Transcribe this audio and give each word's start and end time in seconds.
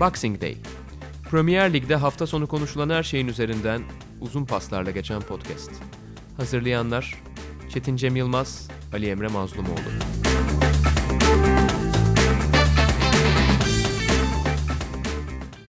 Boxing 0.00 0.40
Day. 0.40 0.56
Premier 1.30 1.72
Lig'de 1.72 1.96
hafta 1.96 2.26
sonu 2.26 2.46
konuşulan 2.46 2.90
her 2.90 3.02
şeyin 3.02 3.28
üzerinden 3.28 3.82
uzun 4.20 4.44
paslarla 4.44 4.90
geçen 4.90 5.20
podcast. 5.20 5.70
Hazırlayanlar 6.36 7.14
Çetin 7.70 7.96
Cem 7.96 8.16
Yılmaz, 8.16 8.68
Ali 8.92 9.06
Emre 9.06 9.28
Mazlumoğlu. 9.28 9.78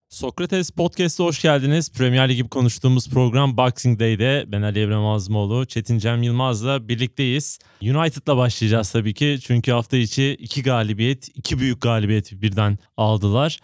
Sokrates 0.08 0.70
Podcast'a 0.70 1.24
hoş 1.24 1.42
geldiniz. 1.42 1.92
Premier 1.92 2.28
Ligi 2.28 2.48
konuştuğumuz 2.48 3.10
program 3.10 3.56
Boxing 3.56 4.00
Day'de 4.00 4.44
ben 4.46 4.62
Ali 4.62 4.80
Evren 4.80 5.02
Azmoğlu, 5.14 5.66
Çetin 5.66 5.98
Cem 5.98 6.22
Yılmaz'la 6.22 6.88
birlikteyiz. 6.88 7.58
United'la 7.82 8.36
başlayacağız 8.36 8.90
tabii 8.90 9.14
ki. 9.14 9.38
Çünkü 9.42 9.72
hafta 9.72 9.96
içi 9.96 10.36
iki 10.38 10.62
galibiyet, 10.62 11.28
iki 11.34 11.58
büyük 11.58 11.80
galibiyet 11.80 12.42
birden 12.42 12.78
aldılar. 12.96 13.60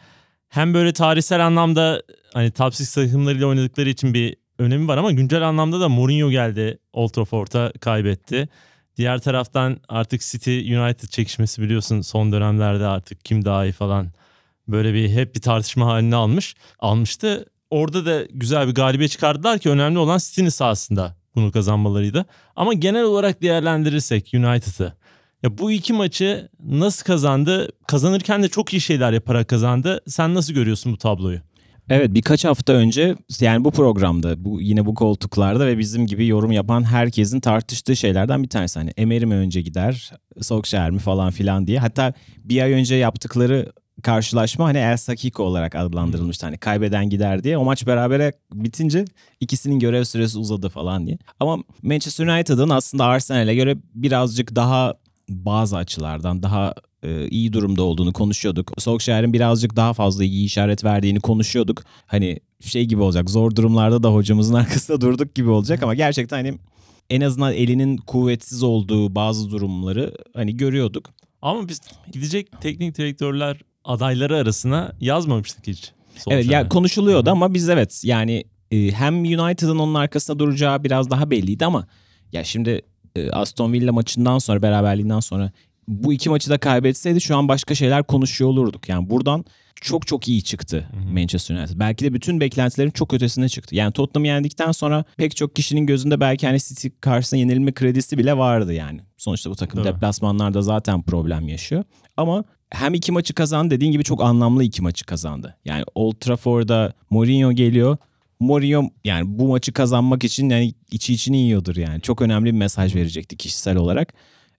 Hem 0.51 0.75
böyle 0.75 0.93
tarihsel 0.93 1.47
anlamda 1.47 2.03
hani 2.35 2.51
top 2.51 2.67
6 2.67 2.95
takımlarıyla 2.95 3.47
oynadıkları 3.47 3.89
için 3.89 4.15
bir 4.15 4.37
önemi 4.59 4.89
var 4.89 4.99
ama 4.99 5.13
güncel 5.13 5.49
anlamda 5.49 5.81
da 5.81 5.89
Mourinho 5.89 6.31
geldi 6.31 6.79
Old 6.93 7.09
Trafford'a 7.09 7.73
kaybetti. 7.81 8.49
Diğer 8.97 9.19
taraftan 9.19 9.81
artık 9.89 10.21
City 10.21 10.77
United 10.77 11.09
çekişmesi 11.09 11.63
biliyorsun 11.63 12.01
son 12.01 12.33
dönemlerde 12.33 12.87
artık 12.87 13.25
kim 13.25 13.45
daha 13.45 13.65
iyi 13.65 13.73
falan 13.73 14.11
böyle 14.69 14.95
bir 14.95 15.09
hep 15.09 15.35
bir 15.35 15.41
tartışma 15.41 15.87
haline 15.87 16.17
almış. 16.17 16.55
Almıştı. 16.79 17.47
Orada 17.71 18.07
da 18.07 18.27
güzel 18.31 18.69
bir 18.69 18.75
galibiyet 18.75 19.11
çıkardılar 19.11 19.59
ki 19.59 19.71
önemli 19.71 19.99
olan 19.99 20.19
City'nin 20.19 20.49
sahasında 20.49 21.17
bunu 21.35 21.53
kazanmalarıydı. 21.53 22.27
Ama 22.57 22.73
genel 22.73 23.03
olarak 23.03 23.43
değerlendirirsek 23.43 24.31
United'ı 24.35 24.95
ya 25.43 25.59
bu 25.59 25.73
iki 25.73 25.93
maçı 25.93 26.49
nasıl 26.65 27.05
kazandı? 27.05 27.69
Kazanırken 27.87 28.43
de 28.43 28.49
çok 28.49 28.73
iyi 28.75 28.81
şeyler 28.81 29.13
yaparak 29.13 29.49
kazandı. 29.49 30.01
Sen 30.07 30.35
nasıl 30.35 30.55
görüyorsun 30.55 30.93
bu 30.93 30.99
tabloyu? 30.99 31.41
Evet 31.89 32.15
birkaç 32.15 32.45
hafta 32.45 32.73
önce 32.73 33.17
yani 33.41 33.65
bu 33.65 33.71
programda 33.71 34.45
bu 34.45 34.61
yine 34.61 34.87
bu 34.87 34.95
koltuklarda 34.95 35.67
ve 35.67 35.79
bizim 35.79 36.07
gibi 36.07 36.27
yorum 36.27 36.53
yapan 36.53 36.85
herkesin 36.85 37.41
tartıştığı 37.41 37.97
şeylerden 37.97 38.43
bir 38.43 38.49
tanesi. 38.49 38.79
Hani 38.79 38.91
Emery 38.97 39.27
mi 39.27 39.35
önce 39.35 39.61
gider, 39.61 40.13
Solskjaer 40.41 40.91
mi 40.91 40.99
falan 40.99 41.31
filan 41.31 41.67
diye. 41.67 41.79
Hatta 41.79 42.13
bir 42.45 42.63
ay 42.63 42.73
önce 42.73 42.95
yaptıkları 42.95 43.73
karşılaşma 44.03 44.65
hani 44.65 44.79
El 44.79 44.97
Sakiko 44.97 45.43
olarak 45.43 45.75
adlandırılmıştı. 45.75 46.47
Hani 46.47 46.59
kaybeden 46.59 47.11
gider 47.11 47.45
diye. 47.45 47.59
O 47.59 47.65
maç 47.65 47.87
berabere 47.87 48.33
bitince 48.53 49.05
ikisinin 49.41 49.79
görev 49.79 50.05
süresi 50.05 50.39
uzadı 50.39 50.69
falan 50.69 51.07
diye. 51.07 51.19
Ama 51.41 51.59
Manchester 51.83 52.27
United'ın 52.27 52.71
aslında 52.71 53.05
Arsenal'e 53.05 53.55
göre 53.55 53.77
birazcık 53.95 54.57
daha 54.57 54.95
bazı 55.31 55.77
açılardan 55.77 56.43
daha 56.43 56.75
e, 57.03 57.29
iyi 57.29 57.53
durumda 57.53 57.83
olduğunu 57.83 58.13
konuşuyorduk. 58.13 58.73
Solskjaer'in 58.79 59.33
birazcık 59.33 59.77
daha 59.77 59.93
fazla 59.93 60.25
iyi 60.25 60.45
işaret 60.45 60.85
verdiğini 60.85 61.21
konuşuyorduk. 61.21 61.83
Hani 62.07 62.41
şey 62.61 62.85
gibi 62.85 63.03
olacak 63.03 63.31
zor 63.31 63.57
durumlarda 63.57 64.03
da 64.03 64.15
hocamızın 64.15 64.55
arkasında 64.65 65.01
durduk 65.01 65.35
gibi 65.35 65.51
olacak 65.51 65.83
ama 65.83 65.95
gerçekten 65.95 66.37
hani 66.37 66.59
en 67.11 67.21
azından 67.21 67.53
elinin 67.53 67.97
kuvvetsiz 67.97 68.63
olduğu 68.63 69.15
bazı 69.15 69.51
durumları 69.51 70.15
hani 70.35 70.57
görüyorduk. 70.57 71.11
Ama 71.43 71.69
biz 71.69 71.81
gidecek 72.13 72.61
teknik 72.61 72.99
direktörler 72.99 73.61
adayları 73.85 74.37
arasına 74.37 74.93
yazmamıştık 75.01 75.67
hiç. 75.67 75.93
Evet 76.29 76.47
ya 76.47 76.53
yani 76.53 76.69
konuşuluyordu 76.69 77.31
ama 77.31 77.55
biz 77.55 77.69
evet 77.69 78.01
yani 78.05 78.45
e, 78.71 78.91
hem 78.91 79.15
United'ın 79.15 79.79
onun 79.79 79.95
arkasında 79.95 80.39
duracağı 80.39 80.85
biraz 80.85 81.11
daha 81.11 81.31
belliydi 81.31 81.67
ama 81.67 81.87
ya 82.33 82.45
şimdi 82.45 82.83
Aston 83.33 83.73
Villa 83.73 83.93
maçından 83.93 84.39
sonra 84.39 84.63
beraberliğinden 84.63 85.21
sonra 85.21 85.53
bu 85.89 86.13
iki 86.13 86.31
maçı 86.31 86.51
da 86.51 86.59
kaybetseydi 86.59 87.21
şu 87.21 87.37
an 87.37 87.49
başka 87.49 87.75
şeyler 87.75 88.03
konuşuyor 88.03 88.51
olurduk. 88.51 88.89
Yani 88.89 89.11
buradan 89.11 89.45
çok 89.81 90.07
çok 90.07 90.29
iyi 90.29 90.43
çıktı 90.43 90.89
Hı-hı. 90.91 91.13
Manchester 91.13 91.57
United. 91.57 91.79
Belki 91.79 92.05
de 92.05 92.13
bütün 92.13 92.41
beklentilerin 92.41 92.91
çok 92.91 93.15
ötesine 93.15 93.49
çıktı. 93.49 93.75
Yani 93.75 93.93
Tottenham 93.93 94.25
yendikten 94.25 94.73
sonra 94.73 95.05
pek 95.17 95.37
çok 95.37 95.57
kişinin 95.57 95.87
gözünde 95.87 96.21
belki 96.21 96.47
hani 96.47 96.61
City 96.61 96.89
karşısında 97.01 97.41
yenilme 97.41 97.73
kredisi 97.73 98.19
bile 98.19 98.37
vardı 98.37 98.73
yani. 98.73 99.01
Sonuçta 99.17 99.51
bu 99.51 99.57
takım 99.57 99.85
Değil 99.85 99.95
deplasmanlarda 99.95 100.63
zaten 100.63 101.03
problem 101.03 101.49
yaşıyor. 101.49 101.85
Ama 102.17 102.45
hem 102.71 102.95
iki 102.95 103.13
maçı 103.13 103.35
kazandı 103.35 103.75
dediğin 103.75 103.93
gibi 103.93 104.05
çok 104.05 104.23
anlamlı 104.23 104.65
iki 104.65 104.83
maçı 104.83 105.07
kazandı. 105.07 105.57
Yani 105.65 105.85
Old 105.95 106.15
Trafford'da 106.21 106.93
Mourinho 107.11 107.53
geliyor. 107.53 107.97
Mourinho 108.41 108.91
yani 109.05 109.39
bu 109.39 109.49
maçı 109.49 109.73
kazanmak 109.73 110.25
için 110.25 110.49
yani 110.49 110.75
içi 110.91 111.13
içini 111.15 111.37
yiyordur 111.39 111.77
yani. 111.77 112.01
Çok 112.01 112.23
önemli 112.23 112.47
bir 112.47 112.59
mesaj 112.59 112.95
verecekti 112.95 113.37
kişisel 113.37 113.77
olarak. 113.77 114.15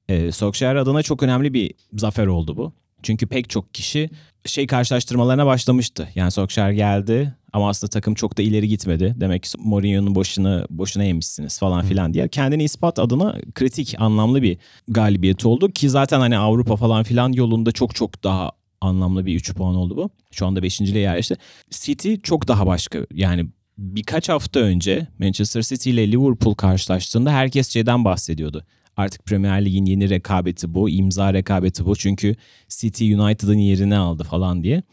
Ee, 0.10 0.32
Solskjaer 0.32 0.76
adına 0.76 1.04
çok 1.04 1.24
önemli 1.24 1.54
bir 1.54 1.74
zafer 1.94 2.28
oldu 2.28 2.58
bu. 2.58 2.74
Çünkü 3.04 3.28
pek 3.28 3.50
çok 3.50 3.74
kişi 3.74 4.10
şey 4.46 4.68
karşılaştırmalarına 4.68 5.46
başlamıştı. 5.46 6.10
Yani 6.16 6.32
Solskjaer 6.32 6.72
geldi 6.72 7.36
ama 7.54 7.70
aslında 7.70 7.90
takım 7.90 8.14
çok 8.14 8.38
da 8.38 8.42
ileri 8.42 8.68
gitmedi. 8.68 9.16
Demek 9.18 9.44
ki 9.44 9.50
Mourinho'nun 9.60 10.16
boşuna 10.16 10.66
boşuna 10.70 11.04
yemişsiniz 11.04 11.60
falan 11.60 11.86
filan 11.86 12.14
diye. 12.14 12.28
Kendini 12.28 12.64
ispat 12.64 13.00
adına 13.00 13.36
kritik, 13.56 13.96
anlamlı 13.98 14.42
bir 14.42 14.58
galibiyet 14.88 15.46
oldu 15.46 15.72
ki 15.72 15.90
zaten 15.90 16.20
hani 16.20 16.38
Avrupa 16.38 16.76
falan 16.76 17.04
filan 17.04 17.32
yolunda 17.32 17.72
çok 17.72 17.96
çok 17.96 18.24
daha 18.24 18.52
anlamlı 18.82 19.26
bir 19.26 19.36
3 19.36 19.54
puan 19.54 19.76
oldu 19.76 19.98
bu. 19.98 20.10
Şu 20.32 20.46
anda 20.46 20.60
5.liğe 20.60 21.04
yerleşti. 21.04 21.36
City 21.70 22.16
çok 22.24 22.48
daha 22.48 22.68
başka. 22.68 23.00
Yani 23.14 23.48
birkaç 23.78 24.30
hafta 24.30 24.60
önce 24.60 25.08
Manchester 25.20 25.62
City 25.62 25.90
ile 25.90 26.12
Liverpool 26.12 26.54
karşılaştığında 26.54 27.32
herkes 27.32 27.70
şeyden 27.70 28.06
bahsediyordu. 28.06 28.66
Artık 28.98 29.26
Premier 29.26 29.66
Lig'in 29.66 29.86
yeni 29.86 30.10
rekabeti 30.10 30.74
bu, 30.74 30.90
imza 30.90 31.34
rekabeti 31.34 31.86
bu. 31.86 31.96
Çünkü 31.96 32.36
City 32.70 33.16
United'ın 33.16 33.58
yerini 33.58 33.96
aldı 33.96 34.24
falan 34.24 34.64
diye. 34.64 34.84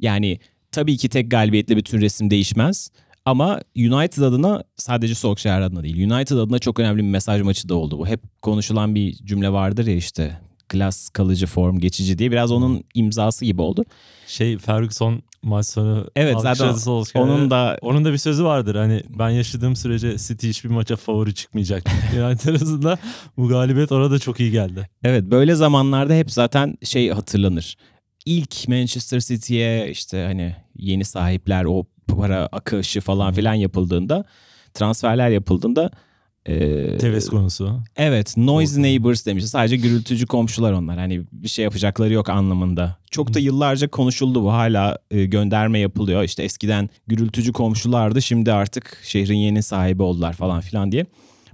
Yani 0.00 0.38
tabii 0.72 0.96
ki 0.96 1.08
tek 1.08 1.30
galibiyetle 1.30 1.76
bütün 1.76 2.00
resim 2.00 2.30
değişmez. 2.30 2.90
Ama 3.24 3.60
United 3.76 4.22
adına 4.22 4.64
sadece 4.76 5.14
Solskjaer 5.14 5.60
adına 5.60 5.82
değil. 5.82 6.10
United 6.10 6.36
adına 6.36 6.58
çok 6.58 6.80
önemli 6.80 6.98
bir 6.98 7.08
mesaj 7.08 7.42
maçı 7.42 7.68
da 7.68 7.74
oldu 7.74 7.98
bu. 7.98 8.06
Hep 8.06 8.42
konuşulan 8.42 8.94
bir 8.94 9.12
cümle 9.12 9.52
vardır 9.52 9.86
ya 9.86 9.96
işte 9.96 10.40
klas 10.72 11.08
kalıcı 11.08 11.46
form 11.46 11.78
geçici 11.78 12.18
diye 12.18 12.30
biraz 12.30 12.52
onun 12.52 12.84
imzası 12.94 13.44
gibi 13.44 13.62
oldu. 13.62 13.84
Şey 14.26 14.58
Ferguson 14.58 15.22
maç 15.42 15.66
sonu 15.66 16.06
Evet 16.16 16.36
zaten 16.40 16.74
onun 17.14 17.50
da 17.50 17.78
onun 17.80 18.04
da 18.04 18.12
bir 18.12 18.18
sözü 18.18 18.44
vardır. 18.44 18.74
Hani 18.74 19.02
ben 19.18 19.30
yaşadığım 19.30 19.76
sürece 19.76 20.18
City 20.18 20.48
hiçbir 20.48 20.70
maça 20.70 20.96
favori 20.96 21.34
çıkmayacak. 21.34 21.84
yani 22.16 22.38
arasında 22.48 22.98
bu 23.36 23.48
galibiyet 23.48 23.92
orada 23.92 24.18
çok 24.18 24.40
iyi 24.40 24.50
geldi. 24.50 24.88
Evet 25.04 25.24
böyle 25.24 25.54
zamanlarda 25.54 26.14
hep 26.14 26.30
zaten 26.30 26.74
şey 26.84 27.10
hatırlanır. 27.10 27.76
İlk 28.26 28.68
Manchester 28.68 29.20
City'ye 29.20 29.90
işte 29.90 30.24
hani 30.24 30.56
yeni 30.76 31.04
sahipler 31.04 31.64
o 31.64 31.84
para 32.06 32.48
akışı 32.52 33.00
falan 33.00 33.32
filan 33.32 33.54
yapıldığında 33.54 34.24
transferler 34.74 35.30
yapıldığında 35.30 35.90
ee, 36.46 36.98
Tevez 36.98 37.28
konusu. 37.28 37.80
Evet 37.96 38.36
noisy 38.36 38.82
neighbors 38.82 39.26
demiş. 39.26 39.44
Sadece 39.44 39.76
gürültücü 39.76 40.26
komşular 40.26 40.72
onlar. 40.72 40.98
Hani 40.98 41.22
bir 41.32 41.48
şey 41.48 41.62
yapacakları 41.62 42.12
yok 42.12 42.28
anlamında. 42.28 42.96
Çok 43.10 43.34
da 43.34 43.38
yıllarca 43.38 43.88
konuşuldu 43.88 44.42
bu. 44.42 44.52
Hala 44.52 44.98
e, 45.10 45.24
gönderme 45.24 45.78
yapılıyor. 45.78 46.22
İşte 46.22 46.42
eskiden 46.42 46.90
gürültücü 47.06 47.52
komşulardı. 47.52 48.22
Şimdi 48.22 48.52
artık 48.52 49.00
şehrin 49.02 49.36
yeni 49.36 49.62
sahibi 49.62 50.02
oldular 50.02 50.32
falan 50.32 50.60
filan 50.60 50.92
diye. 50.92 51.06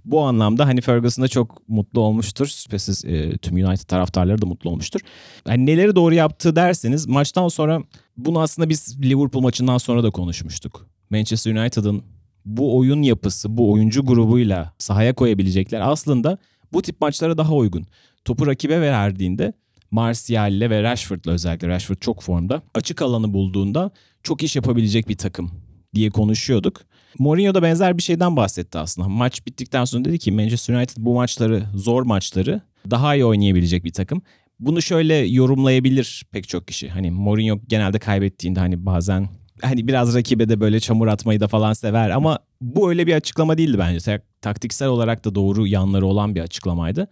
Bu 0.05 0.23
anlamda 0.23 0.67
hani 0.67 0.81
Ferguson 0.81 1.23
da 1.23 1.29
çok 1.29 1.69
mutlu 1.69 2.01
olmuştur. 2.01 2.47
Şüphesiz 2.47 3.05
e, 3.05 3.39
tüm 3.39 3.57
United 3.57 3.89
taraftarları 3.89 4.43
da 4.43 4.47
mutlu 4.47 4.71
olmuştur. 4.71 5.01
Hani 5.47 5.67
neleri 5.67 5.97
doğru 5.97 6.15
yaptı 6.15 6.57
derseniz 6.57 7.07
maçtan 7.07 7.49
sonra 7.49 7.83
bunu 8.17 8.41
aslında 8.41 8.69
biz 8.69 9.03
Liverpool 9.03 9.43
maçından 9.43 9.79
sonra 9.79 10.03
da 10.03 10.11
konuşmuştuk. 10.11 10.87
Manchester 11.11 11.55
United'ın 11.55 12.03
bu 12.49 12.79
oyun 12.79 13.03
yapısı, 13.03 13.57
bu 13.57 13.73
oyuncu 13.73 14.07
grubuyla 14.07 14.73
sahaya 14.79 15.15
koyabilecekler 15.15 15.81
aslında 15.81 16.39
bu 16.73 16.83
tip 16.83 17.01
maçlara 17.01 17.39
daha 17.39 17.55
uygun. 17.55 17.87
Topu 18.25 18.47
rakibe 18.47 18.81
verdiğinde 18.81 19.53
Martial'le 19.91 20.71
ve 20.71 20.83
Rashford'la 20.83 21.33
özellikle 21.33 21.69
Rashford 21.69 21.97
çok 21.97 22.23
formda 22.23 22.63
açık 22.75 23.03
alanı 23.03 23.33
bulduğunda 23.33 23.91
çok 24.23 24.43
iş 24.43 24.57
yapabilecek 24.57 25.09
bir 25.09 25.17
takım 25.17 25.51
diye 25.95 26.11
konuşuyorduk. 26.11 26.81
Mourinho 27.19 27.55
da 27.55 27.63
benzer 27.63 27.99
bir 27.99 28.03
şeyden 28.03 28.37
bahsetti 28.37 28.79
aslında. 28.79 29.09
Maç 29.09 29.47
bittikten 29.47 29.85
sonra 29.85 30.05
dedi 30.05 30.19
ki 30.19 30.33
Manchester 30.33 30.75
United 30.75 30.97
bu 30.99 31.15
maçları, 31.15 31.65
zor 31.75 32.03
maçları 32.03 32.61
daha 32.91 33.15
iyi 33.15 33.25
oynayabilecek 33.25 33.85
bir 33.85 33.93
takım. 33.93 34.23
Bunu 34.61 34.83
şöyle 34.83 35.15
yorumlayabilir 35.15 36.25
pek 36.33 36.49
çok 36.49 36.69
kişi. 36.69 36.89
Hani 36.89 37.11
Mourinho 37.11 37.61
genelde 37.69 37.99
kaybettiğinde 37.99 38.61
hani 38.61 38.87
bazen 38.87 39.29
hani 39.63 39.89
biraz 39.89 40.15
rakibe 40.15 40.49
de 40.49 40.61
böyle 40.61 40.81
çamur 40.81 41.07
atmayı 41.07 41.41
da 41.41 41.49
falan 41.49 41.73
sever 41.73 42.11
ama 42.11 42.39
bu 42.61 42.89
öyle 42.89 43.07
bir 43.07 43.15
açıklama 43.15 43.59
değildi 43.59 43.79
bence. 43.79 44.21
Taktiksel 44.41 44.89
olarak 44.89 45.25
da 45.25 45.35
doğru 45.35 45.67
yanları 45.67 46.07
olan 46.07 46.35
bir 46.35 46.41
açıklamaydı. 46.41 47.09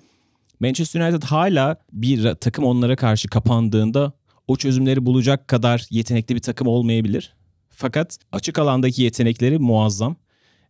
Manchester 0.60 1.00
United 1.00 1.22
hala 1.22 1.76
bir 1.93 2.34
takım 2.34 2.64
onlara 2.64 2.96
karşı 2.96 3.28
kapandığında 3.28 4.12
o 4.48 4.56
çözümleri 4.56 5.06
bulacak 5.06 5.48
kadar 5.48 5.87
yetenekli 5.90 6.34
bir 6.34 6.40
takım 6.40 6.69
olmayabilir. 6.69 7.34
Fakat 7.70 8.19
açık 8.32 8.58
alandaki 8.58 9.02
yetenekleri 9.02 9.58
muazzam 9.58 10.16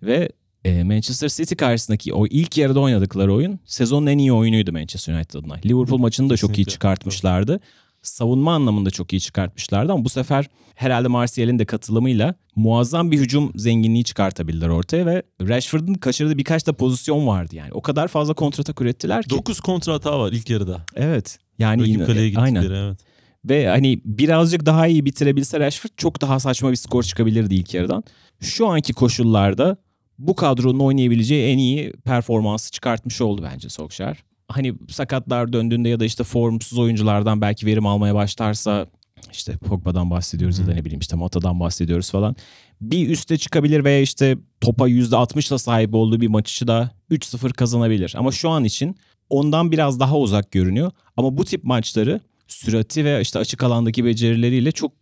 ve 0.03 0.29
e, 0.65 0.83
Manchester 0.83 1.29
City 1.29 1.55
karşısındaki 1.55 2.15
o 2.15 2.27
ilk 2.27 2.59
yarıda 2.59 2.81
oynadıkları 2.81 3.35
oyun 3.35 3.59
sezonun 3.65 4.07
en 4.07 4.19
iyi 4.19 4.33
oyunuydu 4.33 4.73
Manchester 4.73 5.15
United 5.15 5.35
adına. 5.35 5.55
Liverpool 5.67 5.99
maçını 5.99 6.31
da 6.31 6.37
çok 6.37 6.59
iyi 6.59 6.67
çıkartmışlardı. 6.67 7.61
Savunma 8.09 8.55
anlamında 8.55 8.91
çok 8.91 9.13
iyi 9.13 9.21
çıkartmışlardı 9.21 9.93
ama 9.93 10.05
bu 10.05 10.09
sefer 10.09 10.47
herhalde 10.75 11.09
Martial'in 11.09 11.59
de 11.59 11.65
katılımıyla 11.65 12.35
muazzam 12.57 13.11
bir 13.11 13.19
hücum 13.19 13.53
zenginliği 13.57 14.05
çıkartabildiler 14.05 14.69
ortaya 14.69 15.07
ve 15.07 15.23
Rashford'un 15.41 15.95
kaçırdığı 15.95 16.39
birkaç 16.39 16.67
da 16.67 16.73
pozisyon 16.73 17.27
vardı 17.27 17.57
yani. 17.57 17.73
O 17.73 17.83
kadar 17.83 18.09
fazla 18.09 18.35
kontratak 18.35 18.81
ürettiler 18.81 19.25
ki. 19.25 19.31
9 19.31 19.61
kontra 19.61 19.93
hata 19.93 20.19
var 20.19 20.33
ilk 20.33 20.51
yarıda. 20.51 20.87
Evet. 20.95 21.39
Yani 21.59 21.81
Rakip 21.83 21.95
yine- 21.95 22.05
kaleye 22.07 22.33
aynen. 22.37 22.63
evet. 22.63 22.99
Ve 23.45 23.69
hani 23.69 24.01
birazcık 24.05 24.67
daha 24.67 24.87
iyi 24.87 25.05
bitirebilse 25.05 25.61
Rashford 25.61 25.91
çok 25.97 26.21
daha 26.21 26.41
saçma 26.41 26.71
bir 26.71 26.77
skor 26.77 27.03
çıkabilirdi 27.03 27.55
ilk 27.55 27.75
yarıdan. 27.75 28.05
Şu 28.41 28.67
anki 28.69 28.93
koşullarda 28.93 29.77
bu 30.19 30.35
kadronun 30.35 30.79
oynayabileceği 30.79 31.53
en 31.53 31.59
iyi 31.59 31.93
performansı 31.93 32.71
çıkartmış 32.71 33.21
oldu 33.21 33.43
bence 33.53 33.69
Solskjaer. 33.69 34.23
Hani 34.49 34.75
sakatlar 34.89 35.53
döndüğünde 35.53 35.89
ya 35.89 36.01
da 36.01 36.05
işte 36.05 36.25
formsuz 36.25 36.79
oyunculardan 36.79 37.41
belki 37.41 37.67
verim 37.67 37.87
almaya 37.87 38.15
başlarsa 38.15 38.87
işte 39.33 39.53
Pogba'dan 39.57 40.11
bahsediyoruz 40.11 40.59
ya 40.59 40.67
da 40.67 40.75
ne 40.75 40.85
bileyim 40.85 41.01
işte 41.01 41.17
Mata'dan 41.17 41.61
bahsediyoruz 41.61 42.11
falan. 42.11 42.37
Bir 42.81 43.09
üste 43.09 43.39
çıkabilir 43.39 43.85
veya 43.85 44.01
işte 44.01 44.39
topa 44.61 44.89
%60'la 44.89 45.59
sahip 45.59 45.95
olduğu 45.95 46.21
bir 46.21 46.29
maçı 46.29 46.67
da 46.67 46.91
3-0 47.11 47.53
kazanabilir. 47.53 48.15
Ama 48.17 48.33
şu 48.33 48.49
an 48.49 48.65
için 48.65 48.97
ondan 49.31 49.73
biraz 49.73 50.01
daha 50.01 50.19
uzak 50.19 50.51
görünüyor. 50.51 50.91
Ama 51.17 51.37
bu 51.37 51.45
tip 51.45 51.65
maçları 51.65 52.21
sürati 52.47 53.05
ve 53.05 53.21
işte 53.21 53.39
açık 53.39 53.63
alandaki 53.63 54.05
becerileriyle 54.05 54.73
çok 54.73 54.93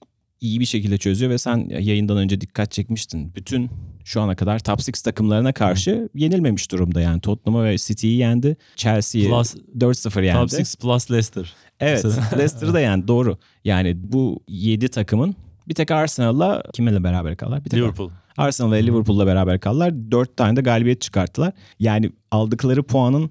iyi 0.44 0.60
bir 0.60 0.64
şekilde 0.64 0.98
çözüyor 0.98 1.30
ve 1.30 1.38
sen 1.38 1.68
yayından 1.68 2.16
önce 2.16 2.40
dikkat 2.40 2.72
çekmiştin. 2.72 3.34
Bütün 3.34 3.70
şu 4.04 4.20
ana 4.20 4.34
kadar 4.36 4.58
top 4.58 4.78
6 4.78 4.92
takımlarına 5.04 5.52
karşı 5.52 6.08
yenilmemiş 6.14 6.72
durumda 6.72 7.00
yani. 7.00 7.20
Tottenham'ı 7.20 7.64
ve 7.64 7.78
City'yi 7.78 8.16
yendi. 8.16 8.56
Chelsea'yi 8.76 9.28
Plus 9.28 9.54
4-0 9.78 10.24
yendi. 10.24 10.50
top 10.50 10.60
6 10.60 10.78
plus 10.78 11.10
Leicester. 11.10 11.52
Evet. 11.80 12.04
Leicester'ı 12.32 12.74
da 12.74 12.80
yani 12.80 13.08
doğru. 13.08 13.38
Yani 13.64 14.12
bu 14.12 14.40
7 14.48 14.88
takımın 14.88 15.34
bir 15.68 15.74
tek 15.74 15.90
Arsenal'la 15.90 16.62
kiminle 16.74 17.04
beraber 17.04 17.36
kaldılar? 17.36 17.64
Bir 17.64 17.70
tek 17.70 17.80
Liverpool. 17.80 18.10
Arsenal 18.36 18.72
ve 18.72 18.86
Liverpool'la 18.86 19.26
beraber 19.26 19.60
kaldılar. 19.60 20.10
4 20.10 20.36
tane 20.36 20.56
de 20.56 20.60
galibiyet 20.60 21.00
çıkarttılar. 21.00 21.52
Yani 21.78 22.10
aldıkları 22.30 22.82
puanın 22.82 23.30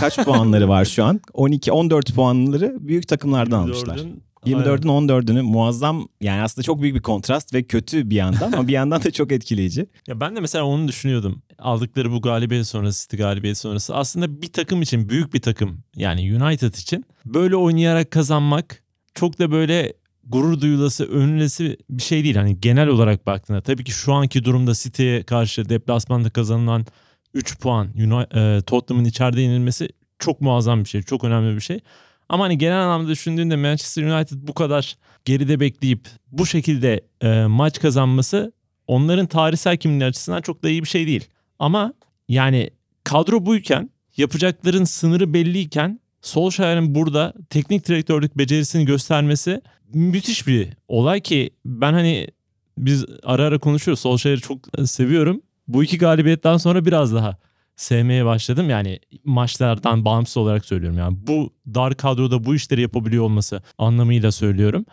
kaç 0.00 0.16
puanları 0.24 0.68
var 0.68 0.84
şu 0.84 1.04
an? 1.04 1.20
12 1.32 1.72
14 1.72 2.14
puanları 2.14 2.76
büyük 2.80 3.08
takımlardan 3.08 3.58
almışlar. 3.58 4.00
24'ün 4.46 4.88
24'ün 4.88 5.08
14'ünü 5.08 5.42
muazzam 5.42 6.08
yani 6.20 6.42
aslında 6.42 6.64
çok 6.64 6.82
büyük 6.82 6.96
bir 6.96 7.02
kontrast 7.02 7.54
ve 7.54 7.62
kötü 7.62 8.10
bir 8.10 8.16
yandan 8.16 8.52
ama 8.52 8.68
bir 8.68 8.72
yandan 8.72 9.04
da 9.04 9.10
çok 9.10 9.32
etkileyici. 9.32 9.86
Ya 10.06 10.20
ben 10.20 10.36
de 10.36 10.40
mesela 10.40 10.64
onu 10.64 10.88
düşünüyordum. 10.88 11.42
Aldıkları 11.58 12.12
bu 12.12 12.20
galibiyet 12.20 12.66
sonrası, 12.66 13.02
City 13.02 13.16
galibiyet 13.16 13.58
sonrası 13.58 13.96
aslında 13.96 14.42
bir 14.42 14.52
takım 14.52 14.82
için, 14.82 15.08
büyük 15.08 15.34
bir 15.34 15.40
takım 15.40 15.78
yani 15.96 16.42
United 16.42 16.74
için 16.74 17.04
böyle 17.24 17.56
oynayarak 17.56 18.10
kazanmak 18.10 18.82
çok 19.14 19.38
da 19.38 19.50
böyle 19.50 19.92
gurur 20.24 20.60
duyulası, 20.60 21.04
övünülesi 21.04 21.76
bir 21.90 22.02
şey 22.02 22.24
değil. 22.24 22.36
Hani 22.36 22.60
genel 22.60 22.88
olarak 22.88 23.26
baktığında 23.26 23.60
tabii 23.60 23.84
ki 23.84 23.92
şu 23.92 24.12
anki 24.12 24.44
durumda 24.44 24.74
City'ye 24.74 25.22
karşı 25.22 25.68
deplasmanda 25.68 26.30
kazanılan 26.30 26.86
3 27.34 27.58
puan 27.58 27.88
e, 28.34 28.62
Tottenham'ın 28.66 29.08
içeride 29.08 29.40
yenilmesi 29.40 29.88
çok 30.18 30.40
muazzam 30.40 30.84
bir 30.84 30.88
şey, 30.88 31.02
çok 31.02 31.24
önemli 31.24 31.56
bir 31.56 31.60
şey. 31.60 31.80
Ama 32.28 32.44
hani 32.44 32.58
genel 32.58 32.82
anlamda 32.82 33.08
düşündüğünde 33.08 33.56
Manchester 33.56 34.02
United 34.02 34.36
bu 34.42 34.54
kadar 34.54 34.96
geride 35.24 35.60
bekleyip 35.60 36.08
bu 36.32 36.46
şekilde 36.46 37.00
e, 37.20 37.46
maç 37.46 37.80
kazanması 37.80 38.52
onların 38.86 39.26
tarihsel 39.26 39.76
kimliği 39.76 40.04
açısından 40.04 40.42
çok 40.42 40.62
da 40.62 40.68
iyi 40.68 40.82
bir 40.82 40.88
şey 40.88 41.06
değil. 41.06 41.24
Ama 41.58 41.92
yani 42.28 42.70
kadro 43.04 43.46
buyken 43.46 43.90
yapacakların 44.16 44.84
sınırı 44.84 45.34
belliyken 45.34 46.00
Solskjaer'in 46.22 46.94
burada 46.94 47.34
teknik 47.50 47.88
direktörlük 47.88 48.38
becerisini 48.38 48.84
göstermesi 48.84 49.60
müthiş 49.94 50.46
bir 50.46 50.68
olay 50.88 51.20
ki 51.20 51.50
ben 51.64 51.92
hani 51.92 52.28
biz 52.78 53.04
ara 53.22 53.44
ara 53.44 53.58
konuşuyoruz. 53.58 54.00
Solskjaer'i 54.00 54.40
çok 54.40 54.58
seviyorum. 54.84 55.42
Bu 55.68 55.84
iki 55.84 55.98
galibiyetten 55.98 56.56
sonra 56.56 56.84
biraz 56.84 57.14
daha 57.14 57.36
sevmeye 57.76 58.24
başladım. 58.24 58.70
Yani 58.70 59.00
maçlardan 59.24 60.04
bağımsız 60.04 60.36
olarak 60.36 60.64
söylüyorum. 60.64 60.98
Yani 60.98 61.16
bu 61.26 61.54
dar 61.74 61.96
kadroda 61.96 62.44
bu 62.44 62.54
işleri 62.54 62.80
yapabiliyor 62.80 63.24
olması 63.24 63.62
anlamıyla 63.78 64.32
söylüyorum. 64.32 64.84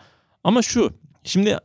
Ama 0.44 0.62
şu 0.62 0.92
şimdi 1.24 1.58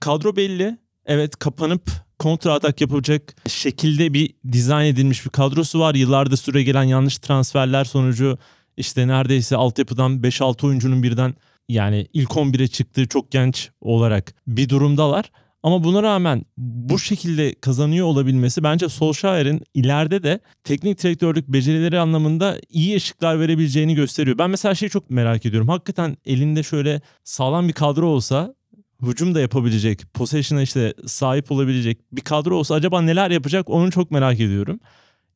kadro 0.00 0.36
belli. 0.36 0.78
Evet 1.06 1.36
kapanıp 1.36 1.90
kontra 2.18 2.52
atak 2.54 2.80
yapacak 2.80 3.34
şekilde 3.48 4.14
bir 4.14 4.34
dizayn 4.52 4.86
edilmiş 4.86 5.24
bir 5.24 5.30
kadrosu 5.30 5.80
var. 5.80 5.94
Yıllarda 5.94 6.36
süre 6.36 6.62
gelen 6.62 6.82
yanlış 6.82 7.18
transferler 7.18 7.84
sonucu 7.84 8.38
işte 8.76 9.08
neredeyse 9.08 9.56
altyapıdan 9.56 10.12
5-6 10.20 10.66
oyuncunun 10.66 11.02
birden 11.02 11.34
yani 11.68 12.06
ilk 12.12 12.30
11'e 12.30 12.68
çıktığı 12.68 13.08
çok 13.08 13.30
genç 13.30 13.70
olarak 13.80 14.34
bir 14.46 14.68
durumdalar. 14.68 15.30
Ama 15.62 15.84
buna 15.84 16.02
rağmen 16.02 16.44
bu 16.56 16.98
şekilde 16.98 17.54
kazanıyor 17.54 18.06
olabilmesi 18.06 18.62
bence 18.62 18.88
Solskjaer'in 18.88 19.60
ileride 19.74 20.22
de 20.22 20.40
teknik 20.64 21.02
direktörlük 21.02 21.48
becerileri 21.48 22.00
anlamında 22.00 22.58
iyi 22.68 22.96
ışıklar 22.96 23.40
verebileceğini 23.40 23.94
gösteriyor. 23.94 24.38
Ben 24.38 24.50
mesela 24.50 24.74
şeyi 24.74 24.90
çok 24.90 25.10
merak 25.10 25.46
ediyorum. 25.46 25.68
Hakikaten 25.68 26.16
elinde 26.24 26.62
şöyle 26.62 27.00
sağlam 27.24 27.68
bir 27.68 27.72
kadro 27.72 28.06
olsa 28.06 28.54
hücum 29.02 29.34
da 29.34 29.40
yapabilecek, 29.40 30.14
possession'a 30.14 30.62
işte 30.62 30.94
sahip 31.06 31.52
olabilecek 31.52 31.98
bir 32.12 32.20
kadro 32.20 32.56
olsa 32.56 32.74
acaba 32.74 33.00
neler 33.00 33.30
yapacak 33.30 33.70
onu 33.70 33.90
çok 33.90 34.10
merak 34.10 34.40
ediyorum. 34.40 34.80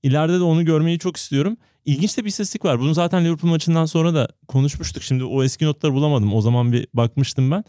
İleride 0.03 0.39
de 0.39 0.43
onu 0.43 0.65
görmeyi 0.65 0.99
çok 0.99 1.17
istiyorum. 1.17 1.57
İlginç 1.85 2.19
de 2.19 2.25
bir 2.25 2.29
istatistik 2.29 2.65
var. 2.65 2.81
Bunu 2.81 2.95
zaten 2.95 3.25
Liverpool 3.25 3.51
maçından 3.51 3.87
sonra 3.87 4.15
da 4.15 4.29
konuşmuştuk. 4.49 5.03
Şimdi 5.03 5.25
o 5.25 5.45
eski 5.45 5.65
notları 5.65 5.93
bulamadım. 5.93 6.35
O 6.35 6.41
zaman 6.41 6.73
bir 6.73 6.87
bakmıştım 6.95 7.51
ben. 7.51 7.65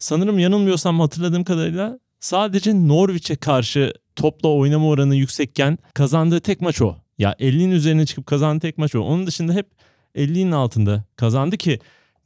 Sanırım 0.00 0.38
yanılmıyorsam 0.38 1.00
hatırladığım 1.00 1.44
kadarıyla 1.44 1.98
sadece 2.20 2.88
Norwich'e 2.88 3.36
karşı 3.36 3.92
topla 4.16 4.48
oynama 4.48 4.88
oranı 4.88 5.16
yüksekken 5.16 5.78
kazandığı 5.94 6.40
tek 6.40 6.60
maç 6.60 6.82
o. 6.82 6.96
Ya 7.18 7.32
50'nin 7.32 7.70
üzerine 7.70 8.06
çıkıp 8.06 8.26
kazandığı 8.26 8.60
tek 8.60 8.78
maç 8.78 8.94
o. 8.94 9.00
Onun 9.00 9.26
dışında 9.26 9.52
hep 9.52 9.66
50'nin 10.14 10.52
altında 10.52 11.04
kazandı 11.16 11.56
ki 11.56 11.78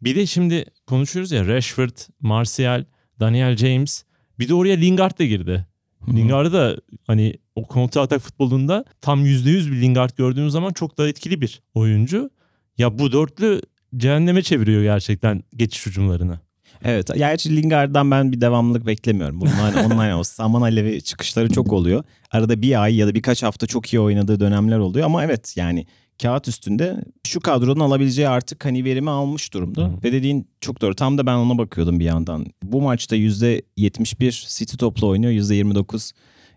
bir 0.02 0.16
de 0.16 0.26
şimdi 0.26 0.64
konuşuyoruz 0.86 1.32
ya 1.32 1.46
Rashford, 1.46 1.96
Martial, 2.20 2.84
Daniel 3.20 3.56
James 3.56 4.04
bir 4.38 4.48
de 4.48 4.54
oraya 4.54 4.76
Lingard 4.76 5.18
da 5.18 5.24
girdi. 5.24 5.66
Lingard'ı 6.08 6.52
da 6.52 6.76
hani 7.06 7.34
o 7.54 7.66
kontra 7.66 8.00
atak 8.00 8.20
futbolunda 8.20 8.84
tam 9.00 9.26
%100 9.26 9.72
bir 9.72 9.80
Lingard 9.80 10.10
gördüğümüz 10.16 10.52
zaman 10.52 10.72
çok 10.72 10.98
daha 10.98 11.08
etkili 11.08 11.40
bir 11.40 11.62
oyuncu. 11.74 12.30
Ya 12.78 12.98
bu 12.98 13.12
dörtlü 13.12 13.62
cehenneme 13.96 14.42
çeviriyor 14.42 14.82
gerçekten 14.82 15.42
geçiş 15.56 15.86
hücumlarını. 15.86 16.40
Evet. 16.84 17.10
Gerçi 17.16 17.56
Lingard'dan 17.56 18.10
ben 18.10 18.32
bir 18.32 18.40
devamlılık 18.40 18.86
beklemiyorum. 18.86 19.40
Bunun 19.40 19.50
hani 19.50 19.86
onun 19.86 19.96
hani 19.96 20.14
o 20.14 20.24
saman 20.24 20.62
alevi 20.62 21.02
çıkışları 21.02 21.52
çok 21.52 21.72
oluyor. 21.72 22.04
Arada 22.30 22.62
bir 22.62 22.82
ay 22.82 22.96
ya 22.96 23.06
da 23.06 23.14
birkaç 23.14 23.42
hafta 23.42 23.66
çok 23.66 23.92
iyi 23.92 24.00
oynadığı 24.00 24.40
dönemler 24.40 24.78
oluyor 24.78 25.06
ama 25.06 25.24
evet 25.24 25.54
yani 25.56 25.86
kağıt 26.22 26.48
üstünde 26.48 27.04
şu 27.26 27.40
kadronun 27.40 27.80
alabileceği 27.80 28.28
artık 28.28 28.64
hani 28.64 28.84
verimi 28.84 29.10
almış 29.10 29.54
durumda. 29.54 29.84
Hı. 29.84 29.92
Ve 30.04 30.12
dediğin 30.12 30.48
çok 30.60 30.80
doğru. 30.80 30.94
Tam 30.94 31.18
da 31.18 31.26
ben 31.26 31.34
ona 31.34 31.58
bakıyordum 31.58 32.00
bir 32.00 32.04
yandan. 32.04 32.46
Bu 32.62 32.82
maçta 32.82 33.16
%71 33.16 34.58
City 34.58 34.76
topla 34.76 35.06
oynuyor. 35.06 35.32
%29 35.32 36.12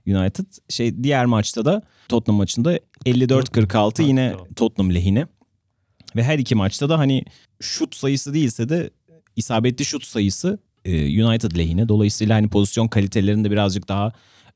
United. 0.08 0.46
Şey 0.70 1.04
diğer 1.04 1.26
maçta 1.26 1.66
da 1.66 1.82
Tottenham 2.10 2.38
maçında 2.38 2.80
54-46 3.06 4.04
yine 4.04 4.34
Tottenham 4.56 4.96
lehine. 4.96 5.28
Ve 6.16 6.24
her 6.24 6.40
iki 6.40 6.56
maçta 6.56 6.90
da 6.90 7.00
hani 7.00 7.24
şut 7.62 7.96
sayısı 7.96 8.34
değilse 8.34 8.70
de 8.70 8.90
isabetli 9.38 9.86
şut 9.86 10.04
sayısı 10.04 10.60
e, 10.86 11.24
United 11.26 11.58
lehine. 11.58 11.90
Dolayısıyla 11.90 12.36
hani 12.36 12.48
pozisyon 12.48 12.88
kalitelerinde 12.88 13.52
birazcık 13.52 13.88
daha 13.88 14.12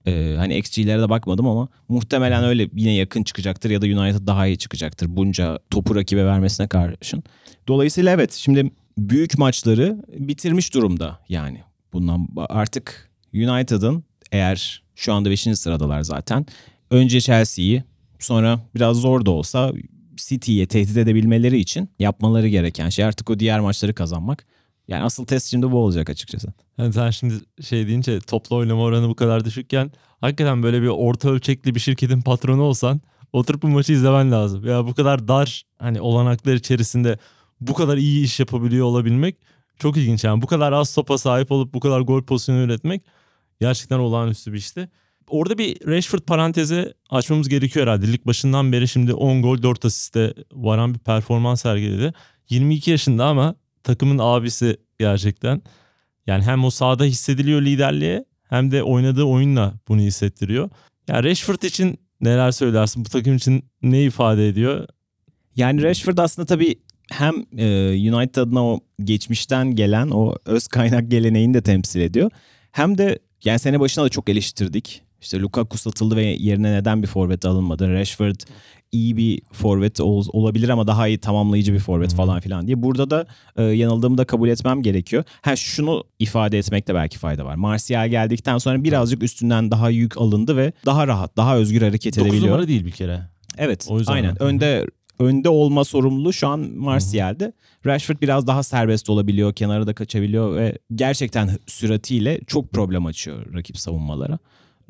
e, 0.06 0.36
hani 0.38 0.58
XG'lere 0.58 1.02
de 1.02 1.10
bakmadım 1.10 1.48
ama 1.48 1.68
muhtemelen 1.90 2.44
öyle 2.44 2.70
yine 2.76 2.94
yakın 2.94 3.24
çıkacaktır 3.24 3.70
ya 3.70 3.82
da 3.82 3.86
United 3.86 4.28
daha 4.28 4.48
iyi 4.48 4.58
çıkacaktır 4.58 5.08
bunca 5.10 5.60
topu 5.70 5.96
rakibe 5.96 6.26
vermesine 6.26 6.68
karşın. 6.68 7.24
Dolayısıyla 7.68 8.12
evet 8.12 8.34
şimdi 8.34 8.72
büyük 8.98 9.38
maçları 9.38 10.06
bitirmiş 10.18 10.74
durumda 10.74 11.20
yani. 11.30 11.62
Bundan 11.94 12.28
artık 12.50 13.12
United'ın 13.34 14.04
eğer 14.32 14.84
şu 14.96 15.14
anda 15.14 15.30
5. 15.30 15.42
sıradalar 15.42 16.02
zaten. 16.02 16.46
Önce 16.90 17.22
Chelsea'yi 17.22 17.84
sonra 18.20 18.60
biraz 18.76 18.98
zor 18.98 19.26
da 19.26 19.32
olsa 19.32 19.74
City'ye 20.16 20.68
tehdit 20.68 20.98
edebilmeleri 20.98 21.60
için 21.60 21.90
yapmaları 22.00 22.48
gereken 22.48 22.90
şey 22.90 23.06
artık 23.06 23.30
o 23.30 23.40
diğer 23.40 23.60
maçları 23.60 23.94
kazanmak. 23.94 24.46
Yani 24.92 25.04
asıl 25.04 25.26
test 25.26 25.48
şimdi 25.48 25.72
bu 25.72 25.78
olacak 25.78 26.10
açıkçası. 26.10 26.54
Yani 26.78 26.94
sen 26.94 27.10
şimdi 27.10 27.34
şey 27.62 27.88
deyince 27.88 28.20
toplu 28.20 28.56
oynama 28.56 28.82
oranı 28.82 29.10
bu 29.10 29.16
kadar 29.16 29.46
düşükken 29.46 29.92
hakikaten 30.22 30.64
böyle 30.64 30.82
bir 30.82 30.88
orta 30.88 31.30
ölçekli 31.30 31.76
bir 31.76 31.80
şirketin 31.80 32.22
patronu 32.22 32.62
olsan 32.62 33.02
oturup 33.34 33.62
bu 33.62 33.68
maçı 33.68 33.94
izlemen 33.94 34.32
lazım. 34.32 34.66
Ya 34.66 34.88
bu 34.88 34.94
kadar 34.94 35.28
dar 35.28 35.64
hani 35.80 36.02
olanaklar 36.02 36.54
içerisinde 36.54 37.18
bu 37.62 37.74
kadar 37.74 37.98
iyi 37.98 38.26
iş 38.26 38.40
yapabiliyor 38.40 38.86
olabilmek 38.86 39.36
çok 39.80 39.98
ilginç. 39.98 40.24
Yani 40.24 40.42
bu 40.42 40.48
kadar 40.48 40.72
az 40.72 40.96
topa 40.96 41.18
sahip 41.18 41.52
olup 41.52 41.74
bu 41.74 41.80
kadar 41.80 42.02
gol 42.02 42.24
pozisyonu 42.24 42.60
üretmek 42.60 43.02
gerçekten 43.62 44.00
olağanüstü 44.00 44.54
bir 44.54 44.58
işti. 44.58 44.90
Orada 45.28 45.58
bir 45.58 45.88
Rashford 45.88 46.20
parantezi 46.20 46.94
açmamız 47.10 47.50
gerekiyor 47.50 47.88
herhalde. 47.88 48.12
Lig 48.12 48.26
başından 48.26 48.72
beri 48.72 48.88
şimdi 48.88 49.14
10 49.14 49.42
gol 49.42 49.64
4 49.64 49.86
asiste 49.86 50.34
varan 50.54 50.94
bir 50.94 51.00
performans 51.00 51.62
sergiledi. 51.62 52.14
22 52.50 52.92
yaşında 52.92 53.26
ama 53.26 53.56
takımın 53.84 54.20
abisi 54.22 54.78
gerçekten. 55.00 55.62
Yani 56.28 56.44
hem 56.44 56.66
o 56.66 56.70
sahada 56.70 57.04
hissediliyor 57.04 57.62
liderliğe 57.62 58.26
hem 58.50 58.72
de 58.72 58.84
oynadığı 58.84 59.24
oyunla 59.24 59.74
bunu 59.88 60.02
hissettiriyor. 60.02 60.70
Ya 61.08 61.24
Rashford 61.24 61.62
için 61.62 62.00
neler 62.22 62.52
söylersin? 62.52 63.06
Bu 63.06 63.10
takım 63.10 63.36
için 63.36 63.66
ne 63.82 64.04
ifade 64.04 64.48
ediyor? 64.48 64.88
Yani 65.56 65.84
Rashford 65.84 66.18
aslında 66.18 66.46
tabii 66.46 66.76
hem 67.12 67.46
e, 67.58 67.66
United 68.14 68.36
adına 68.36 68.66
o 68.66 68.80
geçmişten 69.04 69.76
gelen 69.76 70.10
o 70.10 70.36
öz 70.46 70.68
kaynak 70.68 71.12
geleneğini 71.12 71.54
de 71.54 71.62
temsil 71.62 72.00
ediyor. 72.00 72.32
Hem 72.72 72.98
de 72.98 73.20
yani 73.44 73.60
sene 73.60 73.80
başına 73.80 74.04
da 74.04 74.10
çok 74.10 74.30
eleştirdik. 74.30 75.02
İşte 75.22 75.40
Lukaku 75.40 75.78
satıldı 75.78 76.16
ve 76.16 76.24
yerine 76.24 76.74
neden 76.74 77.04
bir 77.04 77.08
forvet 77.08 77.46
alınmadı? 77.46 77.94
Rashford 77.94 78.36
iyi 78.92 79.18
bir 79.18 79.42
forvet 79.52 80.00
ol, 80.02 80.26
olabilir 80.34 80.70
ama 80.70 80.88
daha 80.88 81.08
iyi 81.08 81.18
tamamlayıcı 81.18 81.74
bir 81.74 81.80
forvet 81.80 82.14
falan 82.14 82.40
filan 82.40 82.68
diye. 82.68 82.82
Burada 82.82 83.10
da 83.10 83.26
e, 83.56 83.64
yanıldığımı 83.64 84.18
da 84.18 84.26
kabul 84.26 84.50
etmem 84.50 84.82
gerekiyor. 84.82 85.24
Ha 85.42 85.56
şunu 85.56 86.04
ifade 86.20 86.58
etmekte 86.58 86.96
belki 86.96 87.18
fayda 87.18 87.46
var. 87.46 87.56
Martial 87.56 88.10
geldikten 88.10 88.58
sonra 88.58 88.84
birazcık 88.84 89.24
üstünden 89.24 89.72
daha 89.72 89.90
yük 89.90 90.18
alındı 90.18 90.58
ve 90.58 90.74
daha 90.86 91.08
rahat, 91.08 91.38
daha 91.38 91.58
özgür 91.58 91.82
hareket 91.82 92.16
9 92.16 92.28
edebiliyor. 92.28 92.52
numara 92.52 92.68
değil 92.68 92.86
bir 92.86 92.92
kere. 92.92 93.22
Evet. 93.58 93.88
O 93.90 93.98
yüzden 94.00 94.14
aynen. 94.14 94.32
mi? 94.32 94.38
Önde 94.40 94.86
önde 95.20 95.50
olma 95.50 95.84
sorumluluğu 95.84 96.34
şu 96.34 96.48
an 96.48 96.60
Martial'de. 96.60 97.54
Rashford 97.86 98.22
biraz 98.22 98.48
daha 98.48 98.64
serbest 98.64 99.10
olabiliyor, 99.10 99.54
kenara 99.54 99.88
da 99.88 99.94
kaçabiliyor 99.94 100.56
ve 100.56 100.78
gerçekten 100.96 101.50
süratiyle 101.68 102.40
çok 102.48 102.72
problem 102.72 103.06
açıyor 103.06 103.54
rakip 103.54 103.78
savunmalara. 103.78 104.40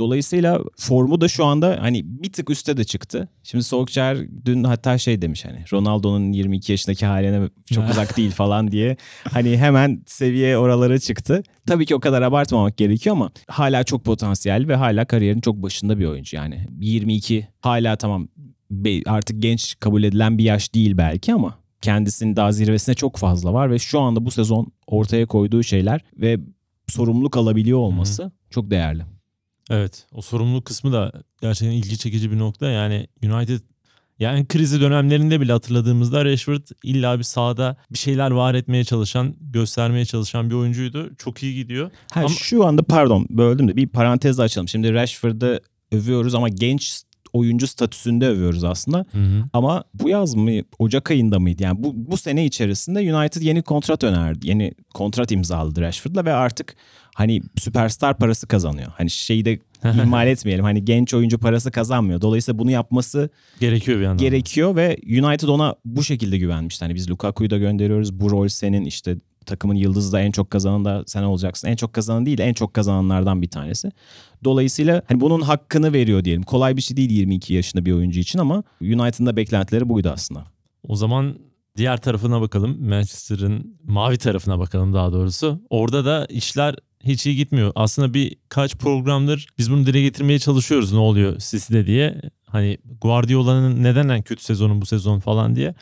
Dolayısıyla 0.01 0.59
formu 0.77 1.21
da 1.21 1.27
şu 1.27 1.45
anda 1.45 1.77
hani 1.81 2.01
bir 2.05 2.31
tık 2.31 2.49
üste 2.49 2.77
de 2.77 2.83
çıktı. 2.83 3.27
Şimdi 3.43 3.63
Solskjaer 3.63 4.17
dün 4.45 4.63
hatta 4.63 4.97
şey 4.97 5.21
demiş 5.21 5.45
hani 5.45 5.65
Ronaldo'nun 5.73 6.31
22 6.31 6.71
yaşındaki 6.71 7.05
haline 7.05 7.49
çok 7.73 7.89
uzak 7.91 8.17
değil 8.17 8.31
falan 8.31 8.71
diye. 8.71 8.97
Hani 9.31 9.57
hemen 9.57 10.03
seviye 10.05 10.57
oralara 10.57 10.99
çıktı. 10.99 11.43
Tabii 11.67 11.85
ki 11.85 11.95
o 11.95 11.99
kadar 11.99 12.21
abartmamak 12.21 12.77
gerekiyor 12.77 13.15
ama 13.15 13.31
hala 13.47 13.83
çok 13.83 14.05
potansiyel 14.05 14.67
ve 14.67 14.75
hala 14.75 15.05
kariyerin 15.05 15.41
çok 15.41 15.55
başında 15.55 15.99
bir 15.99 16.05
oyuncu 16.05 16.37
yani. 16.37 16.67
22 16.79 17.47
hala 17.61 17.95
tamam 17.95 18.27
artık 19.05 19.41
genç 19.41 19.75
kabul 19.79 20.03
edilen 20.03 20.37
bir 20.37 20.43
yaş 20.43 20.73
değil 20.73 20.97
belki 20.97 21.33
ama 21.33 21.57
kendisinin 21.81 22.35
daha 22.35 22.51
zirvesine 22.51 22.95
çok 22.95 23.17
fazla 23.17 23.53
var 23.53 23.71
ve 23.71 23.79
şu 23.79 23.99
anda 23.99 24.25
bu 24.25 24.31
sezon 24.31 24.71
ortaya 24.87 25.25
koyduğu 25.25 25.63
şeyler 25.63 26.01
ve 26.17 26.37
sorumluluk 26.87 27.37
alabiliyor 27.37 27.79
olması 27.79 28.31
çok 28.49 28.71
değerli. 28.71 29.03
Evet 29.71 30.05
o 30.13 30.21
sorumluluk 30.21 30.65
kısmı 30.65 30.93
da 30.93 31.11
gerçekten 31.41 31.75
ilgi 31.75 31.97
çekici 31.97 32.31
bir 32.31 32.39
nokta. 32.39 32.69
Yani 32.69 33.07
United 33.23 33.59
yani 34.19 34.45
krizi 34.47 34.81
dönemlerinde 34.81 35.41
bile 35.41 35.51
hatırladığımızda 35.51 36.25
Rashford 36.25 36.61
illa 36.83 37.19
bir 37.19 37.23
sahada 37.23 37.77
bir 37.91 37.97
şeyler 37.97 38.31
var 38.31 38.53
etmeye 38.55 38.83
çalışan, 38.83 39.35
göstermeye 39.41 40.05
çalışan 40.05 40.49
bir 40.49 40.55
oyuncuydu. 40.55 41.15
Çok 41.17 41.43
iyi 41.43 41.55
gidiyor. 41.55 41.91
Ha, 42.11 42.19
Ama- 42.19 42.29
Şu 42.29 42.65
anda 42.65 42.83
pardon 42.83 43.27
böldüm 43.29 43.67
de 43.67 43.75
bir 43.75 43.87
parantez 43.87 44.39
açalım. 44.39 44.67
Şimdi 44.67 44.93
Rashford'ı 44.93 45.59
övüyoruz 45.91 46.35
ama 46.35 46.49
genç 46.49 47.01
oyuncu 47.33 47.67
statüsünde 47.67 48.27
övüyoruz 48.27 48.63
aslında. 48.63 49.05
Ama 49.53 49.83
bu 49.93 50.09
yaz 50.09 50.35
mı 50.35 50.51
Ocak 50.79 51.11
ayında 51.11 51.39
mıydı? 51.39 51.63
Yani 51.63 51.83
bu, 51.83 51.93
bu 51.95 52.17
sene 52.17 52.45
içerisinde 52.45 53.15
United 53.15 53.41
yeni 53.41 53.61
kontrat 53.61 54.03
önerdi. 54.03 54.47
Yeni 54.49 54.73
kontrat 54.93 55.31
imzaladı 55.31 55.81
Rashford'la 55.81 56.25
ve 56.25 56.33
artık 56.33 56.75
hani 57.15 57.41
süperstar 57.57 58.17
parası 58.17 58.47
kazanıyor. 58.47 58.91
Hani 58.97 59.09
şeyi 59.09 59.45
de 59.45 59.59
ihmal 59.85 60.27
etmeyelim. 60.27 60.65
Hani 60.65 60.85
genç 60.85 61.13
oyuncu 61.13 61.39
parası 61.39 61.71
kazanmıyor. 61.71 62.21
Dolayısıyla 62.21 62.59
bunu 62.59 62.71
yapması 62.71 63.29
Gerekiyor 63.59 63.97
bir 63.99 64.03
yandan. 64.03 64.17
gerekiyor 64.25 64.75
ve 64.75 64.97
United 65.07 65.47
ona 65.47 65.75
bu 65.85 66.03
şekilde 66.03 66.37
güvenmişti. 66.37 66.85
Hani 66.85 66.95
biz 66.95 67.09
Lukaku'yu 67.09 67.49
da 67.49 67.57
gönderiyoruz. 67.57 68.19
Bu 68.19 68.31
rol 68.31 68.47
senin 68.47 68.85
işte 68.85 69.15
takımın 69.45 69.75
yıldızı 69.75 70.13
da 70.13 70.21
en 70.21 70.31
çok 70.31 70.49
kazanan 70.51 70.85
da 70.85 71.03
sen 71.07 71.23
olacaksın. 71.23 71.67
En 71.67 71.75
çok 71.75 71.93
kazanan 71.93 72.25
değil 72.25 72.37
de 72.37 72.43
en 72.43 72.53
çok 72.53 72.73
kazananlardan 72.73 73.41
bir 73.41 73.49
tanesi. 73.49 73.91
Dolayısıyla 74.43 75.01
hani 75.07 75.21
bunun 75.21 75.41
hakkını 75.41 75.93
veriyor 75.93 76.23
diyelim. 76.25 76.43
Kolay 76.43 76.77
bir 76.77 76.81
şey 76.81 76.97
değil 76.97 77.09
22 77.11 77.53
yaşında 77.53 77.85
bir 77.85 77.91
oyuncu 77.91 78.19
için 78.19 78.39
ama 78.39 78.63
United'ın 78.81 79.25
da 79.25 79.35
beklentileri 79.35 79.89
buydu 79.89 80.09
aslında. 80.13 80.43
O 80.87 80.95
zaman 80.95 81.35
diğer 81.77 81.97
tarafına 81.97 82.41
bakalım. 82.41 82.89
Manchester'ın 82.89 83.77
mavi 83.83 84.17
tarafına 84.17 84.59
bakalım 84.59 84.93
daha 84.93 85.13
doğrusu. 85.13 85.61
Orada 85.69 86.05
da 86.05 86.25
işler 86.29 86.75
hiç 87.03 87.25
iyi 87.25 87.35
gitmiyor. 87.35 87.71
Aslında 87.75 88.13
birkaç 88.13 88.75
programdır 88.75 89.47
biz 89.57 89.71
bunu 89.71 89.85
dile 89.85 90.01
getirmeye 90.01 90.39
çalışıyoruz 90.39 90.93
ne 90.93 90.99
oluyor 90.99 91.37
City'de 91.37 91.87
diye. 91.87 92.21
Hani 92.47 92.77
Guardiola'nın 93.01 93.83
neden 93.83 94.09
en 94.09 94.21
kötü 94.21 94.43
sezonu 94.43 94.81
bu 94.81 94.85
sezon 94.85 95.19
falan 95.19 95.55
diye. 95.55 95.75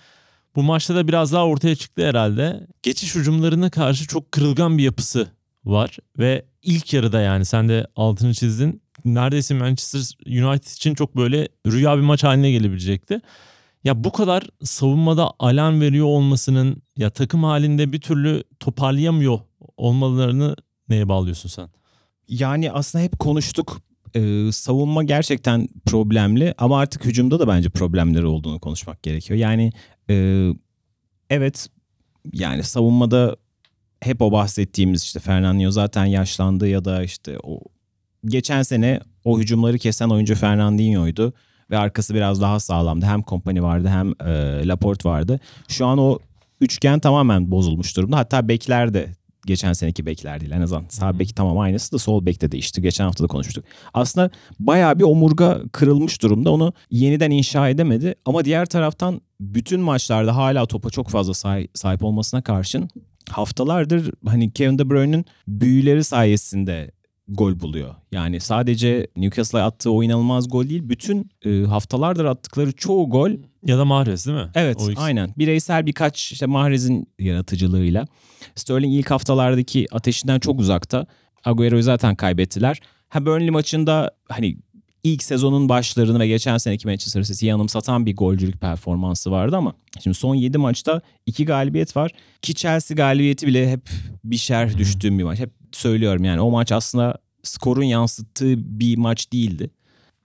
Bu 0.55 0.63
maçta 0.63 0.95
da 0.95 1.07
biraz 1.07 1.33
daha 1.33 1.45
ortaya 1.45 1.75
çıktı 1.75 2.07
herhalde. 2.07 2.67
Geçiş 2.83 3.15
hücumlarına 3.15 3.69
karşı 3.69 4.07
çok 4.07 4.31
kırılgan 4.31 4.77
bir 4.77 4.83
yapısı 4.83 5.27
var 5.65 5.97
ve 6.19 6.45
ilk 6.63 6.93
yarıda 6.93 7.21
yani 7.21 7.45
sen 7.45 7.69
de 7.69 7.87
altını 7.95 8.33
çizdin. 8.33 8.81
Neredeyse 9.05 9.53
Manchester 9.53 10.17
United 10.27 10.67
için 10.67 10.95
çok 10.95 11.15
böyle 11.15 11.47
rüya 11.67 11.97
bir 11.97 12.01
maç 12.01 12.23
haline 12.23 12.51
gelebilecekti. 12.51 13.21
Ya 13.83 14.03
bu 14.03 14.11
kadar 14.11 14.43
savunmada 14.63 15.31
alarm 15.39 15.81
veriyor 15.81 16.05
olmasının 16.05 16.81
ya 16.97 17.09
takım 17.09 17.43
halinde 17.43 17.93
bir 17.93 18.01
türlü 18.01 18.43
toparlayamıyor 18.59 19.39
olmalarını 19.77 20.55
neye 20.89 21.09
bağlıyorsun 21.09 21.49
sen? 21.49 21.69
Yani 22.27 22.71
aslında 22.71 23.03
hep 23.03 23.19
konuştuk. 23.19 23.81
Ee, 24.15 24.51
savunma 24.51 25.03
gerçekten 25.03 25.67
problemli 25.85 26.53
ama 26.57 26.79
artık 26.79 27.05
hücumda 27.05 27.39
da 27.39 27.47
bence 27.47 27.69
problemleri 27.69 28.25
olduğunu 28.25 28.59
konuşmak 28.59 29.03
gerekiyor. 29.03 29.39
Yani 29.39 29.71
e, 30.09 30.47
evet 31.29 31.67
yani 32.33 32.63
savunmada 32.63 33.35
hep 34.01 34.21
o 34.21 34.31
bahsettiğimiz 34.31 35.03
işte 35.03 35.19
Fernandinho 35.19 35.71
zaten 35.71 36.05
yaşlandı 36.05 36.67
ya 36.67 36.85
da 36.85 37.03
işte 37.03 37.37
o 37.43 37.59
geçen 38.25 38.61
sene 38.61 38.99
o 39.23 39.39
hücumları 39.39 39.77
kesen 39.77 40.09
oyuncu 40.09 40.35
Fernandinho'ydu 40.35 41.33
ve 41.71 41.77
arkası 41.77 42.15
biraz 42.15 42.41
daha 42.41 42.59
sağlamdı. 42.59 43.05
Hem 43.05 43.21
Kompany 43.21 43.61
vardı 43.61 43.87
hem 43.87 44.13
e, 44.29 44.67
Laporte 44.67 45.09
vardı. 45.09 45.39
Şu 45.67 45.85
an 45.85 45.97
o 45.97 46.19
üçgen 46.61 46.99
tamamen 46.99 47.51
bozulmuş 47.51 47.97
durumda. 47.97 48.17
Hatta 48.17 48.47
bekler 48.47 48.93
de 48.93 49.13
geçen 49.45 49.73
seneki 49.73 50.05
bekler 50.05 50.39
değil 50.41 50.51
en 50.51 50.61
azından. 50.61 50.85
Sağ 50.89 51.19
bek 51.19 51.35
tamam 51.35 51.59
aynısı 51.59 51.91
da 51.91 51.97
sol 51.97 52.25
bek 52.25 52.41
de 52.41 52.51
değişti. 52.51 52.81
Geçen 52.81 53.03
hafta 53.03 53.23
da 53.23 53.27
konuşmuştuk. 53.27 53.65
Aslında 53.93 54.29
bayağı 54.59 54.99
bir 54.99 55.03
omurga 55.03 55.61
kırılmış 55.71 56.21
durumda. 56.21 56.51
Onu 56.51 56.73
yeniden 56.91 57.31
inşa 57.31 57.69
edemedi. 57.69 58.15
Ama 58.25 58.45
diğer 58.45 58.65
taraftan 58.65 59.21
bütün 59.39 59.79
maçlarda 59.79 60.35
hala 60.35 60.65
topa 60.65 60.89
çok 60.89 61.09
fazla 61.09 61.33
sahip 61.73 62.03
olmasına 62.03 62.41
karşın 62.41 62.89
haftalardır 63.29 64.11
hani 64.25 64.53
Kevin 64.53 64.79
De 64.79 64.89
Bruyne'in 64.89 65.25
büyüleri 65.47 66.03
sayesinde 66.03 66.91
gol 67.29 67.59
buluyor. 67.59 67.95
Yani 68.11 68.39
sadece 68.39 69.07
Newcastle'a 69.17 69.65
attığı 69.65 69.91
o 69.91 70.03
inanılmaz 70.03 70.49
gol 70.49 70.69
değil. 70.69 70.89
Bütün 70.89 71.29
e, 71.45 71.61
haftalardır 71.63 72.25
attıkları 72.25 72.71
çoğu 72.71 73.09
gol 73.09 73.31
Ya 73.65 73.77
da 73.77 73.85
Mahrez 73.85 74.27
değil 74.27 74.37
mi? 74.37 74.49
Evet 74.55 74.77
O 74.79 74.83
ikisi. 74.83 75.01
aynen. 75.01 75.33
Bireysel 75.37 75.85
birkaç 75.85 76.31
işte 76.31 76.45
Mahrez'in 76.45 77.07
yaratıcılığıyla. 77.19 78.05
Sterling 78.55 78.93
ilk 78.95 79.11
haftalardaki 79.11 79.87
ateşinden 79.91 80.39
çok 80.39 80.59
uzakta. 80.59 81.05
Agüero'yu 81.45 81.83
zaten 81.83 82.15
kaybettiler. 82.15 82.79
Ha 83.09 83.25
Burnley 83.25 83.49
maçında 83.49 84.11
hani 84.29 84.57
ilk 85.03 85.23
sezonun 85.23 85.69
başlarını 85.69 86.19
ve 86.19 86.27
geçen 86.27 86.57
seneki 86.57 86.87
Manchester 86.87 87.23
City'yi 87.23 87.53
anımsatan 87.53 88.05
bir 88.05 88.15
golcülük 88.15 88.61
performansı 88.61 89.31
vardı 89.31 89.57
ama 89.57 89.73
şimdi 90.03 90.17
son 90.17 90.35
7 90.35 90.57
maçta 90.57 91.01
2 91.25 91.45
galibiyet 91.45 91.95
var. 91.95 92.11
Ki 92.41 92.53
Chelsea 92.53 92.95
galibiyeti 92.95 93.47
bile 93.47 93.71
hep 93.71 93.89
bir 94.23 94.37
şerh 94.37 94.77
düştüğüm 94.77 95.19
bir 95.19 95.23
maç. 95.23 95.39
Hep 95.39 95.51
söylüyorum 95.71 96.23
yani 96.23 96.41
o 96.41 96.51
maç 96.51 96.71
aslında 96.71 97.17
skorun 97.43 97.83
yansıttığı 97.83 98.79
bir 98.79 98.97
maç 98.97 99.31
değildi 99.33 99.69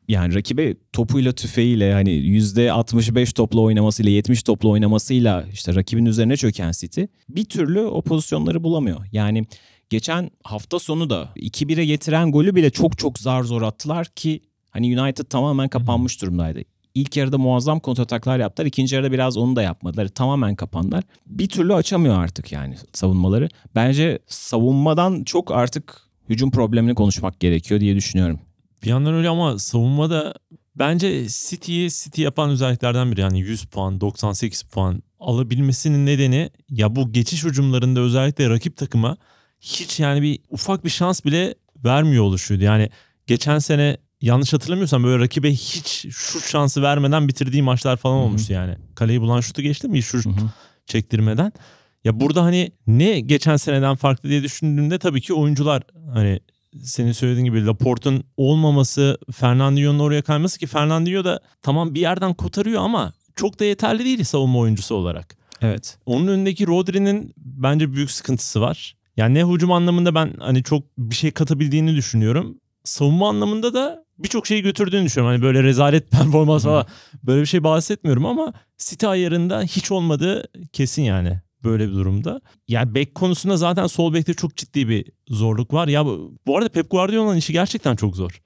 yani 0.08 0.34
rakibe 0.34 0.74
topuyla 0.92 1.32
tüfeğiyle 1.32 1.92
hani 1.92 2.10
%65 2.10 3.34
topla 3.34 3.60
oynamasıyla 3.60 4.12
70 4.12 4.42
topla 4.42 4.68
oynamasıyla 4.68 5.44
işte 5.52 5.74
rakibin 5.74 6.06
üzerine 6.06 6.36
çöken 6.36 6.72
City 6.72 7.02
bir 7.28 7.44
türlü 7.44 7.80
o 7.80 8.02
pozisyonları 8.02 8.62
bulamıyor. 8.62 9.06
Yani 9.12 9.44
geçen 9.90 10.30
hafta 10.44 10.78
sonu 10.78 11.10
da 11.10 11.32
2-1'e 11.36 11.84
getiren 11.84 12.32
golü 12.32 12.54
bile 12.54 12.70
çok 12.70 12.98
çok 12.98 13.18
zar 13.18 13.42
zor 13.42 13.62
attılar 13.62 14.06
ki 14.06 14.40
hani 14.74 15.00
United 15.00 15.24
tamamen 15.24 15.68
kapanmış 15.68 16.22
durumdaydı. 16.22 16.60
İlk 16.94 17.16
yarıda 17.16 17.38
muazzam 17.38 17.80
kontrataklar 17.80 18.38
yaptılar. 18.38 18.66
İkinci 18.66 18.94
yarıda 18.94 19.12
biraz 19.12 19.36
onu 19.36 19.56
da 19.56 19.62
yapmadılar. 19.62 20.08
Tamamen 20.08 20.56
kapandılar. 20.56 21.04
Bir 21.26 21.48
türlü 21.48 21.74
açamıyor 21.74 22.24
artık 22.24 22.52
yani 22.52 22.76
savunmaları. 22.92 23.48
Bence 23.74 24.18
savunmadan 24.26 25.24
çok 25.24 25.50
artık 25.52 26.00
hücum 26.28 26.50
problemini 26.50 26.94
konuşmak 26.94 27.40
gerekiyor 27.40 27.80
diye 27.80 27.96
düşünüyorum. 27.96 28.40
Bir 28.82 28.88
yandan 28.88 29.14
öyle 29.14 29.28
ama 29.28 29.58
savunmada 29.58 30.34
bence 30.76 31.26
City'yi 31.28 31.90
City 31.90 32.22
yapan 32.22 32.50
özelliklerden 32.50 33.12
biri. 33.12 33.20
Yani 33.20 33.40
100 33.40 33.64
puan, 33.64 34.00
98 34.00 34.62
puan 34.62 35.02
alabilmesinin 35.20 36.06
nedeni 36.06 36.50
ya 36.70 36.96
bu 36.96 37.12
geçiş 37.12 37.44
hücumlarında 37.44 38.00
özellikle 38.00 38.50
rakip 38.50 38.76
takıma 38.76 39.16
hiç 39.60 40.00
yani 40.00 40.22
bir 40.22 40.38
ufak 40.50 40.84
bir 40.84 40.90
şans 40.90 41.24
bile 41.24 41.54
vermiyor 41.84 42.24
oluşuyordu. 42.24 42.64
Yani 42.64 42.90
geçen 43.26 43.58
sene 43.58 43.96
yanlış 44.20 44.52
hatırlamıyorsam 44.52 45.04
böyle 45.04 45.22
rakibe 45.24 45.50
hiç 45.52 46.06
şut 46.10 46.44
şansı 46.44 46.82
vermeden 46.82 47.28
bitirdiği 47.28 47.62
maçlar 47.62 47.96
falan 47.96 48.14
Hı 48.14 48.18
hı. 48.20 48.24
olmuştu 48.24 48.52
yani. 48.52 48.76
Kaleyi 48.94 49.20
bulan 49.20 49.40
şutu 49.40 49.62
geçti 49.62 49.88
mi? 49.88 50.02
Şut 50.02 50.26
Hı 50.26 50.30
hı. 50.30 50.50
çektirmeden. 50.86 51.52
Ya 52.04 52.20
burada 52.20 52.42
hani 52.42 52.72
ne 52.86 53.20
geçen 53.20 53.56
seneden 53.56 53.96
farklı 53.96 54.28
diye 54.28 54.42
düşündüğümde 54.42 54.98
tabii 54.98 55.20
ki 55.20 55.34
oyuncular 55.34 55.82
hani 56.14 56.40
senin 56.82 57.12
söylediğin 57.12 57.44
gibi 57.44 57.66
Laporte'un 57.66 58.24
olmaması, 58.36 59.18
Fernandinho'nun 59.32 59.98
oraya 59.98 60.22
kayması 60.22 60.58
ki 60.58 60.66
Fernandinho 60.66 61.24
da 61.24 61.40
tamam 61.62 61.94
bir 61.94 62.00
yerden 62.00 62.34
kotarıyor 62.34 62.82
ama 62.82 63.12
çok 63.36 63.60
da 63.60 63.64
yeterli 63.64 64.04
değil 64.04 64.24
savunma 64.24 64.58
oyuncusu 64.58 64.94
olarak. 64.94 65.36
Evet. 65.62 65.98
Onun 66.06 66.26
önündeki 66.26 66.66
Rodri'nin 66.66 67.34
bence 67.36 67.92
büyük 67.92 68.10
sıkıntısı 68.10 68.60
var. 68.60 68.96
Yani 69.16 69.34
ne 69.34 69.44
hücum 69.44 69.72
anlamında 69.72 70.14
ben 70.14 70.34
hani 70.38 70.62
çok 70.62 70.84
bir 70.98 71.14
şey 71.14 71.30
katabildiğini 71.30 71.96
düşünüyorum. 71.96 72.58
Savunma 72.84 73.28
anlamında 73.28 73.74
da 73.74 74.03
birçok 74.18 74.46
şeyi 74.46 74.62
götürdüğünü 74.62 75.04
düşünüyorum. 75.04 75.34
Hani 75.34 75.42
böyle 75.42 75.62
rezalet 75.62 76.10
performans 76.10 76.64
falan 76.64 76.86
böyle 77.22 77.40
bir 77.40 77.46
şey 77.46 77.64
bahsetmiyorum 77.64 78.26
ama 78.26 78.52
City 78.78 79.06
ayarında 79.06 79.62
hiç 79.62 79.90
olmadığı 79.90 80.44
kesin 80.72 81.02
yani 81.02 81.40
böyle 81.64 81.88
bir 81.88 81.92
durumda. 81.92 82.40
Yani 82.68 82.94
bek 82.94 83.14
konusunda 83.14 83.56
zaten 83.56 83.86
sol 83.86 84.14
bekte 84.14 84.34
çok 84.34 84.56
ciddi 84.56 84.88
bir 84.88 85.04
zorluk 85.28 85.72
var. 85.72 85.88
Ya 85.88 86.06
bu, 86.06 86.56
arada 86.56 86.68
Pep 86.68 86.90
Guardiola'nın 86.90 87.36
işi 87.36 87.52
gerçekten 87.52 87.96
çok 87.96 88.16
zor. 88.16 88.40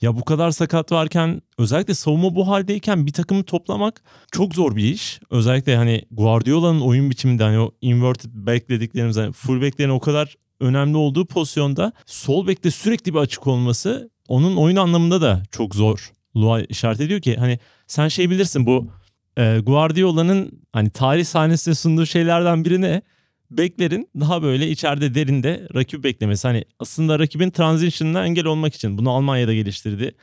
Ya 0.00 0.16
bu 0.16 0.24
kadar 0.24 0.50
sakat 0.50 0.92
varken 0.92 1.42
özellikle 1.58 1.94
savunma 1.94 2.34
bu 2.34 2.48
haldeyken 2.48 3.06
bir 3.06 3.12
takımı 3.12 3.42
toplamak 3.42 4.02
çok 4.32 4.54
zor 4.54 4.76
bir 4.76 4.84
iş. 4.84 5.20
Özellikle 5.30 5.76
hani 5.76 6.02
Guardiola'nın 6.10 6.80
oyun 6.80 7.10
biçiminde 7.10 7.42
hani 7.42 7.58
o 7.58 7.70
inverted 7.80 8.30
back 8.34 8.68
dediklerimiz 8.68 9.16
hani 9.16 9.32
full 9.32 9.90
o 9.90 10.00
kadar 10.00 10.36
önemli 10.60 10.96
olduğu 10.96 11.26
pozisyonda 11.26 11.92
sol 12.06 12.46
bekte 12.46 12.70
sürekli 12.70 13.14
bir 13.14 13.18
açık 13.18 13.46
olması 13.46 14.10
onun 14.30 14.56
oyun 14.56 14.76
anlamında 14.76 15.20
da 15.20 15.42
çok 15.50 15.74
zor. 15.74 16.12
Lua 16.36 16.60
işaret 16.60 17.00
ediyor 17.00 17.20
ki 17.20 17.36
hani 17.36 17.58
sen 17.86 18.08
şey 18.08 18.30
bilirsin 18.30 18.66
bu 18.66 18.90
e, 19.38 19.58
Guardiola'nın 19.58 20.62
hani 20.72 20.90
tarih 20.90 21.24
sahnesinde 21.24 21.74
sunduğu 21.74 22.06
şeylerden 22.06 22.64
birine 22.64 23.02
beklerin 23.50 24.08
daha 24.20 24.42
böyle 24.42 24.68
içeride 24.68 25.14
derinde 25.14 25.68
rakip 25.74 26.04
beklemesi. 26.04 26.48
Hani 26.48 26.64
aslında 26.78 27.18
rakibin 27.18 27.50
transition'ına 27.50 28.26
engel 28.26 28.44
olmak 28.44 28.74
için 28.74 28.98
bunu 28.98 29.10
Almanya'da 29.10 29.54
geliştirdi. 29.54 30.14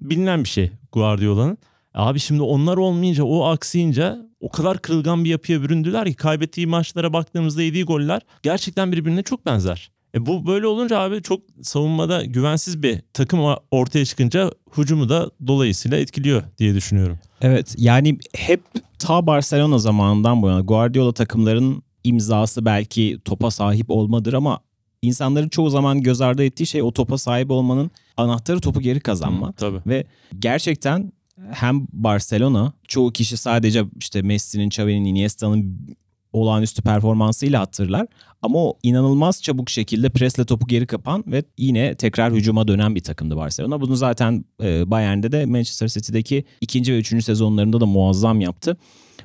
Bilinen 0.00 0.44
bir 0.44 0.48
şey 0.48 0.70
Guardiola'nın. 0.92 1.58
Abi 1.94 2.20
şimdi 2.20 2.42
onlar 2.42 2.76
olmayınca 2.76 3.24
o 3.24 3.44
aksayınca 3.44 4.18
o 4.40 4.50
kadar 4.50 4.78
kırılgan 4.78 5.24
bir 5.24 5.30
yapıya 5.30 5.62
büründüler 5.62 6.06
ki 6.06 6.14
kaybettiği 6.14 6.66
maçlara 6.66 7.12
baktığımızda 7.12 7.62
yediği 7.62 7.84
goller 7.84 8.22
gerçekten 8.42 8.92
birbirine 8.92 9.22
çok 9.22 9.46
benzer. 9.46 9.95
E 10.16 10.26
bu 10.26 10.46
böyle 10.46 10.66
olunca 10.66 10.98
abi 10.98 11.22
çok 11.22 11.40
savunmada 11.62 12.24
güvensiz 12.24 12.82
bir 12.82 13.00
takım 13.12 13.40
ortaya 13.70 14.04
çıkınca 14.04 14.50
hücumu 14.76 15.08
da 15.08 15.30
dolayısıyla 15.46 15.98
etkiliyor 15.98 16.42
diye 16.58 16.74
düşünüyorum. 16.74 17.18
Evet 17.40 17.74
yani 17.78 18.18
hep 18.36 18.60
ta 18.98 19.26
Barcelona 19.26 19.78
zamanından 19.78 20.42
bu 20.42 20.48
yana 20.48 20.60
Guardiola 20.60 21.12
takımların 21.12 21.82
imzası 22.04 22.64
belki 22.64 23.18
topa 23.24 23.50
sahip 23.50 23.90
olmadır 23.90 24.32
ama 24.32 24.60
insanların 25.02 25.48
çoğu 25.48 25.70
zaman 25.70 26.02
göz 26.02 26.20
ardı 26.20 26.44
ettiği 26.44 26.66
şey 26.66 26.82
o 26.82 26.92
topa 26.92 27.18
sahip 27.18 27.50
olmanın 27.50 27.90
anahtarı 28.16 28.60
topu 28.60 28.80
geri 28.80 29.00
kazanma. 29.00 29.48
Hı, 29.48 29.52
tabii. 29.52 29.80
Ve 29.86 30.04
gerçekten 30.38 31.12
hem 31.50 31.86
Barcelona 31.92 32.72
çoğu 32.88 33.12
kişi 33.12 33.36
sadece 33.36 33.84
işte 33.98 34.22
Messi'nin, 34.22 34.66
Xavi'nin, 34.66 35.04
Iniesta'nın 35.04 35.86
olağanüstü 36.32 36.82
performansıyla 36.82 37.60
hatırlar. 37.60 38.06
Ama 38.42 38.58
o 38.58 38.78
inanılmaz 38.82 39.42
çabuk 39.42 39.70
şekilde 39.70 40.10
presle 40.10 40.44
topu 40.44 40.66
geri 40.66 40.86
kapan 40.86 41.24
ve 41.26 41.44
yine 41.58 41.94
tekrar 41.94 42.32
hücuma 42.32 42.68
dönen 42.68 42.94
bir 42.94 43.02
takımdı 43.02 43.36
Barcelona. 43.36 43.80
Bunu 43.80 43.96
zaten 43.96 44.44
e, 44.62 44.90
Bayern'de 44.90 45.32
de 45.32 45.46
Manchester 45.46 45.88
City'deki 45.88 46.44
ikinci 46.60 46.92
ve 46.92 46.98
üçüncü 46.98 47.24
sezonlarında 47.24 47.80
da 47.80 47.86
muazzam 47.86 48.40
yaptı. 48.40 48.76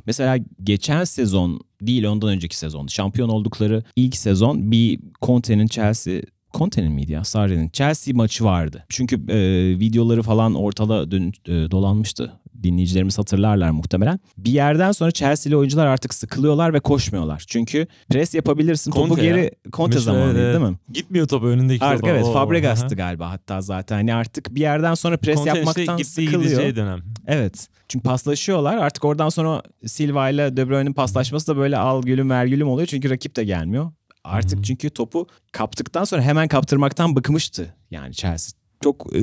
Mesela 0.06 0.38
geçen 0.64 1.04
sezon 1.04 1.62
değil 1.82 2.04
ondan 2.04 2.30
önceki 2.30 2.58
sezon 2.58 2.88
şampiyon 2.88 3.30
oldukları 3.30 3.84
ilk 3.96 4.16
sezon 4.16 4.72
bir 4.72 5.00
Conte'nin 5.22 5.68
Chelsea 5.68 6.22
Conte'nin 6.54 6.92
miydi 6.92 7.12
ya? 7.12 7.24
Sarri'nin. 7.24 7.70
Chelsea 7.70 8.14
maçı 8.16 8.44
vardı. 8.44 8.86
Çünkü 8.90 9.16
e, 9.16 9.40
videoları 9.80 10.24
falan 10.24 10.56
ortada 10.56 11.12
dön, 11.12 11.34
e, 11.48 11.72
dolanmıştı. 11.72 12.34
Dinleyicilerimiz 12.64 13.18
hatırlarlar 13.18 13.70
muhtemelen. 13.70 14.20
Bir 14.38 14.52
yerden 14.52 14.92
sonra 14.92 15.12
Chelsea'li 15.12 15.58
oyuncular 15.58 15.88
artık 15.88 16.14
sıkılıyorlar 16.14 16.74
ve 16.74 16.80
koşmuyorlar. 16.80 17.44
Çünkü 17.48 17.88
pres 18.10 18.36
yapabilirsin. 18.36 18.92
Conte 18.92 19.10
topu 19.10 19.24
ya. 19.24 19.36
geri 19.36 19.52
Conte 19.74 19.96
Mesela, 19.96 20.14
zamanıydı 20.14 20.40
evet. 20.42 20.60
değil 20.60 20.72
mi? 20.72 20.78
Gitmiyor 20.94 21.28
top 21.28 21.44
önündeki 21.44 21.86
Artık 21.86 22.00
topa. 22.02 22.12
evet 22.14 22.26
O- 22.26 22.34
Fabregas'tı 22.34 22.96
galiba 22.96 23.30
hatta 23.30 23.62
zaten. 23.62 23.96
Hani 23.96 24.14
artık 24.16 24.56
bir 24.56 24.62
yerden 24.62 24.94
sonra 24.94 25.18
pres 25.18 25.38
işte 25.40 25.50
yapmaktan 25.50 25.98
gittiği 25.98 26.28
sıkılıyor. 26.28 26.76
dönem. 26.76 27.00
Evet. 27.28 27.68
Çünkü 27.88 28.04
paslaşıyorlar. 28.04 28.78
Artık 28.78 29.06
oradan 29.06 29.30
sonra 29.30 29.62
Silva 29.86 30.30
ile 30.30 30.58
De 30.58 30.70
Bruyne'in 30.70 30.94
paslaşması 30.94 31.48
da 31.48 31.58
böyle 31.58 31.78
al 31.78 32.02
gülüm 32.02 32.30
ver 32.30 32.46
gülüm 32.46 32.68
oluyor. 32.68 32.88
Çünkü 32.88 33.10
rakip 33.10 33.36
de 33.36 33.44
gelmiyor. 33.44 33.92
Artık 34.24 34.60
hı. 34.60 34.64
çünkü 34.64 34.90
topu 34.90 35.28
kaptıktan 35.52 36.04
sonra 36.04 36.22
hemen 36.22 36.48
kaptırmaktan 36.48 37.16
bıkmıştı. 37.16 37.76
Yani 37.92 38.14
Chelsea. 38.14 38.61
Çok 38.84 39.16
e, 39.16 39.20